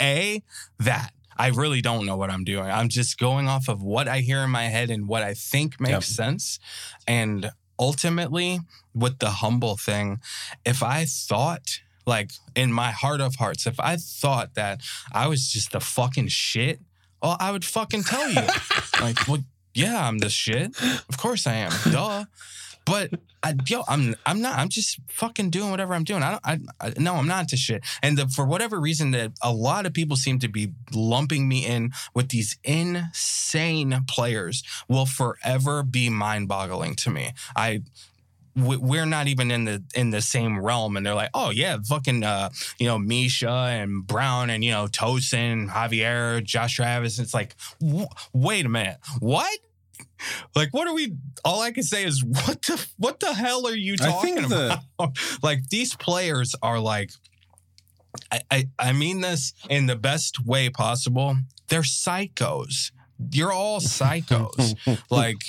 [0.00, 0.42] a,
[0.80, 2.68] that I really don't know what I'm doing.
[2.70, 5.80] I'm just going off of what I hear in my head and what I think
[5.80, 6.02] makes Yep.
[6.04, 6.58] sense.
[7.06, 8.60] And ultimately,
[8.94, 10.18] with the humble thing,
[10.64, 14.80] if I thought like in my heart of hearts, if I thought that
[15.12, 16.80] I was just the fucking shit,
[17.22, 18.42] well, I would fucking tell you.
[19.00, 19.42] like, well,
[19.74, 20.80] yeah, I'm the shit.
[20.80, 21.72] Of course I am.
[21.90, 22.24] Duh.
[22.86, 23.10] But
[23.42, 24.58] I, yo, I'm I'm not.
[24.58, 26.22] I'm just fucking doing whatever I'm doing.
[26.22, 26.44] I don't.
[26.44, 27.84] I, I no, I'm not to shit.
[28.02, 31.66] And the, for whatever reason, that a lot of people seem to be lumping me
[31.66, 37.32] in with these insane players will forever be mind-boggling to me.
[37.56, 37.82] I
[38.56, 40.96] we're not even in the in the same realm.
[40.96, 44.86] And they're like oh yeah fucking uh you know misha and Browne and you know
[44.86, 47.18] tosin javier josh travis.
[47.18, 48.96] It's like w- wait a minute.
[49.20, 49.58] What?
[50.54, 51.12] Like what are we
[51.44, 54.80] all i can say is what the what the hell are you talking think the-
[54.98, 55.18] about?
[55.42, 57.10] Like these players are like
[58.32, 61.36] I, I i mean this in the best way possible.
[61.68, 62.92] They're psychos.
[63.32, 64.74] You're all psychos.
[65.10, 65.42] Like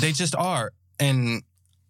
[0.00, 0.72] they just are.
[1.00, 1.42] And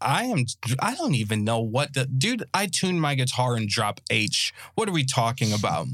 [0.05, 0.44] i am
[0.81, 4.52] i don't even know what the dude i tune my guitar and drop h.
[4.74, 5.86] What are we talking about?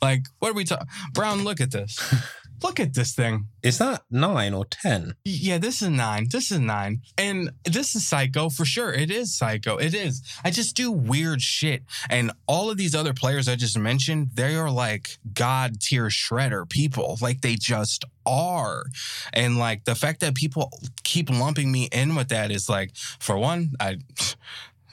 [0.00, 1.98] Like what are we talking Browne look at this
[2.62, 3.48] Look at this thing.
[3.62, 5.14] Is that nine or 10?
[5.24, 6.28] Yeah, this is nine.
[6.30, 7.02] This is nine.
[7.18, 8.92] And this is psycho for sure.
[8.92, 9.76] It is psycho.
[9.76, 10.22] It is.
[10.44, 11.82] I just do weird shit.
[12.08, 16.68] And all of these other players I just mentioned, they are like God tier shredder
[16.68, 17.18] people.
[17.20, 18.84] Like they just are.
[19.32, 20.70] And like the fact that people
[21.02, 23.98] keep lumping me in with that is like, for one, I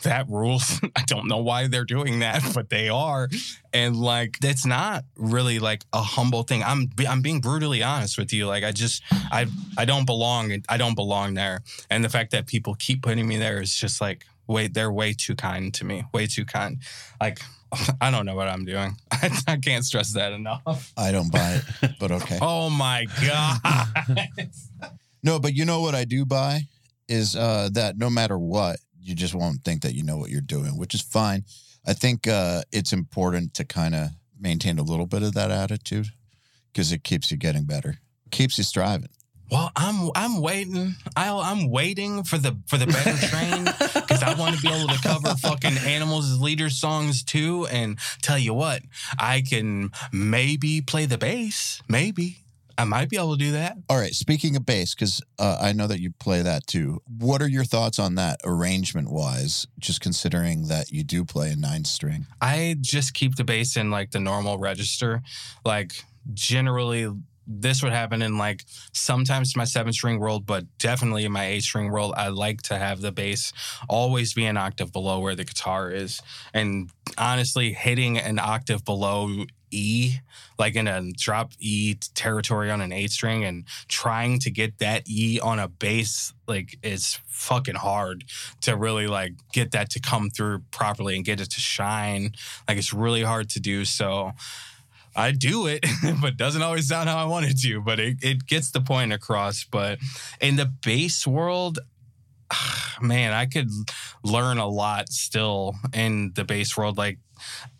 [0.03, 0.79] that rules.
[0.95, 3.29] I don't know why they're doing that, but they are.
[3.73, 6.63] And like that's not really like a humble thing.
[6.63, 8.47] I'm I'm being brutally honest with you.
[8.47, 9.47] Like I just I
[9.77, 11.61] I don't belong I don't belong there.
[11.89, 15.13] And the fact that people keep putting me there is just like wait, they're way
[15.13, 16.03] too kind to me.
[16.13, 16.79] Way too kind.
[17.21, 17.39] Like
[18.01, 18.95] I don't know what I'm doing.
[19.11, 20.91] I, I can't stress that enough.
[20.97, 22.39] I don't buy it, but okay.
[22.41, 24.29] Oh my god.
[25.21, 26.61] No, but you know what I do buy
[27.07, 28.77] is uh, that no matter what,
[29.09, 31.43] you just won't think that you know what you're doing, which is fine.
[31.85, 34.09] I think uh, it's important to kind of
[34.39, 36.07] maintain a little bit of that attitude
[36.71, 37.95] because it keeps you getting better,
[38.31, 39.09] keeps you striving.
[39.51, 40.93] Well, I'm I'm waiting.
[41.15, 43.65] I, I'm waiting for the for the better train
[43.95, 47.65] because I want to be able to cover fucking animals as leaders songs too.
[47.71, 48.83] And tell you what,
[49.17, 51.81] I can maybe play the bass.
[51.87, 52.37] Maybe
[52.79, 53.75] I might be able to do that.
[53.89, 54.13] All right.
[54.13, 57.01] Speaking of bass, because uh, I know that you play that too.
[57.19, 59.67] What are your thoughts on that arrangement wise?
[59.79, 62.25] Just considering that you do play a nine string.
[62.39, 65.21] I just keep the bass in like the normal register.
[65.65, 65.91] Like
[66.33, 67.11] generally
[67.51, 71.63] this would happen in like sometimes my seven string world, but definitely in my eight
[71.63, 73.51] string world, I like to have the bass
[73.89, 76.21] always be an octave below where the guitar is.
[76.53, 80.15] And honestly, hitting an octave below E,
[80.57, 85.03] like in a drop E territory on an eight string, and trying to get that
[85.07, 88.25] E on a bass, like is fucking hard
[88.61, 92.33] to really like get that to come through properly and get it to shine.
[92.67, 93.85] Like it's really hard to do.
[93.85, 94.33] So
[95.15, 95.85] I do it,
[96.21, 97.81] but doesn't always sound how I want it to.
[97.81, 99.63] But it, it gets the point across.
[99.63, 99.99] But
[100.39, 101.79] in the bass world,
[103.01, 103.69] man, I could
[104.23, 106.97] learn a lot still in the bass world.
[106.97, 107.19] Like,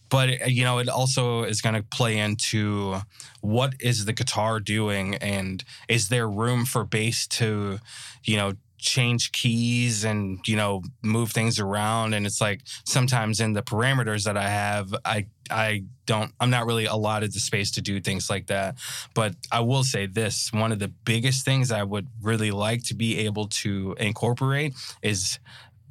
[0.10, 2.98] but uh, you know, it also is going to play into
[3.42, 7.80] what is the guitar doing, and is there room for bass to,
[8.24, 12.14] you know, change keys and you know move things around?
[12.14, 16.66] And it's like sometimes in the parameters that i have i i don't i'm not
[16.66, 18.76] really allotted the space to do things like that.
[19.14, 22.96] But i will say this one of the biggest things i would really like to
[22.96, 25.40] be able to incorporate is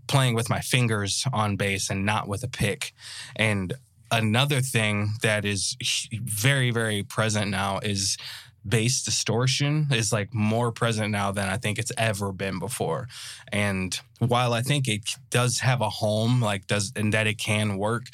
[0.09, 2.93] playing with my fingers on bass and not with a pick.
[3.37, 3.75] And
[4.11, 5.77] another thing that is
[6.13, 8.17] very very present now is
[8.67, 13.09] bass distortion is like more present now than I think it's ever been before.
[13.53, 17.79] And while I think it does have a home, like does and that it can
[17.79, 18.05] work,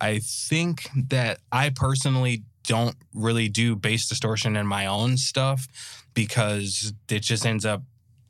[0.00, 5.66] I think that I personally don't really do bass distortion in my own stuff
[6.14, 7.82] because it just ends up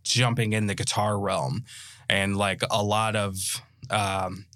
[0.03, 1.65] jumping in the guitar realm.
[2.09, 4.47] And like a lot of um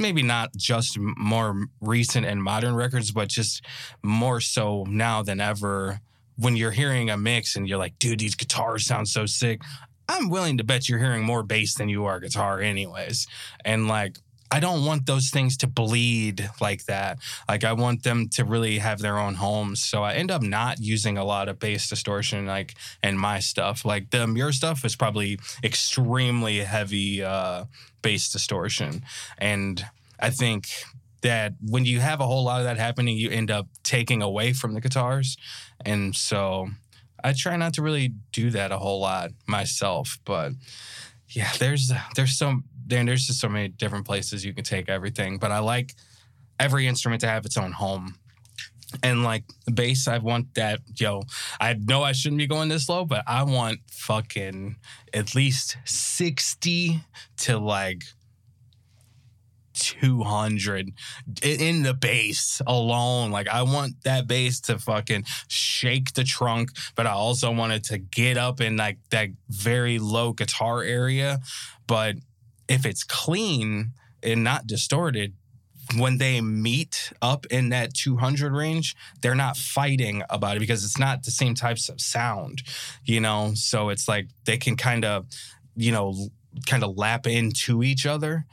[0.00, 3.64] maybe not just more recent and modern records, but just
[4.02, 6.00] more so now than ever
[6.36, 9.60] when you're hearing a mix and you're like, dude, these guitars sound so sick.
[10.08, 13.26] I'm willing to bet you're hearing more bass than you are guitar, anyways.
[13.64, 14.18] And like,
[14.50, 17.18] I don't want those things to bleed like that.
[17.48, 19.82] Like, I want them to really have their own homes.
[19.82, 23.84] So I end up not using a lot of bass distortion, like in my stuff.
[23.84, 27.64] Like the Emmure stuff is probably extremely heavy uh,
[28.02, 29.04] bass distortion,
[29.38, 29.84] and
[30.18, 30.68] I think
[31.22, 34.52] that when you have a whole lot of that happening, you end up taking away
[34.52, 35.36] from the guitars.
[35.84, 36.68] And so
[37.22, 40.18] I try not to really do that a whole lot myself.
[40.24, 40.52] But
[41.28, 42.60] yeah, there's there's so
[42.90, 45.38] then there's just so many different places you can take everything.
[45.38, 45.94] But I like
[46.58, 48.16] every instrument to have its own home.
[49.02, 51.22] And like bass, I want that, yo,
[51.60, 54.76] I know I shouldn't be going this low, but I want fucking
[55.14, 57.00] at least 60
[57.38, 58.02] to like
[59.74, 60.92] 200
[61.42, 63.30] in the bass alone.
[63.30, 67.84] Like, I want that bass to fucking shake the trunk, but I also want it
[67.84, 71.40] to get up in like that very low guitar area.
[71.86, 72.16] But
[72.70, 73.92] if it's clean
[74.22, 75.34] and not distorted,
[75.96, 80.98] when they meet up in that 200 range, they're not fighting about it because it's
[80.98, 82.62] not the same types of sound,
[83.04, 83.52] you know?
[83.54, 85.26] So it's like they can kind of,
[85.74, 86.14] you know,
[86.66, 88.46] kind of lap into each other.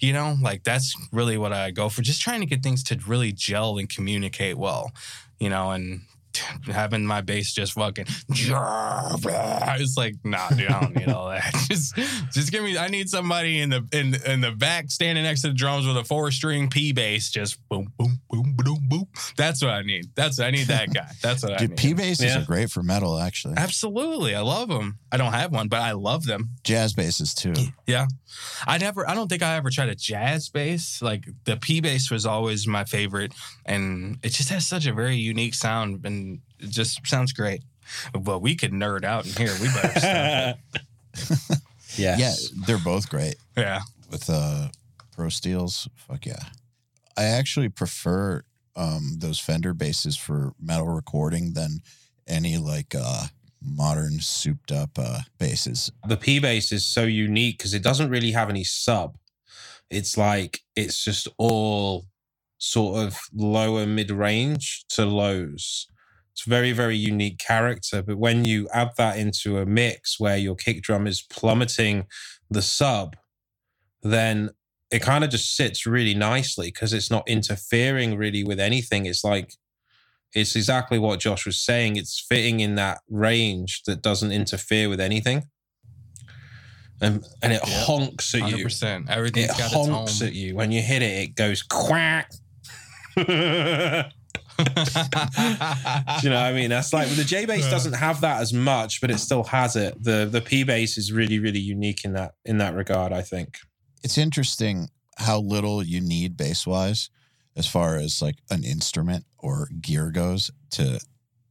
[0.00, 2.02] You know, like that's really what I go for.
[2.02, 4.90] Just trying to get things to really gel and communicate well,
[5.38, 6.02] you know, and
[6.66, 11.94] having my bass just fucking it's like nah dude I don't need all that just
[12.32, 15.48] just give me I need somebody in the in in the back standing next to
[15.48, 19.06] the drums with a four string P bass just boom boom boom boom boom
[19.36, 20.14] That's what I need.
[20.14, 21.08] That's I need that guy.
[21.22, 21.76] That's what I need.
[21.76, 22.42] P basses Yeah.
[22.42, 23.54] are great for metal, actually.
[23.56, 24.98] Absolutely, I love them.
[25.10, 26.50] I don't have one, but I love them.
[26.64, 27.54] Jazz basses too.
[27.86, 28.06] Yeah,
[28.66, 29.08] I never.
[29.08, 31.00] I don't think I ever tried a jazz bass.
[31.02, 33.32] Like the P bass was always my favorite,
[33.66, 36.21] and it just has such a very unique sound, and
[36.62, 37.62] it just sounds great.
[38.14, 39.54] Well, we could nerd out in here.
[39.60, 41.58] We better stop.
[41.96, 42.18] yes.
[42.18, 43.82] Yeah, they're both great yeah.
[44.10, 44.68] with uh
[45.14, 45.88] Pro Steels.
[45.96, 46.44] Fuck yeah.
[47.16, 48.44] I actually prefer
[48.76, 51.80] um those Fender basses for metal recording than
[52.26, 53.26] any like uh
[53.60, 55.90] modern souped up uh basses.
[56.06, 59.18] the P bass is so unique because it doesn't really have any sub.
[59.90, 62.06] It's like it's just all
[62.58, 65.88] sort of lower mid range to lows.
[66.32, 68.02] It's very, very unique character.
[68.02, 72.06] But when you add that into a mix where your kick drum is plummeting
[72.50, 73.16] the sub,
[74.02, 74.50] then
[74.90, 79.06] it kind of just sits really nicely because it's not interfering really with anything.
[79.06, 79.54] It's like
[80.34, 81.96] it's exactly what Josh was saying.
[81.96, 85.44] It's fitting in that range that doesn't interfere with anything.
[87.02, 87.84] And, and it Yeah.
[87.84, 88.64] honks at Hundred you.
[88.64, 89.08] percent.
[89.10, 89.90] It Everything's home.
[89.90, 90.54] honks at you.
[90.54, 92.30] When you hit it, it goes quack.
[94.58, 96.70] Do you know what I mean?
[96.70, 100.02] That's like the J bass doesn't have that as much, but it still has it.
[100.02, 103.58] The the P bass is really, really unique in that in that regard, I think.
[104.02, 107.10] It's interesting how little you need bass wise
[107.56, 111.00] as far as like an instrument or gear goes to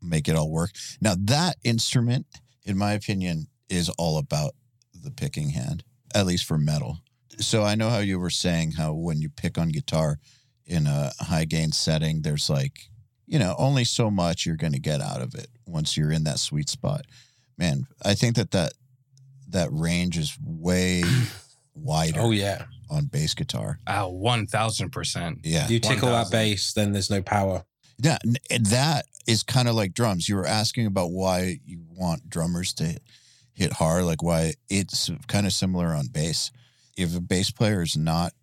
[0.02, 0.72] make it all work.
[1.00, 2.26] Now that instrument,
[2.64, 4.54] in my opinion, is all about
[4.94, 5.84] the picking hand,
[6.14, 7.00] at least for metal.
[7.38, 10.20] So I know how you were saying how when you pick on guitar
[10.66, 12.90] in a high gain setting, there's like,
[13.32, 16.26] you know, only so much you're going to get out of it once you're in
[16.26, 17.06] that sweet spot.
[17.58, 18.74] Man, I think that that
[19.50, 21.04] that range is way
[21.74, 22.66] wider Oh yeah.
[22.90, 23.80] on bass guitar.
[23.88, 25.40] Oh, one thousand percent.
[25.44, 25.68] Yeah.
[25.70, 27.64] You tickle that bass, then there's no power.
[27.98, 28.18] Yeah,
[28.50, 30.28] and that is kind of like drums.
[30.28, 33.00] You were asking about why you want drummers to
[33.54, 36.52] hit hard, like why it's kind of similar on bass.
[36.98, 38.34] If a bass player is not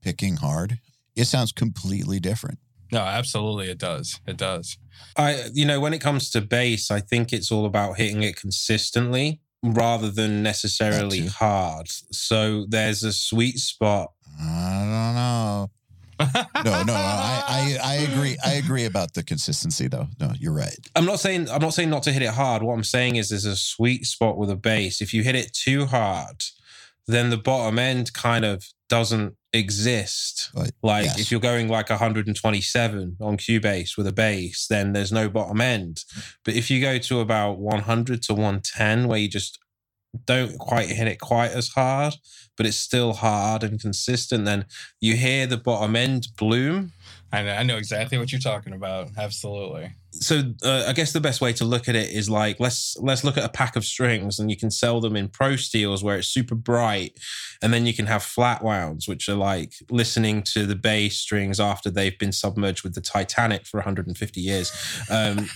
[0.00, 0.78] picking hard,
[1.16, 2.58] it sounds completely different.
[2.94, 4.20] No, absolutely, it does.
[4.24, 4.78] It does.
[5.16, 8.36] I you know, when it comes to bass, I think it's all about hitting it
[8.36, 11.88] consistently rather than necessarily hard.
[11.88, 14.12] So there's a sweet spot.
[14.40, 15.70] I don't know.
[16.64, 18.36] No, no, I, I, I agree.
[18.44, 20.06] I agree about the consistency, though.
[20.20, 20.78] No, you're right.
[20.94, 22.62] I'm not saying I'm not saying not to hit it hard.
[22.62, 25.00] What I'm saying is there's a sweet spot with a bass.
[25.00, 26.44] If you hit it too hard,
[27.08, 30.50] then the bottom end kind of doesn't exist.
[30.52, 31.20] Like, Like yes.
[31.20, 36.04] if you're going like 127 on Cubase with a bass, then there's no bottom end.
[36.44, 39.58] But if you go to about 100 to 110, where you just
[40.26, 42.14] don't quite hit it quite as hard,
[42.56, 44.66] but it's still hard and consistent, then
[45.00, 46.92] you hear the bottom end bloom.
[47.32, 49.10] I know, I know exactly what you're talking about.
[49.16, 49.92] Absolutely.
[50.20, 53.24] So uh, I guess the best way to look at it is like let's let's
[53.24, 56.18] look at a pack of strings and you can sell them in pro steels where
[56.18, 57.18] it's super bright
[57.62, 61.58] and then you can have flat wounds which are like listening to the bass strings
[61.58, 64.72] after they've been submerged with the Titanic for 150 years.
[65.10, 65.48] Um,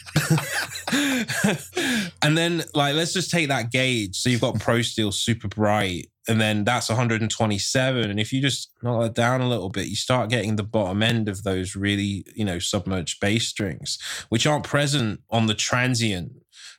[2.23, 4.17] and then like let's just take that gauge.
[4.17, 8.71] So you've got pro steel super bright and then that's 127 and if you just
[8.83, 12.25] knock that down a little bit you start getting the bottom end of those really
[12.37, 13.99] you know submerged bass strings
[14.29, 16.33] which aren't present on the transient.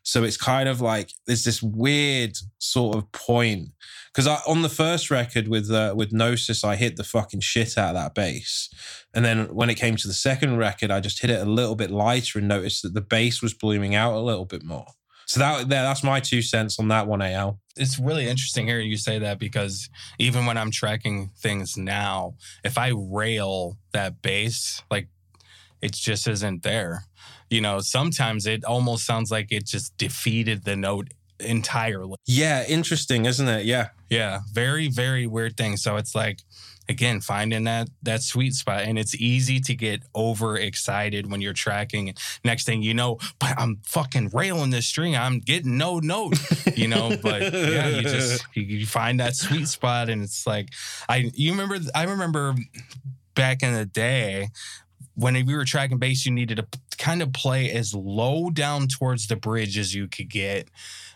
[0.04, 3.70] So it's kind of like there's this weird sort of point.
[4.14, 7.90] Because on the first record with uh, with Gnosis I hit the fucking shit out
[7.90, 8.70] of that bass.
[9.14, 11.76] And then when it came to the second record I just hit it a little
[11.76, 14.88] bit lighter and noticed that the bass was blooming out a little bit more.
[15.30, 18.98] So that that's my two cents on that one Eyal It's really interesting hearing you
[18.98, 19.88] say that because
[20.18, 22.34] even when I'm tracking things now,
[22.64, 25.08] if I rail that bass, like
[25.84, 27.04] it just isn't there.
[27.50, 31.10] You know, sometimes it almost sounds like it just defeated the note
[31.40, 32.16] entirely.
[32.26, 33.66] Yeah, interesting, isn't it?
[33.66, 33.90] Yeah.
[34.10, 35.78] Yeah, very very weird thing.
[35.78, 36.42] So it's like
[36.88, 42.14] again finding that that sweet spot and it's easy to get overexcited when you're tracking.
[42.44, 45.16] Next thing you know, but I'm fucking railing this string.
[45.16, 46.40] I'm getting no note,
[46.76, 50.70] you know, but yeah, you just you, you find that sweet spot and it's like
[51.08, 52.56] I you remember I remember
[53.36, 54.50] back in the day
[55.20, 59.28] when we were tracking bass, you needed to kind of play as low down towards
[59.28, 60.70] the bridge as you could get.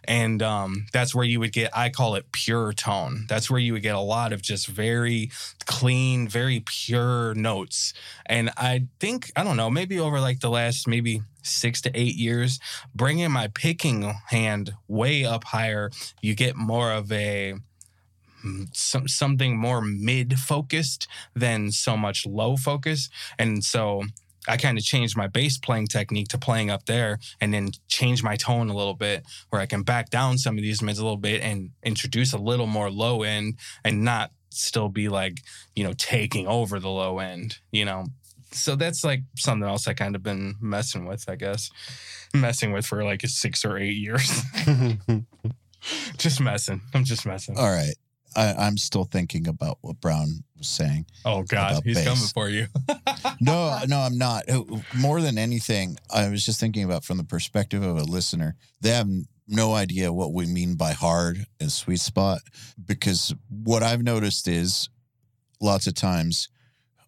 [0.06, 3.26] And um, that's where you would get, I call it pure tone.
[3.30, 5.32] That's where you would get a lot of just very
[5.66, 7.94] clean, very pure notes.
[8.26, 12.16] And I think, I don't know, maybe over like the last maybe six to eight
[12.16, 12.60] years,
[12.94, 17.56] bringing my picking hand way up higher, you get more of a,
[18.74, 23.10] some, something more mid focused than so much low focus.
[23.40, 24.04] And so
[24.48, 28.24] I kind of changed my bass playing technique to playing up there and then change
[28.24, 31.04] my tone a little bit where I can back down some of these mids a
[31.04, 35.40] little bit and introduce a little more low end and not still be like,
[35.76, 38.06] you know, taking over the low end, you know.
[38.52, 41.72] So that's like something else I kind of been messing with, I guess.
[42.36, 44.44] Messing with for like six or eight years.
[46.18, 46.82] just messing.
[46.94, 47.58] I'm just messing.
[47.58, 47.96] All right.
[48.36, 51.06] I, I'm still thinking about what Browne was saying.
[51.26, 52.08] Oh God, he's bass.
[52.08, 52.68] coming for you.
[53.40, 54.48] No, no, I'm not.
[54.50, 54.64] Uh,
[54.96, 58.56] More than anything, I was just thinking about from the perspective of a listener.
[58.80, 59.10] They have
[59.48, 62.40] no idea what we mean by hard and sweet spot
[62.86, 64.90] because what I've noticed is
[65.60, 66.48] lots of times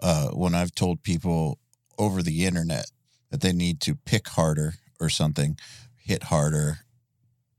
[0.02, 1.60] uh, when I've told people
[1.98, 2.92] over the internet
[3.30, 5.58] that they need to pick harder or something,
[5.96, 6.80] hit harder,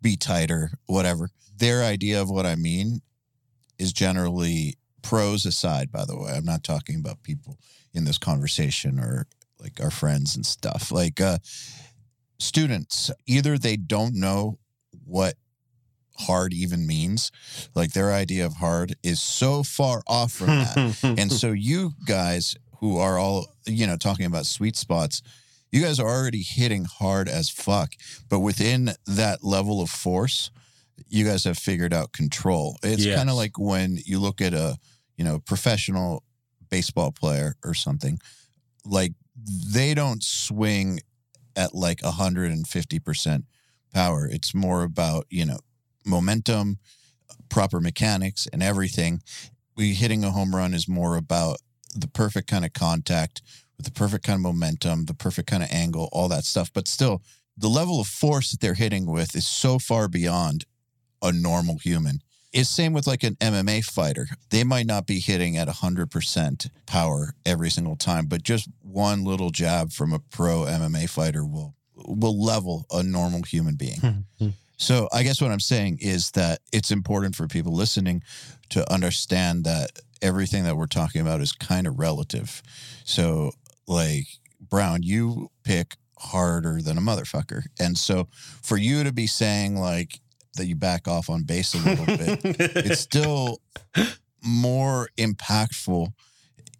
[0.03, 3.01] be tighter, whatever, their idea of what I mean
[3.79, 6.33] is generally pros aside, by the way.
[6.33, 7.59] I'm not talking about people
[7.95, 9.27] in this conversation or
[9.61, 10.91] like our friends and stuff.
[10.91, 11.39] Like uh
[12.39, 14.59] students, either they don't know
[15.05, 15.35] what
[16.19, 17.31] hard even means,
[17.75, 20.99] like their idea of hard is so far off from that.
[21.19, 25.23] and so you guys who are all, you know, talking about sweet spots,
[25.71, 27.95] you guys are already hitting hard as fuck,
[28.29, 30.51] but within that level of force,
[31.09, 32.77] you guys have figured out control.
[32.83, 33.17] It's Yes.
[33.17, 34.77] kind of like when you look at a,
[35.17, 36.23] you know, professional
[36.71, 38.19] baseball player or something,
[38.85, 41.01] like they don't swing
[41.55, 43.45] at like 150%
[43.93, 44.27] power.
[44.27, 45.59] It's more about, you know,
[46.05, 46.79] momentum,
[47.49, 49.23] proper mechanics and everything.
[49.77, 51.59] We hitting a home run is more about
[51.95, 53.43] the perfect kind of contact
[53.77, 56.71] with the perfect kind of momentum, the perfect kind of angle, all that stuff.
[56.73, 57.23] But still,
[57.57, 60.65] the level of force that they're hitting with is so far beyond
[61.23, 62.21] a normal human.
[62.53, 64.29] It's same with like an MMA fighter.
[64.51, 69.51] They might not be hitting at 100% power every single time, but just one little
[69.51, 73.99] jab from a pro MMA fighter will will level a normal human being.
[73.99, 74.49] Hmm, hmm.
[74.77, 78.23] So I guess what I'm saying is that it's important for people listening
[78.71, 79.91] to understand that
[80.23, 82.63] everything that we're talking about is kind of relative.
[83.05, 83.53] So
[83.87, 84.27] like
[84.61, 87.65] Browne, you pick harder than a motherfucker.
[87.79, 88.29] And so
[88.63, 90.21] for you to be saying like
[90.57, 93.61] that you back off on bass a little bit, it's still
[94.43, 96.13] more impactful.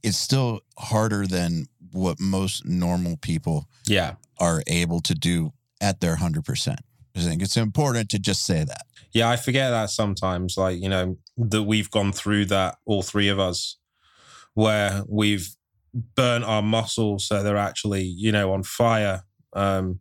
[0.03, 4.15] It's still harder than what most normal people yeah.
[4.39, 6.77] are able to do at their 100%.
[7.17, 8.83] I think it's important to just say that.
[9.13, 13.29] Yeah, I forget that sometimes, like, you know, that we've gone through that, all three
[13.29, 13.79] of us,
[14.53, 15.57] where we've
[16.15, 19.23] burnt our muscles so they're actually, you know, on fire
[19.55, 20.01] um,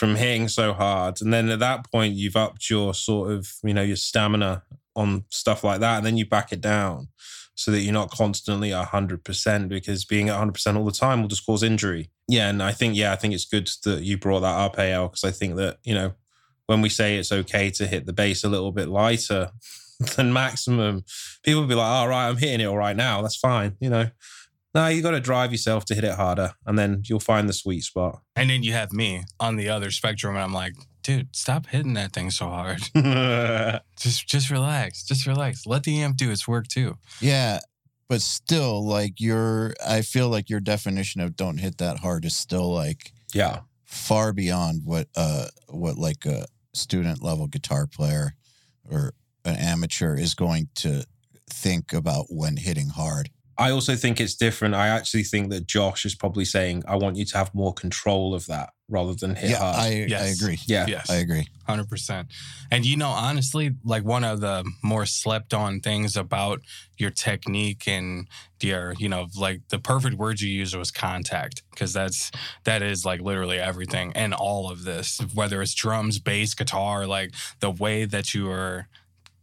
[0.00, 1.20] from hitting so hard.
[1.20, 4.62] And then at that point, you've upped your sort of, you know, your stamina
[4.96, 5.98] on stuff like that.
[5.98, 7.08] And then you back it down
[7.54, 11.28] so that you're not constantly at 100% because being at 100% all the time will
[11.28, 12.08] just cause injury.
[12.28, 12.48] Yeah.
[12.48, 15.24] And I think, yeah, I think it's good that you brought that up, Eyal, because
[15.24, 16.14] I think that, you know,
[16.64, 19.50] when we say it's okay to hit the bass a little bit lighter
[20.16, 21.04] than maximum,
[21.42, 23.20] people be like, all right, I'm hitting it all right now.
[23.20, 23.76] That's fine.
[23.80, 24.10] You know,
[24.74, 27.52] no, you got to drive yourself to hit it harder and then you'll find the
[27.52, 28.20] sweet spot.
[28.36, 31.94] And then you have me on the other spectrum, and I'm like, dude, stop hitting
[31.94, 32.80] that thing so hard.
[33.98, 35.04] just just relax.
[35.04, 35.66] Just relax.
[35.66, 36.96] Let the amp do its work too.
[37.20, 37.60] Yeah.
[38.08, 42.34] But still, like your, I feel like your definition of don't hit that hard is
[42.34, 43.60] still like yeah.
[43.84, 48.34] far beyond what, uh, what like a student level guitar player
[48.90, 49.12] or
[49.44, 51.06] an amateur is going to
[51.48, 53.30] think about when hitting hard.
[53.60, 54.74] I also think it's different.
[54.74, 58.34] I actually think that Josh is probably saying, I want you to have more control
[58.34, 59.76] of that rather than hit yeah, hard.
[59.76, 59.86] I,
[60.18, 60.58] I agree.
[60.66, 60.86] yeah.
[60.88, 61.10] Yes.
[61.10, 61.46] I agree.
[61.66, 62.28] Hundred percent.
[62.70, 66.62] And you know, honestly, like one of the more slept on things about
[66.98, 68.26] your technique and
[68.62, 72.30] your, you know, like the perfect word you used was contact, because that's
[72.64, 77.32] that is like literally everything and all of this, whether it's drums, bass, guitar, like
[77.60, 78.88] the way that you are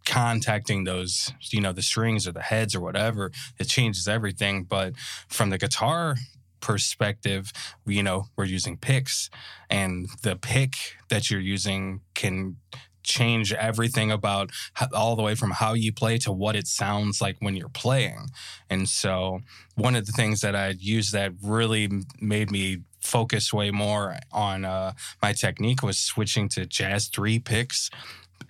[0.08, 4.64] contacting those, you know, the strings or the heads or whatever, it changes everything.
[4.64, 4.94] But
[5.28, 6.16] from the guitar
[6.62, 7.52] perspective,
[7.86, 9.30] you know, we're using picks
[9.70, 10.76] and the pick
[11.10, 12.56] that you're using can
[13.04, 14.50] change everything about
[14.94, 18.28] all the way from how you play to what it sounds like when you're playing.
[18.70, 19.42] And so,
[19.76, 21.90] one of the things that I used that really
[22.20, 27.90] made me focus way more on uh, my technique was switching to jazz three picks,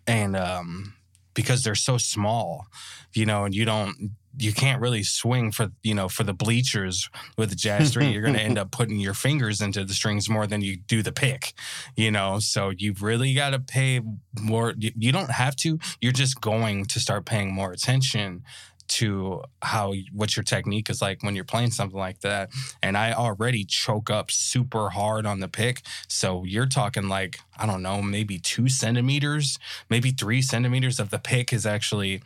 [0.08, 0.94] and um,
[1.38, 2.66] because they're so small,
[3.14, 4.12] you know, and you don't.
[4.40, 8.12] You can't really swing for you know for the bleachers with the jazz string.
[8.14, 11.02] You're going to end up putting your fingers into the strings more than you do
[11.02, 11.54] the pick
[11.96, 14.00] you know so you've really got to pay
[14.40, 18.44] more you, you don't have to you're just going to start paying more attention
[18.88, 22.50] to how what your technique is like when you're playing something like that.
[22.82, 25.82] And I already choke up super hard on the pick.
[26.08, 29.60] So you're talking like, I don't know, maybe two centimeters,
[29.90, 32.22] maybe three centimeters of the pick is actually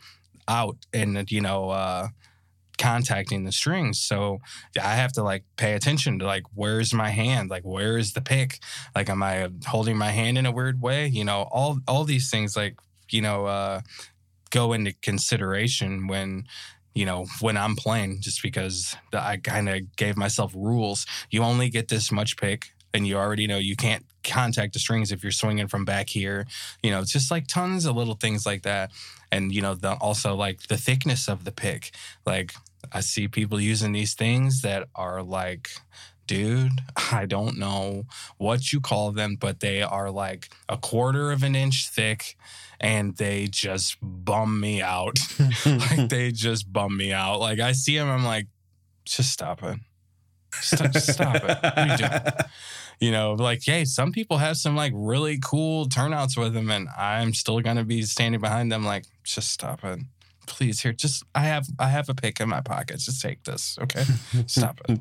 [0.48, 2.08] out and you know, uh
[2.78, 4.00] contacting the strings.
[4.00, 4.40] So
[4.80, 7.50] I have to like pay attention to like where's my hand?
[7.50, 8.58] Like where is the pick?
[8.94, 11.06] Like am I holding my hand in a weird way?
[11.06, 12.76] You know, all all these things like,
[13.10, 13.82] you know, uh
[14.52, 16.44] go into consideration when
[16.94, 21.06] you know when i'm playing just because i kind of gave myself rules.
[21.30, 25.10] You only get this much pick and you already know you can't contact the strings
[25.10, 26.46] if you're swinging from back here.
[26.82, 28.92] You know it's just like tons of little things like that.
[29.32, 31.90] And you know the, also like the thickness of the pick.
[32.26, 32.52] Like
[32.92, 35.70] i see people using these things that are like
[36.26, 36.72] dude
[37.12, 38.04] i don't know
[38.38, 42.36] what you call them but they are like a quarter of an inch thick
[42.82, 45.18] and they just bum me out.
[45.66, 47.40] like they just bum me out.
[47.40, 48.46] Like I see them, I'm like,
[49.04, 49.78] just stop it.
[50.54, 51.44] Stop, just stop it.
[51.44, 52.10] What are you doing?
[53.00, 56.88] You know, like, hey, some people have some like really cool turnouts with them, and
[56.96, 59.98] I'm still gonna be standing behind them, like, just stop it.
[60.46, 62.98] Please, here, just I have I have a pick in my pocket.
[62.98, 64.04] Just take this, okay?
[64.46, 65.00] Stop it.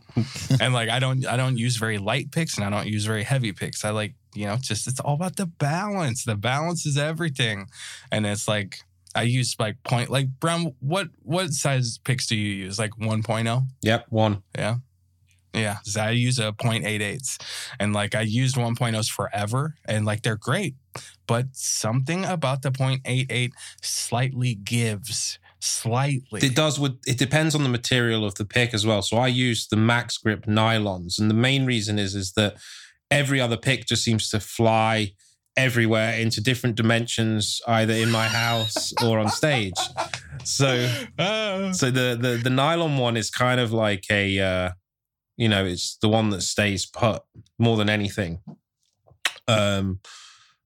[0.62, 3.24] and like I don't I don't use very light picks and I don't use very
[3.24, 3.84] heavy picks.
[3.84, 6.24] I like you know, just it's all about the balance.
[6.24, 7.68] The balance is everything.
[8.12, 8.80] And it's like
[9.14, 12.80] I use like point like Browne, what what size picks do you use?
[12.80, 13.64] Like 1.0?
[13.82, 14.44] Yep, one.
[14.58, 14.78] Yeah.
[15.54, 15.78] Yeah.
[16.00, 17.42] I use a 0.88s.
[17.80, 20.76] And like I used 1.0s forever and like they're great.
[21.28, 23.52] But something about the 0.88
[23.82, 26.42] slightly gives slightly.
[26.42, 29.02] It does with it depends on the material of the pick as well.
[29.02, 31.20] So I use the max grip nylons.
[31.20, 32.56] And the main reason is is that
[33.10, 35.12] every other pick just seems to fly
[35.58, 39.74] everywhere into different dimensions, either in my house or on stage.
[40.44, 41.72] So, Oh.
[41.74, 44.70] so the the the nylon one is kind of like a, uh,
[45.42, 47.24] you know, it's the one that stays put
[47.58, 48.40] more than anything.
[49.48, 50.00] Um,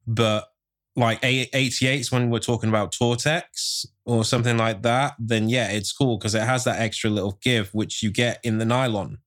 [0.06, 0.50] but
[0.98, 6.18] like 88s when we're talking about Tortex or something like that, then yeah, it's cool
[6.18, 9.20] because it has that extra little give which you get in the nylon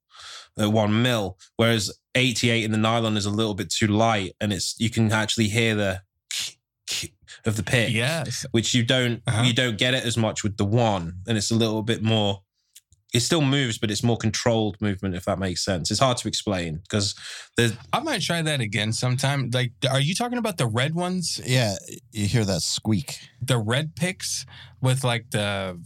[0.59, 4.53] at one mil, whereas 88 in the nylon is a little bit too light, and
[4.53, 6.01] it's you can actually hear the
[7.45, 8.45] of the pick, Yes.
[8.51, 9.43] which you don't Uh-huh.
[9.45, 12.43] you don't get it as much with the one, and it's a little bit more.
[13.15, 15.91] It still moves, but it's more controlled movement, if that makes sense.
[15.91, 17.15] It's hard to explain because
[17.57, 19.51] there's I might try that again sometime.
[19.53, 21.41] Like, are you talking about the red ones?
[21.47, 21.77] Yeah,
[22.13, 23.19] you hear that squeak.
[23.41, 24.45] The red picks
[24.83, 25.81] with like the,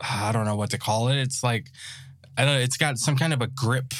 [0.00, 1.16] I don't know what to call it.
[1.16, 1.68] It's like,
[2.36, 2.60] I don't know.
[2.60, 3.94] It's got some kind of a grip.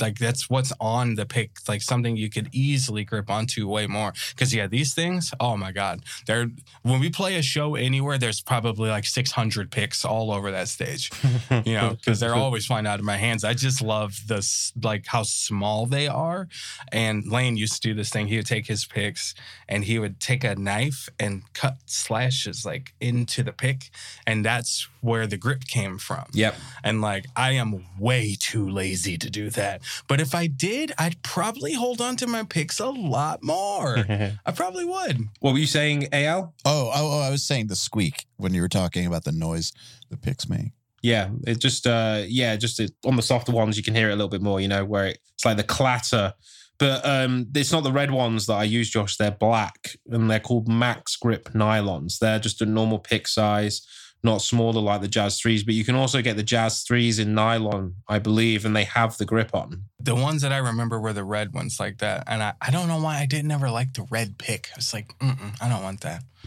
[0.00, 4.12] Like that's what's on the pick, like something you could easily grip onto way more.
[4.30, 6.50] Because yeah, these things, oh my god, they're
[6.82, 11.10] when we play a show anywhere, there's probably like 600 picks all over that stage.
[11.50, 13.44] you know, because they're always flying out of my hands.
[13.44, 16.48] I just love this, like how small they are.
[16.92, 18.28] And Lane used to do this thing.
[18.28, 19.34] He would take his picks
[19.68, 23.90] and he would take a knife and cut slashes like into the pick,
[24.26, 26.24] and that's where the grip came from.
[26.32, 26.56] yep.
[26.82, 29.82] And like, I am way too lazy to do that.
[30.08, 33.98] But if I did, I'd probably hold on to my picks a lot more.
[34.46, 35.28] I probably would.
[35.40, 36.52] what were you saying, Eyal?
[36.64, 39.72] Oh, oh, oh, I was saying the squeak when you were talking about the noise
[40.10, 40.72] the picks make.
[41.02, 44.14] Yeah, it just uh yeah, just it, on the softer ones you can hear it
[44.14, 46.34] a little bit more, you know, where it, it's like the clatter.
[46.78, 49.16] But um it's not the red ones that I use, Josh.
[49.16, 52.18] They're black and they're called max grip nylons.
[52.18, 53.86] They're just a normal pick size,
[54.26, 55.64] not smaller like the Jazz threes.
[55.64, 59.16] But you can also get the Jazz threes in nylon, I believe, and they have
[59.16, 59.84] the grip on.
[59.98, 62.24] The ones that I remember were the red ones like that.
[62.26, 64.68] And I, I don't know why I didn't ever like the red pick.
[64.76, 66.22] It's like, mm-mm, I don't want that.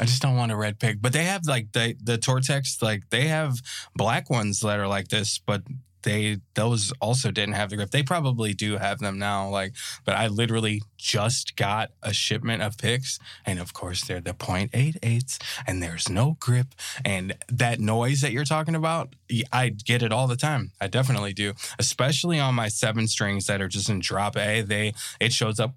[0.00, 1.00] I just don't want a red pick.
[1.00, 3.58] But they have like the the Tortex, like they have
[3.94, 5.62] black ones that are like this, but
[6.02, 7.90] they those also didn't have the grip.
[7.90, 9.48] They probably do have them now.
[9.48, 9.74] Like,
[10.04, 15.38] but I literally just got a shipment of picks, and of course they're the .88s,
[15.66, 16.74] and there's no grip.
[17.04, 19.14] And that noise that you're talking about,
[19.52, 20.72] I get it all the time.
[20.80, 24.62] I definitely do, especially on my seven strings that are just in drop A.
[24.62, 25.74] They it shows up.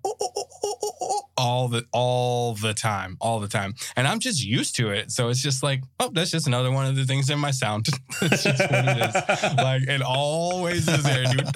[1.38, 5.12] All the all the time, all the time, and I'm just used to it.
[5.12, 7.88] So it's just like, oh, that's just another one of the things in my sound.
[8.22, 9.16] it's just what it is
[9.58, 11.48] like it always is there, dude.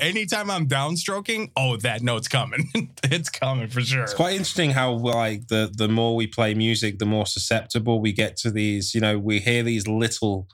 [0.00, 2.68] Anytime I'm downstroking, oh, that note's coming.
[3.04, 4.02] it's coming for sure.
[4.02, 8.12] It's quite interesting how like the the more we play music, the more susceptible we
[8.12, 8.94] get to these.
[8.94, 10.48] You know, we hear these little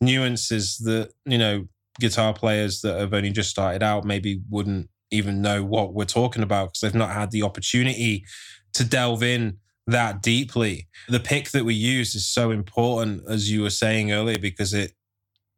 [0.00, 1.66] nuances that you know
[1.98, 6.42] guitar players that have only just started out maybe wouldn't even know what we're talking
[6.42, 8.24] about because they've not had the opportunity
[8.72, 10.88] to delve in that deeply.
[11.08, 14.92] The pick that we use is so important, as you were saying earlier, because it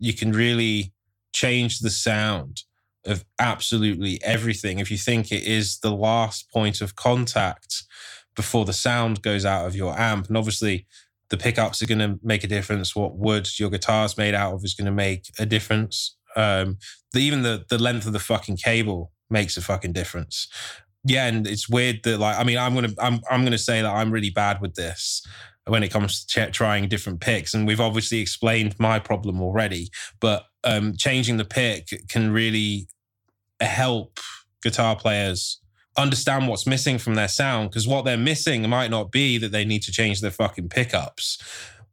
[0.02, 0.92] you can really
[1.32, 2.62] change the sound
[3.06, 4.80] of absolutely everything.
[4.80, 7.84] If you think it is the last point of contact
[8.34, 10.86] before the sound goes out of your amp, and obviously
[11.30, 12.96] the pickups are going to make a difference.
[12.96, 16.16] What wood your guitar's made out of is going to make a difference.
[16.34, 16.78] Um,
[17.12, 20.48] the, even the the length of the fucking cable makes a fucking difference.
[21.04, 23.92] Yeah, and it's weird that like I mean I'm gonna I'm I'm gonna say that
[23.92, 25.22] I'm really bad with this
[25.66, 29.90] when it comes to ch- trying different picks, and we've obviously explained my problem already.
[30.20, 32.88] But um, changing the pick can really
[33.60, 34.18] help
[34.62, 35.60] guitar players
[35.96, 39.64] understand what's missing from their sound because what they're missing might not be that they
[39.64, 41.42] need to change their fucking pickups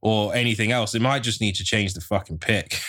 [0.02, 0.92] or anything else.
[0.92, 2.80] They might just need to change the fucking pick.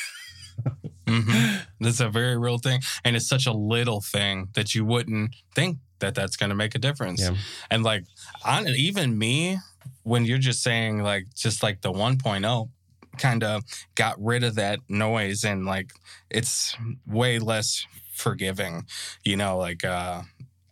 [1.08, 5.34] hmm That's a very real thing, and it's such a little thing that you wouldn't
[5.54, 7.20] think that that's going to make a difference.
[7.20, 7.34] Yeah.
[7.70, 8.04] And like,
[8.44, 9.58] on even me,
[10.02, 12.68] when you're just saying like, just like the 1.0
[13.18, 13.62] kind of
[13.94, 15.92] got rid of that noise, and like,
[16.30, 18.86] it's way less forgiving.
[19.24, 20.22] You know, like, uh,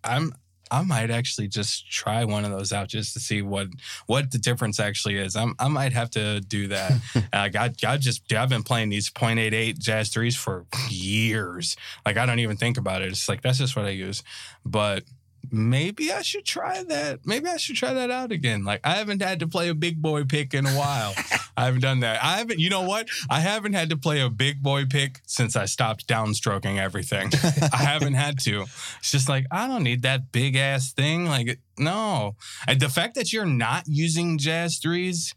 [0.05, 0.33] I'm.
[0.71, 3.69] I might actually just try one of those out just to see what
[4.07, 5.35] what the difference actually is.
[5.35, 6.93] I'm, I might have to do that.
[7.33, 11.75] like I, I just I've been playing these .88 Jazz threes for years.
[12.05, 13.09] Like I don't even think about it.
[13.09, 14.23] It's like that's just what I use.
[14.63, 15.05] But
[15.51, 17.21] maybe I should try that.
[17.25, 18.65] Maybe I should try that out again.
[18.65, 21.15] Like I haven't had to play a big boy pick in a while.
[21.57, 22.23] I haven't done that.
[22.23, 22.59] I haven't.
[22.59, 23.09] You know what?
[23.29, 27.31] I haven't had to play a big boy pick since I stopped downstroking everything.
[27.73, 28.63] I haven't had to.
[28.99, 31.27] It's just like I don't need that big ass thing.
[31.27, 32.37] Like no.
[32.67, 35.35] And the fact that you're not using jazz threes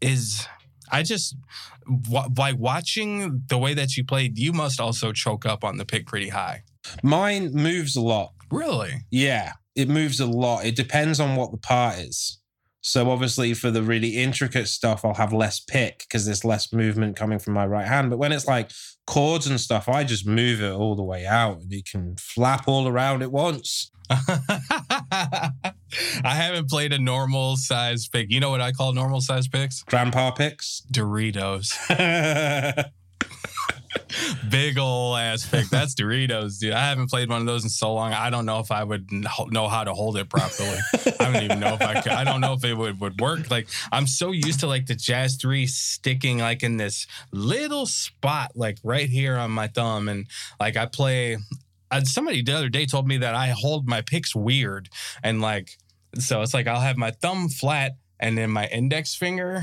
[0.00, 0.46] is
[0.90, 1.36] I just
[1.86, 6.06] by watching the way that you played, you must also choke up on the pick
[6.06, 6.62] pretty high.
[7.02, 8.32] Mine moves a lot.
[8.50, 8.94] Really?
[9.10, 10.64] Yeah, it moves a lot.
[10.64, 12.40] It depends on what the part is.
[12.82, 17.16] So obviously for the really intricate stuff, I'll have less pick because there's less movement
[17.16, 18.08] coming from my right hand.
[18.08, 18.70] But when it's like
[19.06, 22.66] chords and stuff, I just move it all the way out and it can flap
[22.66, 23.90] all around at once.
[24.10, 25.52] I
[26.24, 28.30] haven't played a normal size pick.
[28.30, 29.82] You know what I call normal size picks?
[29.84, 30.82] Grandpa picks.
[30.90, 31.76] Doritos.
[34.48, 35.68] Big ol' ass pick.
[35.68, 36.72] That's Doritos, dude.
[36.72, 38.12] I haven't played one of those in so long.
[38.12, 40.78] I don't know if I would know how to hold it properly.
[41.18, 42.12] I don't even know if I could.
[42.12, 43.50] I don't know if it would, would work.
[43.50, 48.52] Like I'm so used to like the Jazz 3 sticking like in this little spot,
[48.54, 50.08] like right here on my thumb.
[50.08, 50.26] And
[50.58, 51.38] like I play
[51.90, 54.88] uh, somebody the other day told me that I hold my picks weird.
[55.22, 55.76] And like,
[56.18, 59.62] so it's like I'll have my thumb flat and then my index finger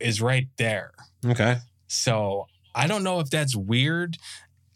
[0.00, 0.92] is right there.
[1.26, 1.56] okay.
[1.86, 4.16] So I don't know if that's weird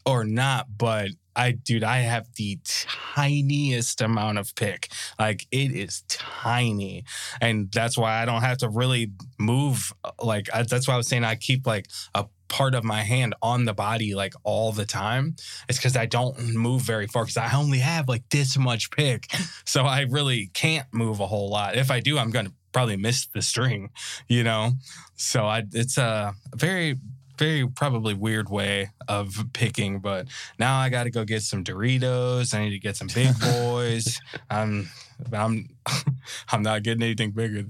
[0.07, 4.89] or not, but I, dude, I have the tiniest amount of pick.
[5.19, 7.05] Like it is tiny,
[7.41, 9.93] and that's why I don't have to really move.
[10.21, 13.35] Like I, that's why I was saying I keep like a part of my hand
[13.41, 15.37] on the body like all the time.
[15.69, 19.31] It's because I don't move very far because I only have like this much pick,
[19.65, 21.77] so I really can't move a whole lot.
[21.77, 23.91] If I do, I'm gonna probably miss the string,
[24.27, 24.73] you know.
[25.15, 26.97] So I, it's a very
[27.39, 30.27] very probably weird way of picking, but
[30.59, 32.55] now I got to go get some Doritos.
[32.55, 34.21] I need to get some big boys.
[34.51, 34.89] I'm,
[35.33, 35.69] I'm,
[36.51, 37.65] I'm not getting anything bigger.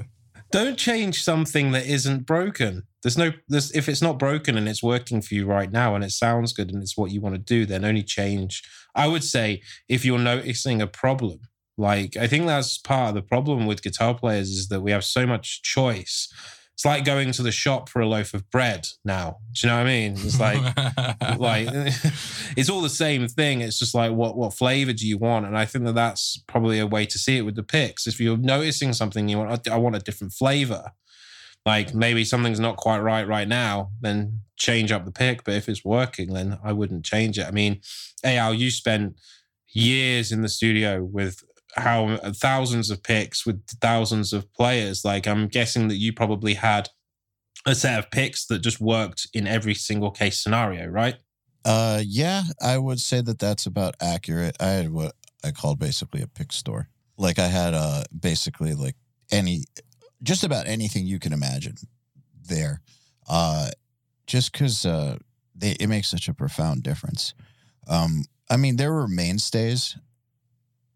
[0.51, 2.85] Don't change something that isn't broken.
[3.03, 6.03] There's no there's if it's not broken and it's working for you right now and
[6.03, 8.63] it sounds good and it's what you want to do, then only change.
[8.95, 11.41] I would say if you're noticing a problem,
[11.77, 15.05] like I think that's part of the problem with guitar players is that we have
[15.05, 16.33] so much choice.
[16.79, 19.39] It's like going to the shop for a loaf of bread now.
[19.53, 20.13] Do you know what I mean?
[20.13, 20.61] It's like
[21.37, 21.67] like
[22.57, 23.63] it's all the same thing.
[23.63, 25.45] It's just like what what flavor do you want?
[25.45, 28.07] And I think that that's probably a way to see it with the picks.
[28.07, 30.93] If you're noticing something you want, I want a different flavor.
[31.67, 35.43] Like maybe something's not quite right right now, then change up the pick.
[35.43, 37.47] But if it's working, then I wouldn't change it.
[37.49, 37.81] I mean,
[38.25, 39.17] Eyal, you spent
[39.67, 41.43] years in the studio with
[41.77, 45.05] how thousands of picks with thousands of players.
[45.05, 46.89] Like I'm guessing that you probably had
[47.67, 51.17] a set of picks that just worked in every single case scenario, right?
[51.65, 54.57] Uh, yeah, I would say that that's about accurate.
[54.61, 55.15] I had what
[55.45, 56.89] I called basically a pick store.
[57.17, 58.97] Like I had uh basically like
[59.31, 59.65] any,
[60.23, 61.75] just about anything you can imagine
[62.49, 62.81] there.
[63.29, 63.71] Uh,
[64.27, 65.19] just because uh,
[65.55, 67.35] they, it makes such a profound difference.
[67.89, 69.97] Um, I mean, there were mainstays.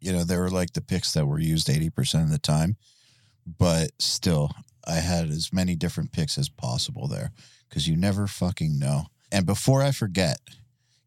[0.02, 2.76] You know, there were like the picks that were used eighty percent of the time,
[3.46, 4.50] but still,
[4.86, 7.30] I had as many different picks as possible there
[7.68, 9.06] because you never fucking know.
[9.30, 10.38] And before I forget,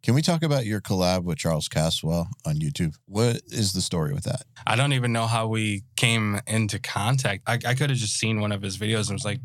[0.06, 2.94] Can we talk about your collab with Charles Caswell on YouTube?
[3.08, 4.44] What is the story with that?
[4.68, 7.42] I don't even know how we came into contact.
[7.48, 9.40] I, I could have just seen one of his videos and was like,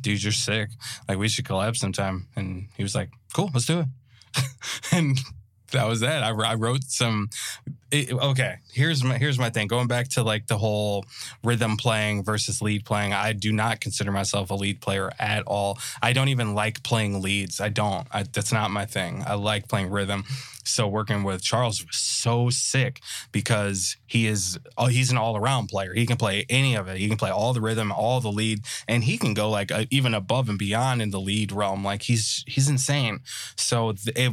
[0.00, 0.68] dude, you're sick.
[1.08, 2.28] Like, we should collab sometime.
[2.36, 3.86] And he was like, cool, let's do it.
[4.92, 5.18] and
[5.72, 6.22] that was that.
[6.22, 7.30] I, I wrote some.
[7.90, 9.68] It, okay, here's my here's my thing.
[9.68, 11.04] Going back to like the whole
[11.42, 13.12] rhythm playing versus lead playing.
[13.12, 15.78] I do not consider myself a lead player at all.
[16.02, 17.60] I don't even like playing leads.
[17.60, 18.06] I don't.
[18.12, 19.24] I, that's not my thing.
[19.26, 20.24] I like playing rhythm.
[20.64, 23.00] So working with Charles was so sick
[23.32, 25.92] because he is oh he's an all around player.
[25.94, 26.96] He can play any of it.
[26.98, 29.84] He can play all the rhythm, all the lead, and he can go like uh,
[29.90, 31.84] even above and beyond in the lead realm.
[31.84, 33.20] Like he's he's insane.
[33.56, 34.32] So th- it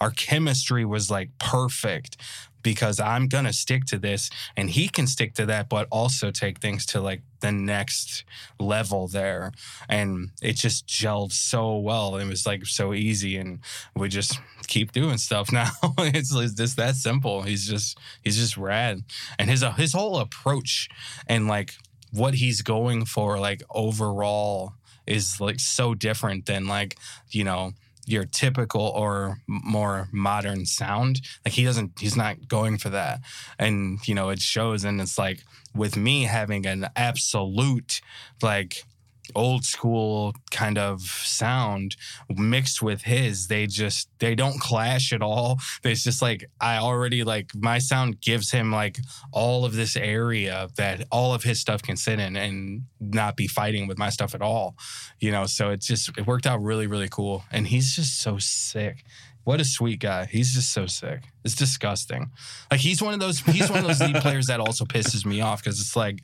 [0.00, 2.16] our chemistry was like perfect
[2.62, 6.58] because I'm gonna stick to this and he can stick to that, but also take
[6.58, 8.24] things to like the next
[8.58, 9.52] level there.
[9.88, 12.16] And it just gelled so well.
[12.16, 13.60] It was like so easy and
[13.96, 15.70] we just keep doing stuff now.
[15.98, 17.42] it's just that simple.
[17.42, 19.02] He's just he's just rad.
[19.38, 20.88] And his uh, his whole approach
[21.26, 21.74] and like
[22.12, 24.72] what he's going for like overall
[25.06, 26.98] is like so different than like,
[27.30, 27.72] you know,
[28.08, 31.20] your typical or more modern sound.
[31.44, 33.20] Like he doesn't, he's not going for that.
[33.58, 34.84] And, you know, it shows.
[34.84, 35.44] And it's like
[35.74, 38.00] with me having an absolute,
[38.42, 38.84] like,
[39.34, 41.96] old school kind of sound
[42.34, 47.24] mixed with his they just they don't clash at all it's just like i already
[47.24, 48.98] like my sound gives him like
[49.32, 53.46] all of this area that all of his stuff can sit in and not be
[53.46, 54.76] fighting with my stuff at all
[55.20, 58.38] you know so it just it worked out really really cool and he's just so
[58.38, 59.04] sick
[59.48, 60.26] what a sweet guy.
[60.26, 61.22] He's just so sick.
[61.42, 62.32] It's disgusting.
[62.70, 65.40] Like he's one of those he's one of those lead players that also pisses me
[65.40, 66.18] off because it's like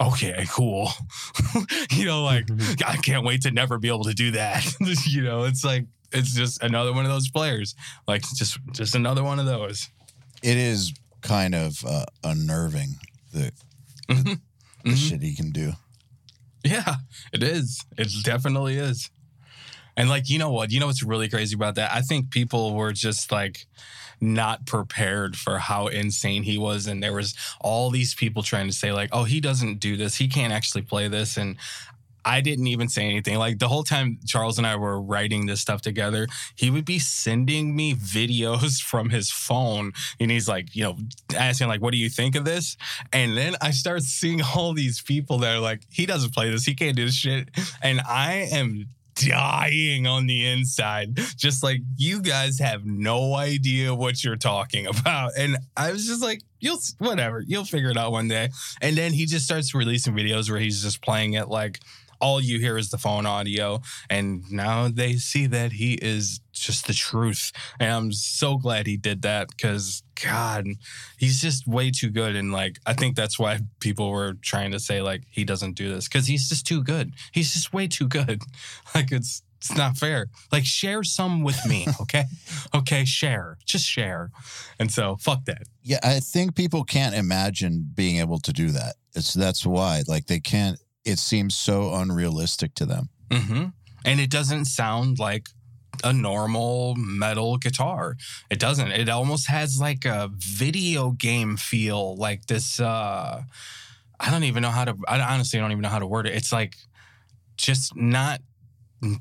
[0.00, 0.88] okay, cool.
[1.90, 2.46] you know, like
[2.86, 4.64] I can't wait to never be able to do that.
[5.06, 7.74] you know, it's like it's just another one of those players.
[8.06, 9.88] Like just just another one of those.
[10.42, 10.92] It is
[11.22, 12.96] kind of uh, unnerving
[13.32, 13.50] the,
[14.08, 14.14] the,
[14.84, 14.96] the Mhm.
[14.96, 15.72] shit he can do.
[16.62, 16.96] Yeah,
[17.32, 17.82] it is.
[17.96, 19.10] It definitely is.
[19.96, 20.72] And like, you know what?
[20.72, 21.92] You know what's really crazy about that?
[21.92, 23.66] I think people were just like
[24.20, 28.72] not prepared for how insane he was and there was all these people trying to
[28.72, 30.16] say like, "Oh, he doesn't do this.
[30.16, 31.56] He can't actually play this." And
[32.24, 33.36] I didn't even say anything.
[33.36, 36.98] Like the whole time Charles and I were writing this stuff together, he would be
[36.98, 40.96] sending me videos from his phone and he's like, you know,
[41.36, 42.76] asking like, "What do you think of this?"
[43.12, 46.64] And then I start seeing all these people that are like, "He doesn't play this.
[46.64, 47.50] He can't do this shit."
[47.82, 51.16] And I am dying on the inside.
[51.36, 55.32] Just like you guys have no idea what you're talking about.
[55.36, 58.50] And i was just like you'll whatever you'll figure it out one day.
[58.80, 61.80] And then he just starts releasing videos where he's just playing it like
[62.20, 63.80] all you hear is the phone audio
[64.10, 67.52] and now they see that he is just the truth.
[67.80, 70.66] And i'm so glad he did that because god
[71.18, 74.78] he's just way too good and like i think that's why people were trying to
[74.78, 77.14] say like he doesn't do this because he's just too good.
[77.32, 78.42] He's just way too good.
[78.94, 80.26] Like it's it's not fair.
[80.52, 82.24] Like share some with me okay?
[82.74, 83.56] Okay share.
[83.64, 84.30] Just share.
[84.78, 85.62] And so fuck that.
[85.82, 88.94] Yeah, I think people can't imagine being able to do that.
[89.14, 90.78] It's that's why like they can't.
[91.04, 93.08] It seems so unrealistic to them.
[93.30, 93.66] hmm
[94.04, 95.48] And it doesn't sound like
[96.02, 98.16] a normal metal guitar.
[98.50, 98.90] It doesn't.
[98.90, 102.80] It almost has like a video game feel, like this.
[102.80, 103.42] uh
[104.20, 104.96] I don't even know how to.
[105.08, 106.34] I honestly don't even know how to word it.
[106.34, 106.76] It's like
[107.56, 108.40] just not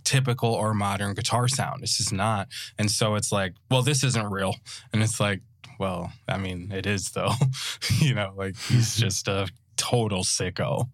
[0.04, 1.84] typical or modern guitar sound.
[1.84, 2.48] It's just not.
[2.78, 4.56] And so it's like, well, this isn't real.
[4.94, 5.42] And it's like,
[5.80, 7.34] well, I mean, it is though.
[8.00, 10.88] you know, like he's just a total sicko.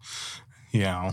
[0.72, 1.12] Know.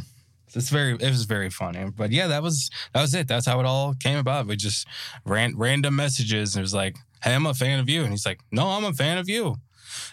[0.54, 1.92] It's very it was very funny.
[1.96, 3.28] But yeah, that was that was it.
[3.28, 4.48] That's how it all came about.
[4.48, 4.88] We just
[5.26, 8.04] ran random messages and it was like, Hey, I'm a fan of you.
[8.04, 9.58] And he's like, No, I'm a fan of you.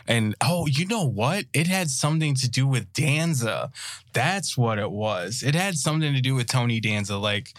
[0.07, 1.45] And oh, you know what?
[1.53, 3.71] It had something to do with Danza.
[4.13, 5.43] That's what it was.
[5.43, 7.17] It had something to do with Tony Danza.
[7.17, 7.51] Like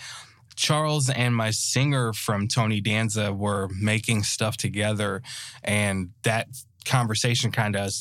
[0.56, 5.22] Charles and my singer from Tony Danza were making stuff together,
[5.64, 6.48] and that
[6.86, 7.92] conversation kind of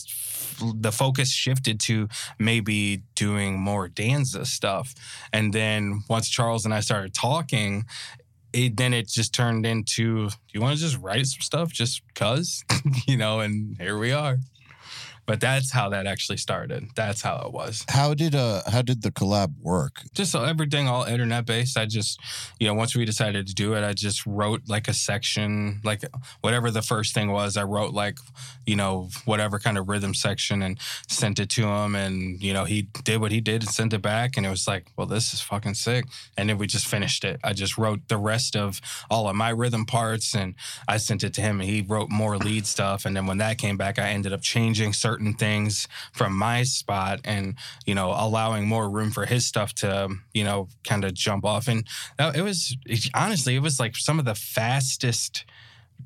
[0.75, 2.09] the focus shifted to
[2.39, 4.95] maybe doing more Danza stuff.
[5.33, 7.85] And then once Charles and I started talking,
[8.53, 12.03] it then it just turned into do you want to just write some stuff just
[12.15, 12.65] cuz
[13.09, 14.39] you know and here we are
[15.27, 16.89] But that's how that actually started.
[16.95, 17.85] That's how it was.
[17.89, 20.03] How did uh how did the collab work?
[20.13, 21.79] Just so everything all internet based.
[21.79, 22.21] I just,
[22.61, 26.05] you know, once we decided to do it, I just wrote like a section, like
[26.41, 27.57] whatever the first thing was.
[27.57, 28.19] I wrote like,
[28.67, 30.79] you know, whatever kind of rhythm section and
[31.09, 31.95] sent it to him.
[31.95, 34.37] And, you know, he did what he did and sent it back.
[34.37, 36.07] And it was like, well, this is fucking sick.
[36.37, 37.41] And then we just finished it.
[37.43, 38.81] I just wrote the rest of
[39.11, 40.55] all of my rhythm parts and
[40.87, 43.05] I sent it to him and he wrote more lead stuff.
[43.07, 47.21] And then when that came back, I ended up changing certain things from my spot
[47.25, 51.45] and, you know, allowing more room for his stuff to, you know, kind of jump
[51.45, 51.69] off.
[51.69, 51.87] And
[52.19, 52.77] it was
[53.15, 55.45] honestly, it was like some of the fastest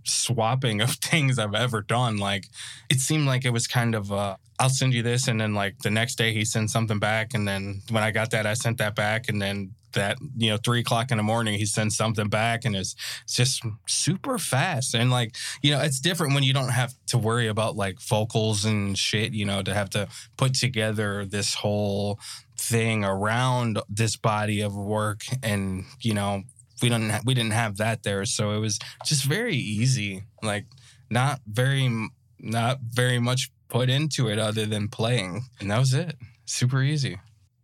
[0.04, 2.18] swapping of things I've ever done.
[2.18, 2.46] Like
[2.88, 5.78] it seemed like it was kind of uh I'll send you this and then like
[5.78, 8.78] the next day he sends something back and then when I got that I sent
[8.78, 12.28] that back and then that you know three o'clock in the morning he sends something
[12.28, 12.94] back and it's,
[13.24, 14.94] it's just super fast.
[14.94, 18.64] And like you know it's different when you don't have to worry about like vocals
[18.64, 22.18] and shit you know to have to put together this whole
[22.56, 25.22] thing around this body of work.
[25.42, 26.42] And you know
[26.82, 28.24] we don't ha- we didn't have that there.
[28.24, 30.66] So it was just very easy like
[31.10, 32.08] not very
[32.38, 35.42] not very much put into it other than playing.
[35.60, 36.16] And that was it.
[36.46, 37.18] Super easy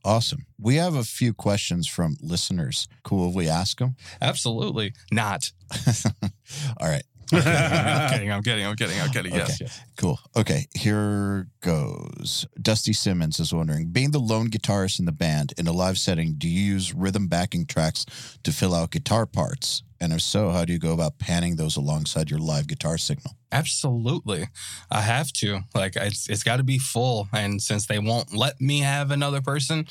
[0.05, 0.47] Awesome.
[0.60, 2.89] We have a few questions from listeners.
[3.05, 3.97] Cool if we ask them?
[4.20, 5.51] absolutely not
[6.81, 7.05] All right.
[7.32, 9.56] I'm kidding I'm kidding I'm kidding I'm kidding yes, Okay.
[9.64, 9.81] yes.
[9.97, 10.18] Cool.
[10.36, 12.47] Okay, here goes.
[12.60, 16.35] Dusty Simmons is wondering Being the lone guitarist in the band in a live setting,
[16.36, 18.05] do you use rhythm backing tracks
[18.44, 19.82] to fill out guitar parts?
[20.01, 23.32] And if so, how do you go about panning those alongside your live guitar signal?
[23.55, 24.48] Absolutely.
[24.90, 25.60] I have to.
[25.74, 29.40] Like it's it's got to be full and since they won't let me have another
[29.40, 29.86] person,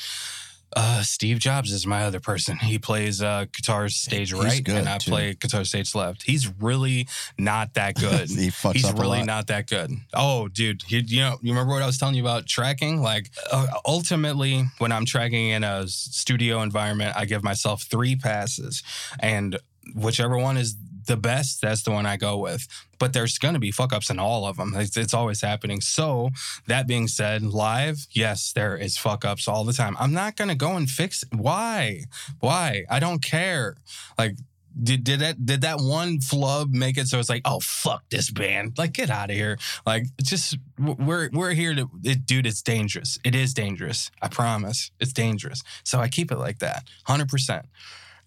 [0.76, 2.58] uh Steve Jobs is my other person.
[2.58, 5.12] He plays uh guitar stage He's right and I too.
[5.12, 6.24] play guitar stage left.
[6.24, 7.08] He's really
[7.38, 8.30] not that good.
[8.30, 9.28] he fucks He's up a really lot.
[9.28, 9.92] not that good.
[10.14, 13.02] Oh, dude, you, you know, you remember what I was telling you about tracking?
[13.02, 18.84] Like, uh, ultimately, when I'm tracking in a studio environment, I give myself three passes,
[19.20, 19.58] and
[19.96, 20.76] whichever one is
[21.06, 22.68] the best, that's the one I go with.
[23.00, 24.74] But there's going to be fuck ups in all of them.
[24.76, 25.82] It's, it's always happening.
[25.82, 26.30] So,
[26.68, 29.98] that being said, live, yes, there is fuck ups all the time.
[30.00, 31.34] I'm not going to go and fix it.
[31.34, 32.04] Why?
[32.40, 32.86] Why?
[32.90, 33.76] I don't care.
[34.18, 34.36] Like,
[34.82, 38.32] did, did that did that one flub make it so it's like oh fuck this
[38.32, 42.62] band like get out of here like just we're we're here to it, dude it's
[42.62, 47.64] dangerous it is dangerous i promise it's dangerous so i keep it like that 100%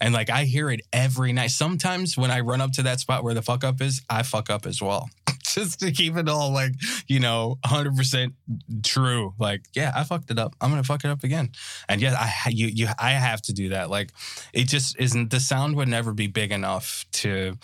[0.00, 1.50] and like i hear it every night.
[1.50, 4.50] Sometimes when i run up to that spot where the fuck up is i fuck
[4.50, 5.08] up as well.
[5.42, 6.72] Just to keep it all like
[7.06, 8.32] you know 100%
[8.82, 9.34] true.
[9.38, 10.54] Like yeah i fucked it up.
[10.60, 11.50] I'm gonna fuck it up again.
[11.88, 13.90] And yes i you you i have to do that.
[13.90, 14.10] Like
[14.52, 17.58] it just isn't the sound would never be big enough to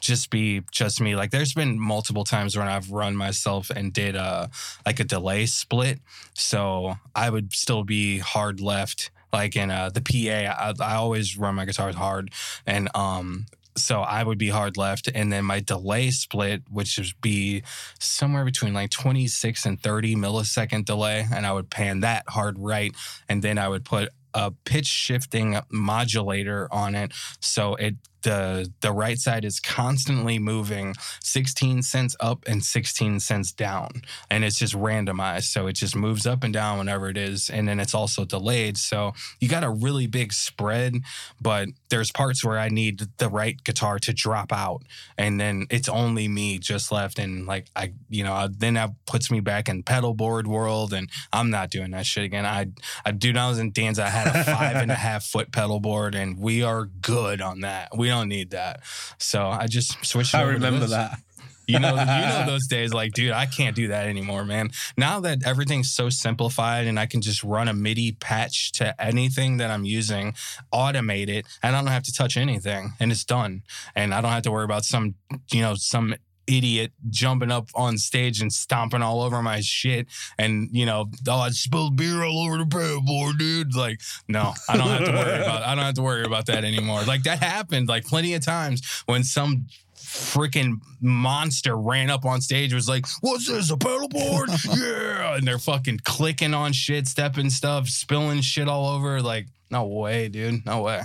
[0.00, 1.16] just be just me.
[1.16, 4.50] Like there's been multiple times when i've run myself and did a
[4.84, 6.00] like a delay split.
[6.34, 11.36] So i would still be hard left like in uh the pa i, I always
[11.36, 12.30] run my guitars hard
[12.66, 13.46] and um
[13.76, 17.62] so I would be hard left, and then my delay split, which would be
[17.98, 22.94] somewhere between like 26 and 30 millisecond delay, and I would pan that hard right,
[23.28, 28.92] and then I would put a pitch shifting modulator on it, so it the the
[28.92, 34.02] right side is constantly moving 16 cents up and 16 cents down.
[34.30, 35.44] And it's just randomized.
[35.44, 37.50] So it just moves up and down whenever it is.
[37.50, 38.78] And then it's also delayed.
[38.78, 40.94] So you got a really big spread
[41.40, 44.82] but there's parts where i need the right guitar to drop out.
[45.18, 47.18] And then it's only me just left.
[47.18, 50.92] And like i you know then that puts me back in pedal board world.
[50.92, 52.46] And i'm not doing that shit again.
[52.46, 52.68] I
[53.04, 54.04] i do i was in danza.
[54.04, 57.60] I had a five and a half foot pedal board and we are good on
[57.60, 57.96] that.
[57.96, 58.80] We don't need that
[59.18, 61.18] so i just switched I over to remember that.
[61.66, 64.70] You know, you know those days, like, dude, I can't do that anymore, man.
[64.96, 69.58] Now that everything's so simplified and I can just run a MIDI patch to anything
[69.58, 70.34] that I'm using,
[70.72, 73.62] automate it, and I don't have to touch anything, and it's done.
[73.94, 75.14] And I don't have to worry about some,
[75.52, 76.14] you know, some
[76.46, 80.06] idiot jumping up on stage and stomping all over my shit.
[80.38, 83.74] And you know oh I spilled beer all over the pedalboard dude.
[83.74, 86.64] Like no I don't have to worry about I don't have to worry about that
[86.64, 87.02] anymore.
[87.02, 89.66] Like that happened like plenty of times when some
[89.96, 95.36] freaking monster ran up on stage was like what's this a pedalboard yeah.
[95.36, 100.28] And they're fucking clicking on shit stepping stuff spilling shit all over like no way
[100.28, 101.00] dude no way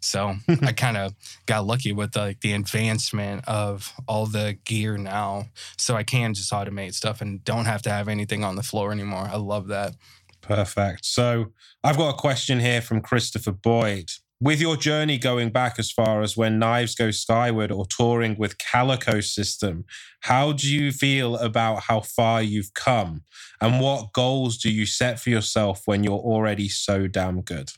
[0.00, 1.14] so i kind of
[1.46, 5.44] got lucky with like the advancement of all the gear now
[5.76, 8.92] so i can just automate stuff and don't have to have anything on the floor
[8.92, 9.94] anymore i love that
[10.42, 11.06] Perfect.
[11.06, 14.10] So I've got a question here from Christopher Boyd.
[14.40, 18.58] with your journey going back as far as when Knives Go Skyward or touring with
[18.58, 19.84] Calico System,
[20.22, 23.22] how do you feel about how far you've come?
[23.60, 27.70] And what goals do you set for yourself when you're already so damn good?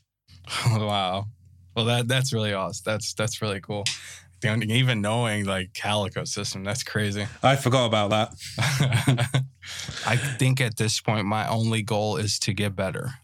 [0.66, 1.26] wow.
[1.76, 2.82] Well, that that's really awesome.
[2.84, 3.84] That's that's really cool.
[4.44, 7.26] Even knowing like Calico system, that's crazy.
[7.42, 8.30] I forgot about that.
[10.06, 13.14] I think at this point, my only goal is to get better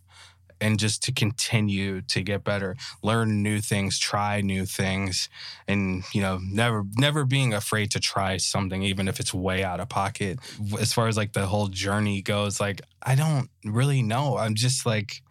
[0.60, 5.28] and just to continue to get better learn new things try new things
[5.66, 9.80] and you know never never being afraid to try something even if it's way out
[9.80, 10.38] of pocket
[10.78, 14.84] as far as like the whole journey goes like i don't really know i'm just
[14.84, 15.22] like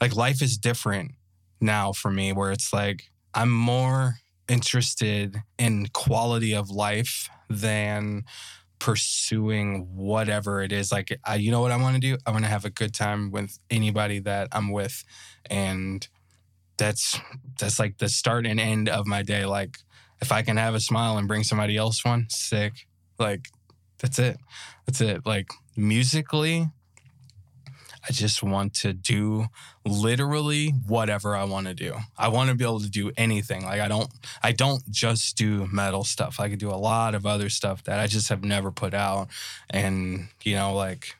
[0.00, 1.12] like life is different
[1.60, 4.16] now for me where it's like i'm more
[4.48, 8.24] interested in quality of life than
[8.78, 10.90] pursuing whatever it is.
[10.90, 12.16] Like, I, you know what I want to do?
[12.26, 15.04] I want to have a good time with anybody that I'm with,
[15.46, 16.06] and
[16.76, 17.18] that's
[17.58, 19.44] that's like the start and end of my day.
[19.44, 19.78] Like,
[20.20, 22.86] if I can have a smile and bring somebody else one, sick.
[23.18, 23.48] Like,
[23.98, 24.38] that's it.
[24.86, 25.26] That's it.
[25.26, 26.68] Like musically,
[28.08, 29.46] I just want to do
[29.84, 31.94] literally whatever I want to do.
[32.16, 33.64] I want to be able to do anything.
[33.64, 34.10] Like I don't
[34.42, 36.40] I don't just do metal stuff.
[36.40, 39.28] I could do a lot of other stuff that I just have never put out
[39.70, 41.16] and you know like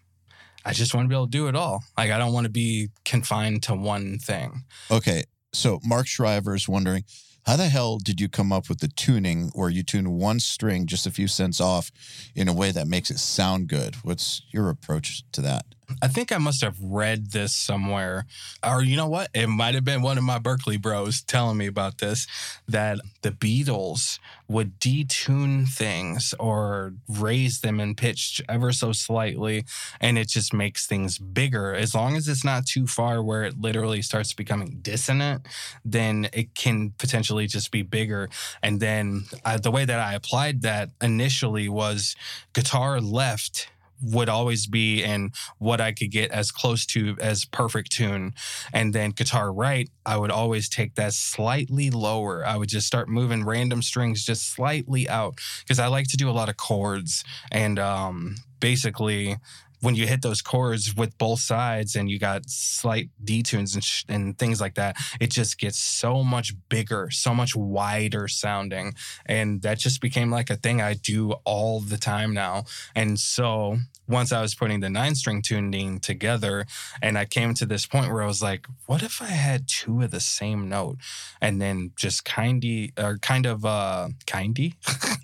[0.65, 1.85] I just want to be able to do it all.
[1.97, 4.65] Like I don't want to be confined to one thing.
[4.91, 5.25] Okay.
[5.53, 7.05] So Mark Shriver is wondering
[7.47, 10.87] how the hell did you come up with the tuning where you tune one string
[10.87, 11.91] just a few cents off
[12.35, 13.97] in a way that makes it sound good?
[14.03, 15.65] What's your approach to that?
[16.03, 18.27] I think I must have read this somewhere.
[18.63, 19.31] Or you know what?
[19.35, 22.27] It might have been one of my Berklee bros telling me about this
[22.69, 29.65] that the Beatles would detune things or raise them in pitch ever so slightly
[30.01, 31.75] and it just makes things bigger.
[31.75, 35.47] As long as it's not too far where it literally starts becoming dissonant,
[35.85, 38.29] then it can potentially just be bigger.
[38.63, 42.15] And then uh, the way that I applied that initially was
[42.53, 43.69] guitar left
[44.03, 48.35] would always be in what I could get as close to as perfect tune.
[48.73, 52.45] And then guitar right, I would always take that slightly lower.
[52.47, 56.31] I would just start moving random strings just slightly out because I like to do
[56.31, 57.25] a lot of chords.
[57.51, 59.37] And um, basically,
[59.81, 64.05] when you hit those chords with both sides and you got slight detunes and, sh-
[64.09, 68.95] and things like that, it just gets so much bigger, so much wider sounding.
[69.27, 72.65] And that just became like a thing I do all the time now.
[72.95, 76.67] And so once I was putting the nine string tuning together,
[77.03, 80.03] and I came to this point where I was like, what if I had two
[80.03, 80.99] of the same note?
[81.41, 84.75] And then just kindy or kind of uh kindy,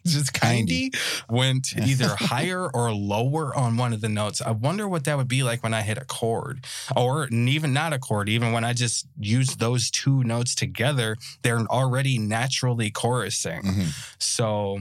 [0.07, 0.95] just kindy
[1.29, 4.43] went either higher or lower on one of the notes.
[4.43, 7.93] I wonder what that would be like when I hit a chord, or even not
[7.93, 13.63] a chord, even when I just use those two notes together, they're already naturally chorusing.
[13.63, 13.89] Mm-hmm.
[14.19, 14.81] So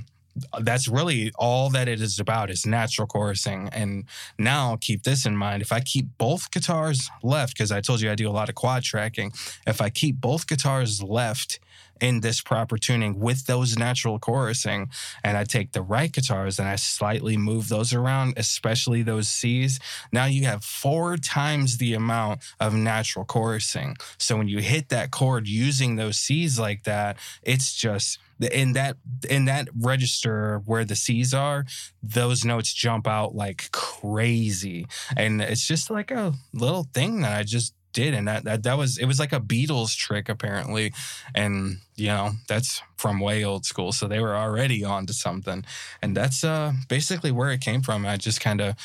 [0.61, 3.69] that's really all that it is about is natural chorusing.
[3.71, 4.05] And
[4.37, 5.61] now keep this in mind.
[5.61, 8.55] If I keep both guitars left, because I told you I do a lot of
[8.55, 9.31] quad tracking,
[9.67, 11.59] if I keep both guitars left
[12.01, 14.89] in this proper tuning with those natural chorusing,
[15.23, 19.79] and I take the right guitars and I slightly move those around, especially those C's,
[20.11, 23.95] now you have four times the amount of natural chorusing.
[24.17, 28.19] So when you hit that chord using those C's like that, it's just
[28.51, 28.97] in that
[29.29, 31.65] in that register where the C's are,
[32.01, 37.43] those notes jump out like crazy, and it's just like a little thing that I
[37.43, 40.93] just did, and that that, that was it was like a Beatles trick apparently,
[41.33, 45.63] and you know that's from way old school, so they were already on to something,
[46.01, 48.05] and that's uh basically where it came from.
[48.05, 48.75] I just kind of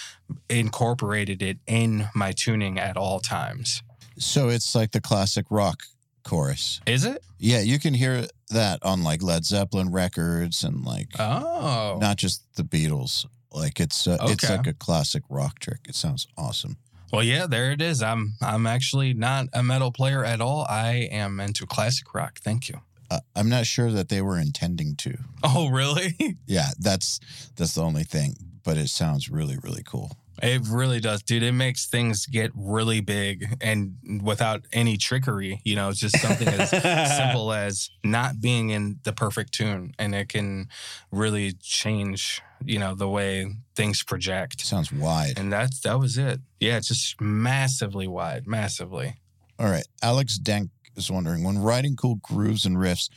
[0.48, 3.82] incorporated it in my tuning at all times.
[4.18, 5.82] So it's like the classic rock
[6.24, 6.80] chorus.
[6.86, 7.22] Is it?
[7.38, 12.42] Yeah, you can hear that on like Led Zeppelin records and like Oh, not just
[12.56, 13.26] the Beatles.
[13.52, 15.80] Like it's uh, it's like a classic rock trick.
[15.88, 16.76] It sounds awesome.
[17.12, 18.02] Well, yeah, there it is.
[18.02, 20.66] I'm I'm actually not a metal player at all.
[20.68, 22.38] I am into classic rock.
[22.40, 22.80] Thank you.
[23.10, 25.16] Uh, I'm not sure that they were intending to.
[25.42, 26.14] Oh, really?
[26.46, 27.20] Yeah, that's
[27.56, 28.36] that's the only thing.
[28.64, 30.16] But it sounds really really cool.
[30.40, 31.42] It really does, dude.
[31.42, 35.60] It makes things get really big and without any trickery.
[35.64, 36.70] You know, it's just something as
[37.16, 40.68] simple as not being in the perfect tune, and it can
[41.10, 44.60] really change, you know, the way things project.
[44.60, 45.38] sounds wide.
[45.38, 46.40] And that's that was it.
[46.60, 49.16] Yeah, it's just massively wide, massively.
[49.58, 53.08] All right, Alex Denk is wondering when writing cool grooves and riffs,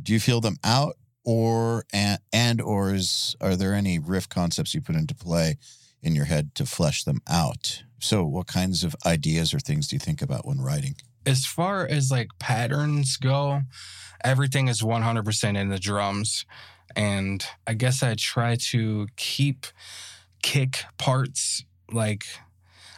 [0.00, 4.74] do you feel them out or and, and or is are there any riff concepts
[4.74, 5.56] you put into play
[6.02, 7.82] in your head to flesh them out?
[8.00, 10.96] So, what kinds of ideas or things do you think about when writing?
[11.26, 13.62] as far as like patterns go,
[14.22, 16.44] everything is 100% in the drums.
[16.96, 19.66] And I guess I try to keep
[20.42, 22.24] kick parts like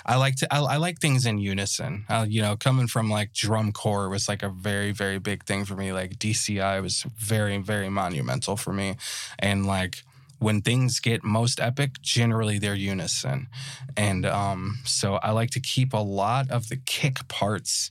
[0.04, 2.04] I like to I, I like things in unison.
[2.08, 5.64] Uh, you know, coming from like drum corps was like a very very big thing
[5.64, 5.92] for me.
[5.92, 8.96] Like DCI was very very monumental for me,
[9.38, 10.04] and like
[10.38, 13.48] when things get most epic, generally they're unison,
[13.96, 17.90] and um, so I like to keep a lot of the kick parts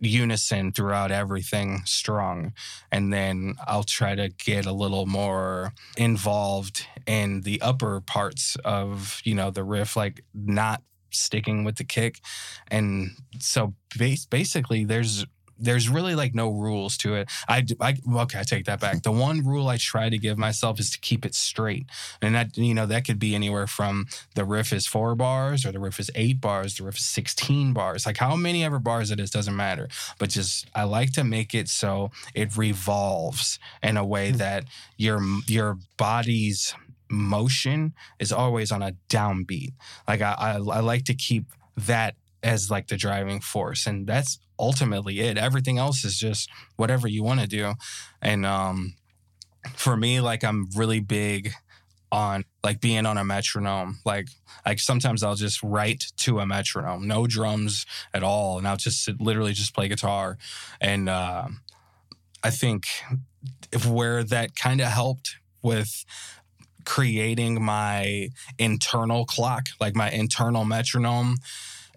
[0.00, 2.52] unison throughout everything strong.
[2.90, 9.20] And then i'll try to get a little more involved in the upper parts of
[9.24, 10.82] you know the riff like not
[11.14, 12.20] sticking with the kick.
[12.68, 15.24] And so bas- basically there's
[15.64, 17.30] there's really like no rules to it.
[17.48, 19.02] I, I okay, I take that back.
[19.02, 21.86] The one rule I try to give myself is to keep it straight,
[22.22, 25.72] and that you know that could be anywhere from the riff is four bars, or
[25.72, 28.06] the riff is eight bars, the riff is sixteen bars.
[28.06, 29.88] Like how many ever bars it is doesn't matter.
[30.18, 34.36] But just I like to make it so it revolves in a way mm.
[34.36, 34.64] that
[34.96, 36.74] your your body's
[37.10, 39.72] motion is always on a downbeat.
[40.08, 41.46] Like I, I, I like to keep
[41.76, 45.36] that as like the driving force, and that's ultimately it.
[45.36, 47.74] Everything else is just whatever you want to do.
[48.20, 48.94] And um,
[49.74, 51.52] for me, like I'm really big
[52.12, 53.98] on like being on a metronome.
[54.04, 54.28] Like
[54.64, 59.04] like sometimes I'll just write to a metronome, no drums at all, and I'll just
[59.04, 60.38] sit, literally just play guitar.
[60.80, 61.48] And uh,
[62.42, 62.86] I think
[63.72, 66.04] if where that kind of helped with
[66.84, 68.28] creating my
[68.58, 71.36] internal clock, like my internal metronome.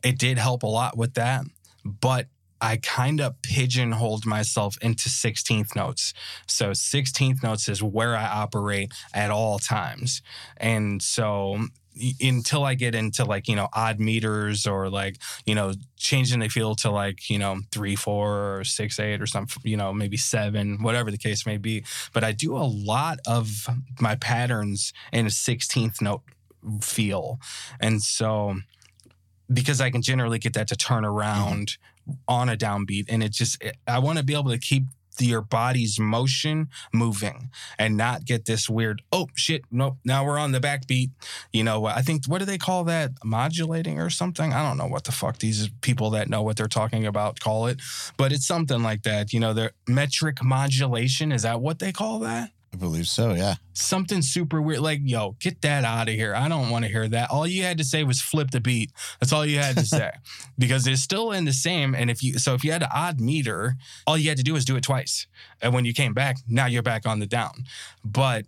[0.03, 1.43] It did help a lot with that,
[1.83, 2.27] but
[2.61, 6.13] I kind of pigeonholed myself into 16th notes.
[6.47, 10.21] So 16th notes is where I operate at all times.
[10.57, 11.59] And so
[12.21, 16.47] until I get into like, you know, odd meters or like, you know, changing the
[16.47, 20.17] feel to like, you know, three, four or six, eight or something, you know, maybe
[20.17, 21.83] seven, whatever the case may be.
[22.13, 23.67] But I do a lot of
[23.99, 26.21] my patterns in a 16th note
[26.81, 27.39] feel.
[27.79, 28.57] And so
[29.51, 31.17] because I can generally get that to turn mm-hmm.
[31.17, 31.77] around
[32.27, 34.83] on a downbeat and it just I want to be able to keep
[35.19, 40.51] your body's motion moving and not get this weird oh shit nope now we're on
[40.51, 41.09] the backbeat.
[41.51, 43.11] You know i think what do they call that?
[43.23, 44.53] Modulating or something?
[44.53, 47.67] I don't know what the fuck these people that know what they're talking about call
[47.67, 47.81] it
[48.15, 52.19] but it's something like that you know their metric modulation is that what they call
[52.19, 53.33] that I believe so.
[53.33, 53.55] Yeah.
[53.73, 54.81] something super weird.
[54.81, 56.35] Like, yo, get that out of here.
[56.35, 57.31] I don't want to hear that.
[57.31, 58.91] All you had to say was flip the beat.
[59.19, 60.11] That's all you had to say
[60.59, 61.95] because it's still in the same.
[61.95, 63.75] And if you, so if you had an odd meter,
[64.05, 65.27] all you had to do was do it twice.
[65.61, 67.63] And when you came back, now you're back on the down.
[68.03, 68.45] But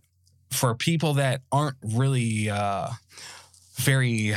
[0.51, 2.89] for people that aren't really uh,
[3.75, 4.33] very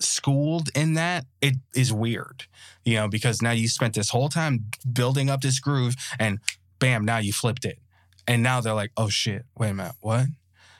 [0.00, 2.44] schooled in that, it is weird,
[2.84, 6.40] you know, because now you spent this whole time building up this groove and
[6.78, 7.78] bam, now you flipped it.
[8.26, 10.26] And now they're like, oh shit, wait a minute, what?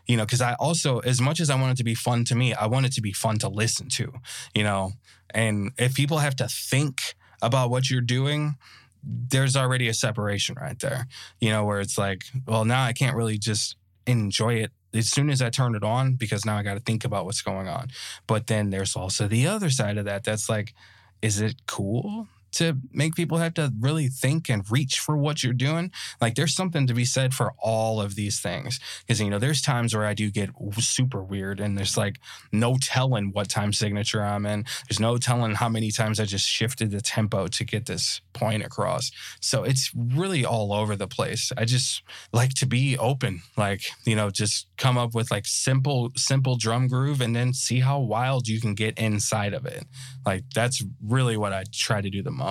[0.06, 2.34] You know, because I also, as much as I want it to be fun to
[2.34, 4.12] me, I want it to be fun to listen to,
[4.54, 4.92] you know?
[5.30, 8.56] And if people have to think about what you're doing,
[9.02, 11.06] there's already a separation right there,
[11.40, 15.30] you know, where it's like, well, now I can't really just enjoy it as soon
[15.30, 17.88] as I turn it on because now I got to think about what's going on.
[18.26, 20.74] But then there's also the other side of that that's like,
[21.22, 25.52] is it cool to make people have to really think and reach for what you're
[25.52, 25.90] doing?
[26.20, 28.80] Like, there's something to be said for all of these things.
[29.00, 32.18] Because, you know, there's times where I do get super weird and there's like
[32.52, 34.64] no telling what time signature I'm in.
[34.88, 38.64] There's no telling how many times I just shifted the tempo to get this point
[38.64, 39.10] across.
[39.40, 41.52] So it's really all over the place.
[41.56, 42.02] I just
[42.32, 46.88] like to be open, like, you know, just come up with like simple, simple drum
[46.88, 49.84] groove and then see how wild you can get inside of it.
[50.24, 52.45] Like, that's really what I try to do the most.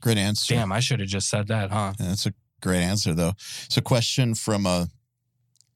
[0.00, 0.54] Great answer.
[0.54, 1.94] Damn, I should have just said that, huh?
[1.98, 3.32] Yeah, that's a great answer, though.
[3.68, 4.88] So, question from a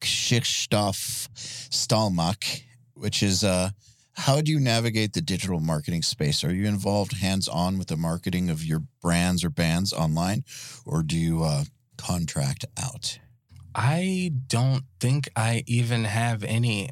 [0.00, 1.28] Krzysztof
[1.70, 2.62] Stalmach,
[2.94, 3.70] which is uh,
[4.14, 6.44] how do you navigate the digital marketing space?
[6.44, 10.44] Are you involved hands on with the marketing of your brands or bands online,
[10.86, 11.64] or do you uh,
[11.96, 13.18] contract out?
[13.74, 16.90] I don't think I even have any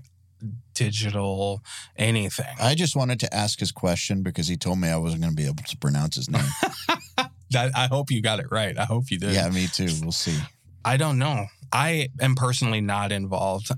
[0.75, 1.63] digital
[1.97, 2.55] anything.
[2.61, 5.37] I just wanted to ask his question because he told me I wasn't going to
[5.37, 6.45] be able to pronounce his name.
[7.53, 8.77] That, I hope you got it right.
[8.79, 9.35] I hope you did.
[9.35, 9.91] yeah, me too.
[10.01, 10.39] We'll see.
[10.85, 11.47] I don't know.
[11.71, 13.71] I am personally not involved.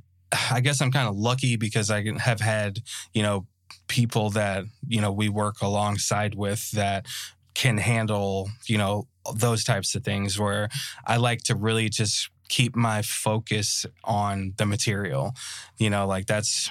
[0.50, 2.78] I guess I'm kind of lucky because I have had,
[3.12, 3.46] you know,
[3.88, 7.06] people that, you know, we work alongside with that
[7.54, 10.68] can handle, you know, those types of things where
[11.06, 15.34] I like to really just keep my focus on the material.
[15.78, 16.70] You know, like that's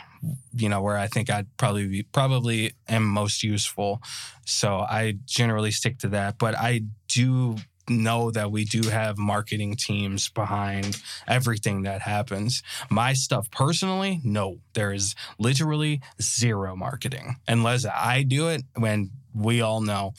[0.53, 4.01] you know where I think I'd probably be probably am most useful.
[4.45, 6.37] So I generally stick to that.
[6.37, 7.57] But I do
[7.89, 12.63] know that we do have marketing teams behind everything that happens.
[12.89, 19.61] My stuff personally, no, there is literally zero marketing unless I do it when we
[19.61, 20.13] all know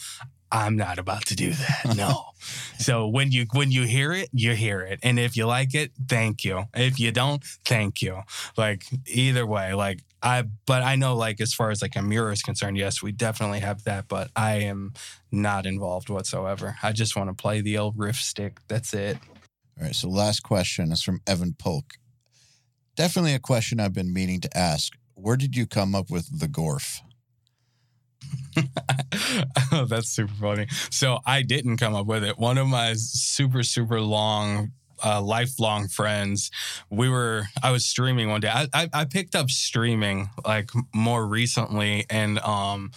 [0.55, 1.97] I'm not about to do that.
[1.97, 2.27] No.
[2.79, 5.01] so when you when you hear it, you hear it.
[5.03, 6.67] And if you like it, thank you.
[6.73, 8.21] If you don't, thank you.
[8.57, 12.41] Like either way, like I but I know like as far as like Emmure is
[12.41, 14.93] concerned, yes, we definitely have that, but I am
[15.33, 16.77] not involved whatsoever.
[16.85, 18.61] I just want to play the old riff stick.
[18.69, 19.19] That's it.
[19.77, 19.95] All right.
[19.95, 21.95] So last question is from Evan Polk.
[22.95, 24.93] Definitely a question I've been meaning to ask.
[25.15, 27.01] Where did you come up with the Gorf?
[29.73, 30.67] Oh, that's super funny.
[30.91, 32.39] So I didn't come up with it.
[32.39, 34.73] One of my super, super long
[35.05, 36.51] uh, lifelong friends.
[36.91, 38.49] We were, I was streaming one day.
[38.49, 42.93] I, I, I picked up streaming like more recently, and um,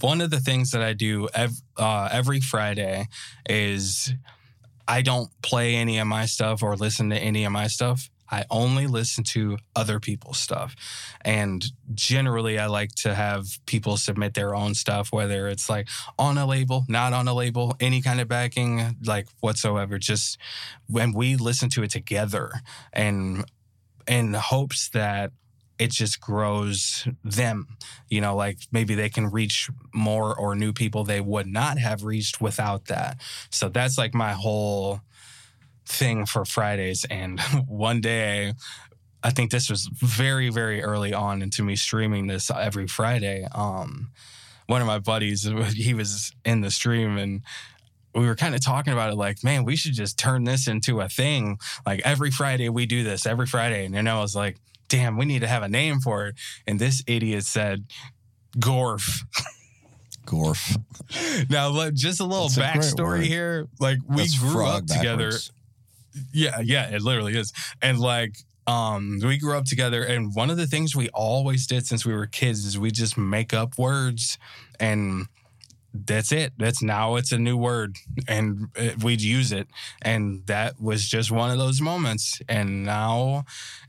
[0.00, 3.08] one of the things that I do ev- uh, every Friday
[3.48, 4.12] is
[4.86, 8.08] I don't play any of my stuff or listen to any of my stuff.
[8.30, 10.74] I only listen to other people's stuff.
[11.22, 11.64] And
[11.94, 15.88] generally, I like to have people submit their own stuff, whether it's like
[16.18, 19.98] on a label, not on a label, any kind of backing, like whatsoever.
[19.98, 20.38] Just
[20.86, 22.52] when we listen to it together
[22.92, 23.44] and
[24.06, 25.32] in hopes that
[25.78, 27.76] it just grows them
[28.08, 32.02] you know like maybe they can reach more or new people they would not have
[32.04, 33.16] reached without that
[33.50, 35.00] so that's like my whole
[35.88, 37.04] thing for Fridays.
[37.10, 38.54] And one day,
[39.22, 43.46] I think this was very, very early on into me streaming this every Friday.
[43.52, 44.10] Um,
[44.66, 47.42] one of my buddies, he was in the stream and
[48.14, 51.00] we were kind of talking about it like, man, we should just turn this into
[51.00, 51.58] a thing.
[51.86, 53.84] Like every Friday we do this every Friday.
[53.84, 54.56] And then I was like,
[54.88, 56.36] damn, we need to have a name for it.
[56.66, 57.84] And this idiot said,
[58.58, 59.24] Gorf.
[60.26, 60.78] Gorf.
[61.50, 63.24] now, just a little That's backstory word.
[63.24, 63.68] here.
[63.78, 65.32] Like we That's grew up together.
[66.32, 67.52] Yeah, yeah, it literally is.
[67.82, 68.36] And like
[68.66, 72.14] um we grew up together and one of the things we always did since we
[72.14, 74.36] were kids is we just make up words
[74.78, 75.26] and
[75.94, 76.52] that's it.
[76.58, 77.96] That's now it's a new word
[78.28, 79.68] and uh, we'd use it
[80.02, 83.44] and that was just one of those moments and now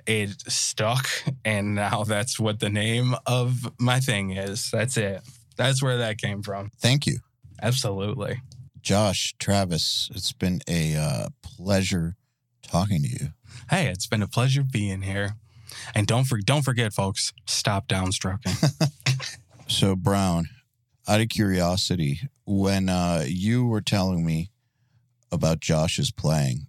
[0.07, 1.07] it stuck
[1.43, 4.71] and now that's what the name of my thing is.
[4.71, 5.21] That's it.
[5.57, 6.71] That's where that came from.
[6.79, 7.19] Thank you.
[7.61, 8.41] Absolutely.
[8.81, 12.15] Josh, Travis, it's been a uh, pleasure
[12.61, 13.29] talking to you.
[13.69, 15.35] Hey, it's been a pleasure being here.
[15.93, 18.55] And don't for, don't forget, folks, stop downstroking.
[19.71, 20.49] So, Browne,
[21.07, 24.49] out of curiosity, when uh, you were telling me
[25.31, 26.65] about Josh's playing,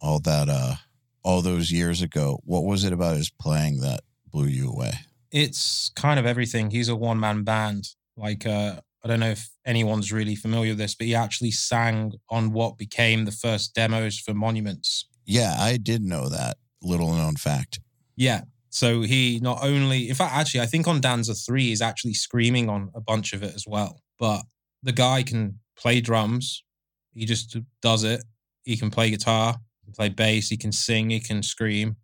[0.00, 0.76] all that, uh,
[1.24, 4.92] all those years ago, what was it about his playing that blew you away?
[5.30, 6.70] it's kind of everything.
[6.70, 7.94] He's a one man band.
[8.16, 12.12] Like, uh, I don't know if anyone's really familiar with this, but he actually sang
[12.28, 15.06] on what became the first demos for Monuments.
[15.24, 17.80] Yeah, I did know that little known fact.
[18.16, 18.42] Yeah.
[18.68, 22.68] So he not only, in fact, actually, I think on Danza 3, he's actually screaming
[22.68, 24.02] on a bunch of it as well.
[24.18, 24.42] But
[24.82, 26.62] the guy can play drums.
[27.12, 28.22] He just does it.
[28.64, 29.56] He can play guitar,
[29.94, 31.96] play bass, he can sing, he can scream,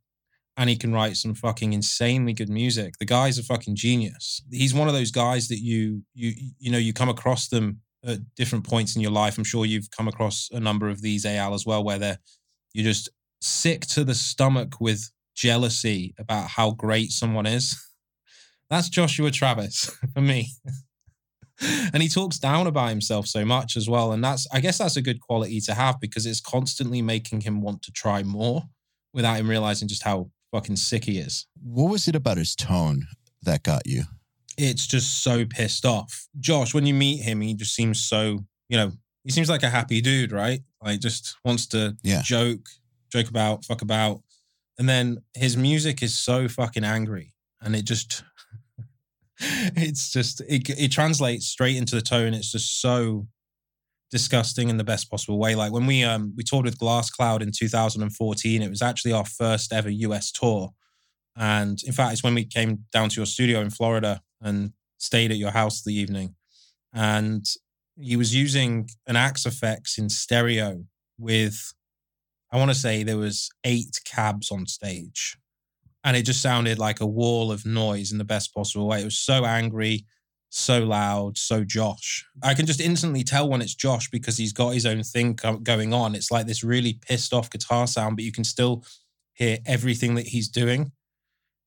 [0.56, 2.94] and he can write some fucking insanely good music.
[2.98, 4.40] The guy's a fucking genius.
[4.50, 8.18] He's one of those guys that you you you know you come across them at
[8.36, 9.36] different points in your life.
[9.36, 12.18] I'm sure you've come across a number of these Eyal as well, where they're
[12.72, 13.08] you're just
[13.40, 17.82] sick to the stomach with jealousy about how great someone is.
[18.70, 20.48] That's Joshua Travis for me.
[21.92, 24.12] and he talks down about himself so much as well.
[24.12, 27.62] And that's, I guess, that's a good quality to have because it's constantly making him
[27.62, 28.64] want to try more
[29.14, 31.46] without him realizing just how fucking sick he is.
[31.62, 33.06] What was it about his tone
[33.42, 34.04] that got you?
[34.56, 36.28] It's just so pissed off.
[36.40, 39.68] Josh, when you meet him, he just seems so, you know, he seems like a
[39.68, 40.60] happy dude, right?
[40.82, 42.22] Like just wants to Yeah.
[42.22, 42.66] joke,
[43.12, 44.22] joke about, fuck about.
[44.78, 47.34] And then his music is so fucking angry.
[47.60, 48.24] And it just
[49.40, 52.32] it's just it, it translates straight into the tone.
[52.32, 53.26] It's just so
[54.10, 55.54] disgusting in the best possible way.
[55.54, 59.24] Like when we um we toured with Glass Cloud in 2014, it was actually our
[59.24, 60.70] first ever US tour.
[61.36, 65.30] And in fact, it's when we came down to your studio in Florida and stayed
[65.30, 66.34] at your house the evening.
[66.94, 67.46] And
[67.98, 70.84] he was using an Axe-Fx in stereo
[71.18, 71.72] with
[72.52, 75.36] I want to say there was eight cabs on stage.
[76.04, 79.00] And it just sounded like a wall of noise in the best possible way.
[79.00, 80.06] It was so angry,
[80.50, 82.24] so loud, so Josh.
[82.42, 85.58] I can just instantly tell when it's Josh because he's got his own thing co-
[85.58, 86.14] going on.
[86.14, 88.84] It's like this really pissed off guitar sound, but you can still
[89.34, 90.92] hear everything that he's doing.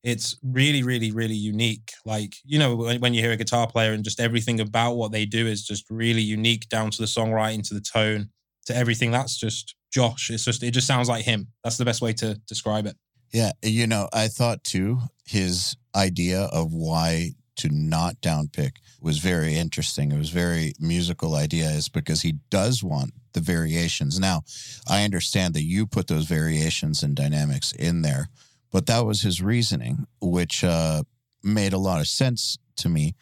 [0.02, 1.92] it's really, really, really unique.
[2.06, 5.26] Like, you know, when, you hear a guitar player and just everything about what they
[5.26, 8.30] do is just really unique down to the songwriting, to the tone,
[8.66, 9.10] to everything.
[9.10, 10.30] That's just Josh.
[10.30, 11.48] It's just, it just sounds like him.
[11.62, 12.96] That's the best way to describe it.
[13.32, 19.54] Yeah, you know, I thought too his idea of why to not downpick was very
[19.54, 20.12] interesting.
[20.12, 24.18] It was very musical idea is because he does want the variations.
[24.18, 24.42] Now,
[24.88, 28.28] I understand that you put those variations and dynamics in there,
[28.70, 31.02] but that was his reasoning, which uh,
[31.42, 33.14] made a lot of sense to me.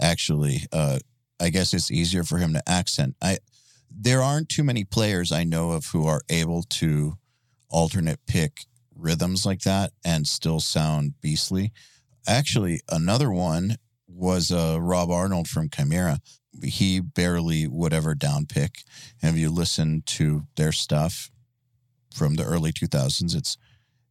[0.00, 0.98] Actually, uh,
[1.40, 3.16] I guess it's easier for him to accent.
[3.22, 3.38] I
[3.90, 7.14] there aren't too many players I know of who are able to
[7.68, 11.72] alternate pick rhythms like that and still sound beastly.
[12.26, 13.76] Actually, another one
[14.08, 16.18] was uh, Rob Arnold from Chimaira.
[16.62, 18.84] He barely would ever downpick.
[19.22, 21.30] And if you listen to their stuff
[22.14, 23.56] from the early 2000s, it's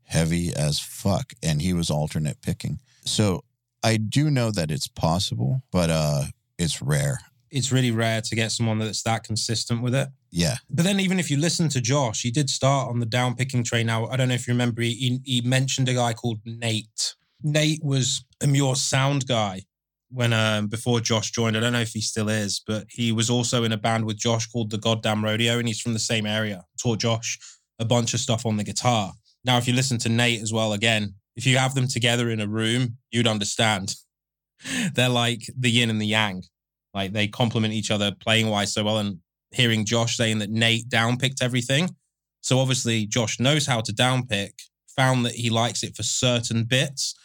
[0.04, 1.34] heavy as fuck.
[1.44, 2.80] And he was alternate picking.
[3.06, 3.44] So
[3.84, 6.24] I do know that it's possible, but uh,
[6.58, 7.20] it's rare.
[7.52, 10.10] It's really rare to get someone that's that consistent with it.
[10.32, 10.58] Yeah.
[10.70, 13.64] But then, even if you listen to Josh, he did start on the down picking
[13.64, 13.88] train.
[13.88, 17.16] Now, I don't know if you remember, he, he mentioned a guy called Nate.
[17.44, 19.64] Nate was Emmure sound guy
[20.12, 21.56] when um, before Josh joined.
[21.56, 24.18] I don't know if he still is, but he was also in a band with
[24.18, 26.66] Josh called the Goddamn Rodeo, and he's from the same area.
[26.82, 27.40] Taught Josh
[27.80, 29.14] a bunch of stuff on the guitar.
[29.46, 32.42] Now, if you listen to Nate as well, again, if you have them together in
[32.42, 33.96] a room, you'd understand.
[34.94, 36.44] They're like the yin and the yang.
[36.94, 38.98] Like they complement each other playing wise so well.
[38.98, 39.20] And
[39.52, 41.96] hearing Josh saying that Nate downpicked everything.
[42.42, 44.52] So obviously Josh knows how to downpick,
[44.96, 47.16] found that he likes it for certain bits.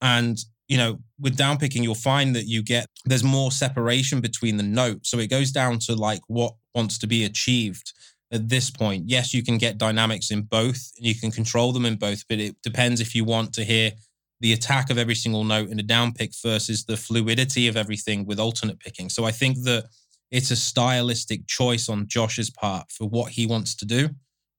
[0.00, 4.62] And, you know, with downpicking, you'll find that you get there's more separation between the
[4.62, 5.10] notes.
[5.10, 7.92] So it goes down to like what wants to be achieved
[8.32, 9.04] at this point.
[9.06, 12.38] Yes, you can get dynamics in both and you can control them in both, but
[12.38, 13.92] it depends if you want to hear
[14.40, 18.24] the attack of every single note in a down pick versus the fluidity of everything
[18.24, 19.08] with alternate picking.
[19.08, 19.86] So I think that
[20.30, 24.10] it's a stylistic choice on Josh's part for what he wants to do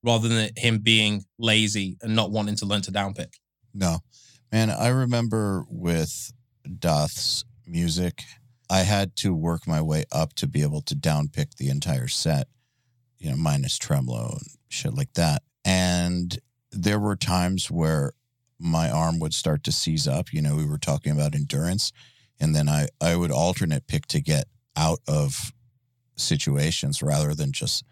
[0.02, 3.34] rather than him being lazy and not wanting to learn to down pick.
[3.72, 3.98] No.
[4.52, 6.32] Man, I remember with
[6.66, 8.24] Daath's music,
[8.68, 12.48] I had to work my way up to be able to downpick the entire set,
[13.18, 15.42] you know, minus tremolo and shit like that.
[15.64, 16.36] And
[16.72, 18.12] there were times where
[18.58, 20.32] my arm would start to seize up.
[20.32, 21.92] You know, we were talking about endurance.
[22.40, 24.44] And then I, I would alternate pick to get
[24.76, 25.52] out of
[26.16, 27.84] situations rather than just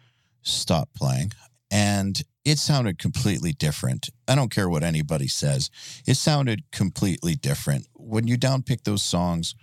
[0.43, 1.33] stop playing.
[1.71, 4.09] And it sounded completely different.
[4.27, 5.71] I don't care what anybody says.
[6.07, 7.87] It sounded completely different.
[7.93, 9.55] When you downpick those songs,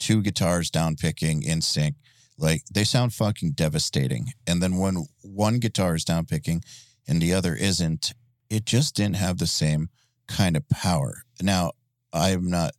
[0.00, 1.94] two guitars downpicking in sync,
[2.36, 4.32] like they sound fucking devastating.
[4.48, 6.64] And then when one guitar is downpicking
[7.06, 8.12] and the other isn't,
[8.50, 9.88] it just didn't have the same
[10.26, 11.22] kind of power.
[11.40, 11.72] Now,
[12.12, 12.72] I'm not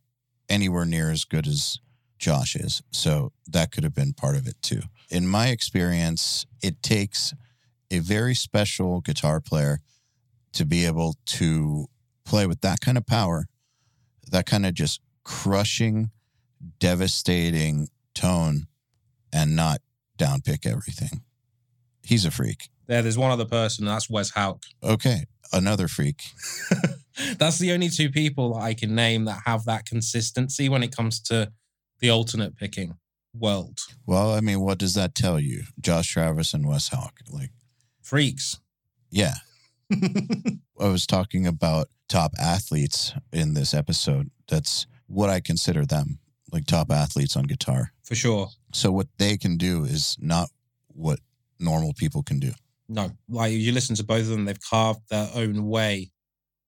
[0.50, 1.78] anywhere near as good as
[2.18, 2.82] Josh is.
[2.90, 4.82] So that could have been part of it too.
[5.08, 7.32] In my experience, it takes
[7.90, 9.80] a very special guitar player
[10.52, 11.86] to be able to
[12.24, 13.46] play with that kind of power,
[14.30, 16.10] that kind of just crushing,
[16.78, 18.66] devastating tone,
[19.32, 19.80] and not
[20.18, 21.22] downpick everything.
[22.02, 22.68] He's a freak.
[22.88, 24.62] Yeah, there's one other person, that's Wes Hauck.
[24.82, 26.22] Okay, another freak.
[27.38, 30.94] that's the only two people that I can name that have that consistency when it
[30.94, 31.52] comes to
[32.00, 32.94] the alternate picking
[33.34, 33.80] world.
[34.06, 35.64] Well, I mean, what does that tell you?
[35.80, 37.50] Josh Travis and Wes Hauck, like
[38.06, 38.60] freaks.
[39.10, 39.34] Yeah.
[39.92, 44.30] I was talking about top athletes in this episode.
[44.48, 46.20] That's what I consider them,
[46.52, 47.92] like top athletes on guitar.
[48.04, 48.48] For sure.
[48.72, 50.50] So what they can do is not
[50.88, 51.18] what
[51.58, 52.52] normal people can do.
[52.88, 56.12] No, like you listen to both of them, they've carved their own way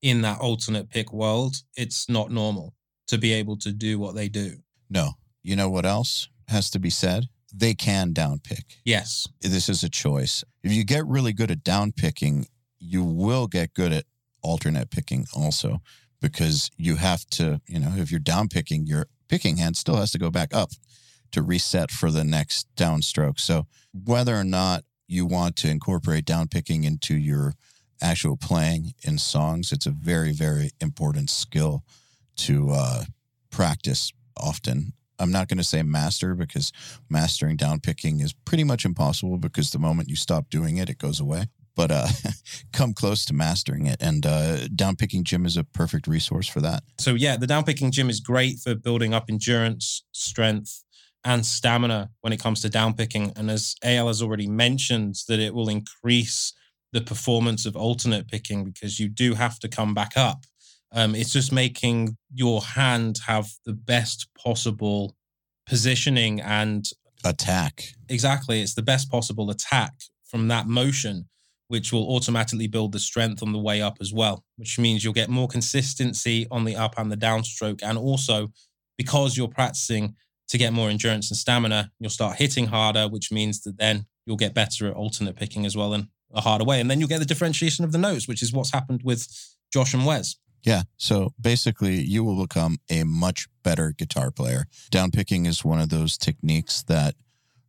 [0.02, 1.56] in that alternate pick world.
[1.76, 2.74] It's not normal
[3.06, 4.56] to be able to do what they do.
[4.90, 5.12] No.
[5.44, 7.28] You know what else has to be said?
[7.52, 8.76] They can downpick.
[8.84, 9.26] Yes.
[9.40, 10.44] This is a choice.
[10.62, 12.46] If you get really good at downpicking,
[12.78, 14.04] you will get good at
[14.42, 15.80] alternate picking also
[16.20, 20.18] because you have to, you know, if you're downpicking, your picking hand still has to
[20.18, 20.70] go back up
[21.32, 23.38] to reset for the next downstroke.
[23.38, 27.54] So whether or not you want to incorporate downpicking into your
[28.00, 31.82] actual playing in songs, it's a very, very important skill
[32.36, 33.04] to uh,
[33.50, 34.92] practice often.
[35.18, 36.72] I'm not going to say master because
[37.08, 41.20] mastering downpicking is pretty much impossible because the moment you stop doing it, it goes
[41.20, 41.46] away.
[41.74, 42.08] But uh,
[42.72, 43.98] come close to mastering it.
[44.00, 46.82] And uh, downpicking gym is a perfect resource for that.
[46.98, 50.82] So, yeah, the downpicking gym is great for building up endurance, strength,
[51.24, 53.36] and stamina when it comes to downpicking.
[53.36, 56.52] And as Eyal has already mentioned, that it will increase
[56.92, 60.44] the performance of alternate picking because you do have to come back up
[60.92, 65.14] Um, it's just making your hand have the best possible
[65.66, 66.86] positioning and
[67.24, 67.84] Attack.
[68.08, 69.92] exactly it's the best possible attack
[70.24, 71.28] from that motion
[71.66, 75.12] which will automatically build the strength on the way up as well which means you'll
[75.12, 78.48] get more consistency on the up and the downstroke and also
[78.96, 80.14] because you're practicing
[80.46, 84.36] to get more endurance and stamina you'll start hitting harder which means that then you'll
[84.36, 87.18] get better at alternate picking as well in a harder way and then you'll get
[87.18, 89.26] the differentiation of the notes which is what's happened with
[89.72, 90.82] josh and wes Yeah.
[90.96, 94.66] So basically, you will become a much better guitar player.
[94.90, 97.14] Down picking is one of those techniques that,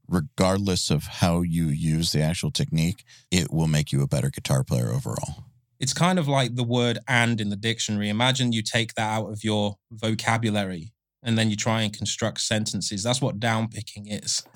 [0.08, 4.64] regardless of how you use the actual technique, it will make you a better guitar
[4.64, 5.46] player overall.
[5.80, 8.10] it's kind of like the word and in the dictionary.
[8.10, 10.92] Imagine you take that out of your vocabulary
[11.24, 13.04] and then you try and construct sentences.
[13.04, 14.44] That's what downpicking is.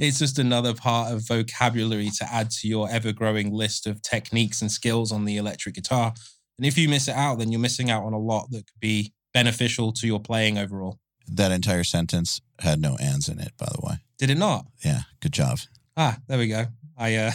[0.00, 4.60] it's just another part of vocabulary to add to your ever growing list of techniques
[4.60, 6.14] and skills on the electric guitar.
[6.58, 8.80] And if you miss it out, then you're missing out on a lot that could
[8.80, 10.98] be beneficial to your playing overall.
[11.28, 13.94] that entire sentence had no ands in it, by the way.
[14.18, 14.66] Did it not?
[14.84, 15.00] Yeah.
[15.20, 15.58] Good job.
[15.96, 16.66] Ah, there we go.
[16.96, 17.32] I uh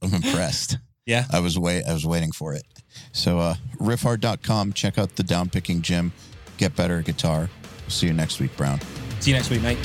[0.03, 0.79] I'm impressed.
[1.07, 1.25] Yeah.
[1.31, 2.65] I was wait I was waiting for it.
[3.13, 6.13] So uh riffhard.com, check out the downpicking gym,
[6.57, 7.51] get better at guitar.
[7.89, 8.81] See you next week, Browne.
[9.21, 9.79] see you next week, mate.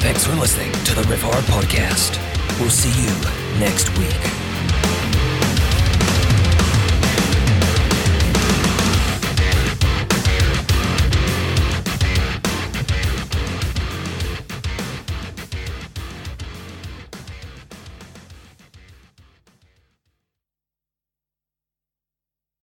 [0.00, 2.18] Thanks for listening to the Riff Hard Podcast.
[2.60, 4.47] We'll see you next week.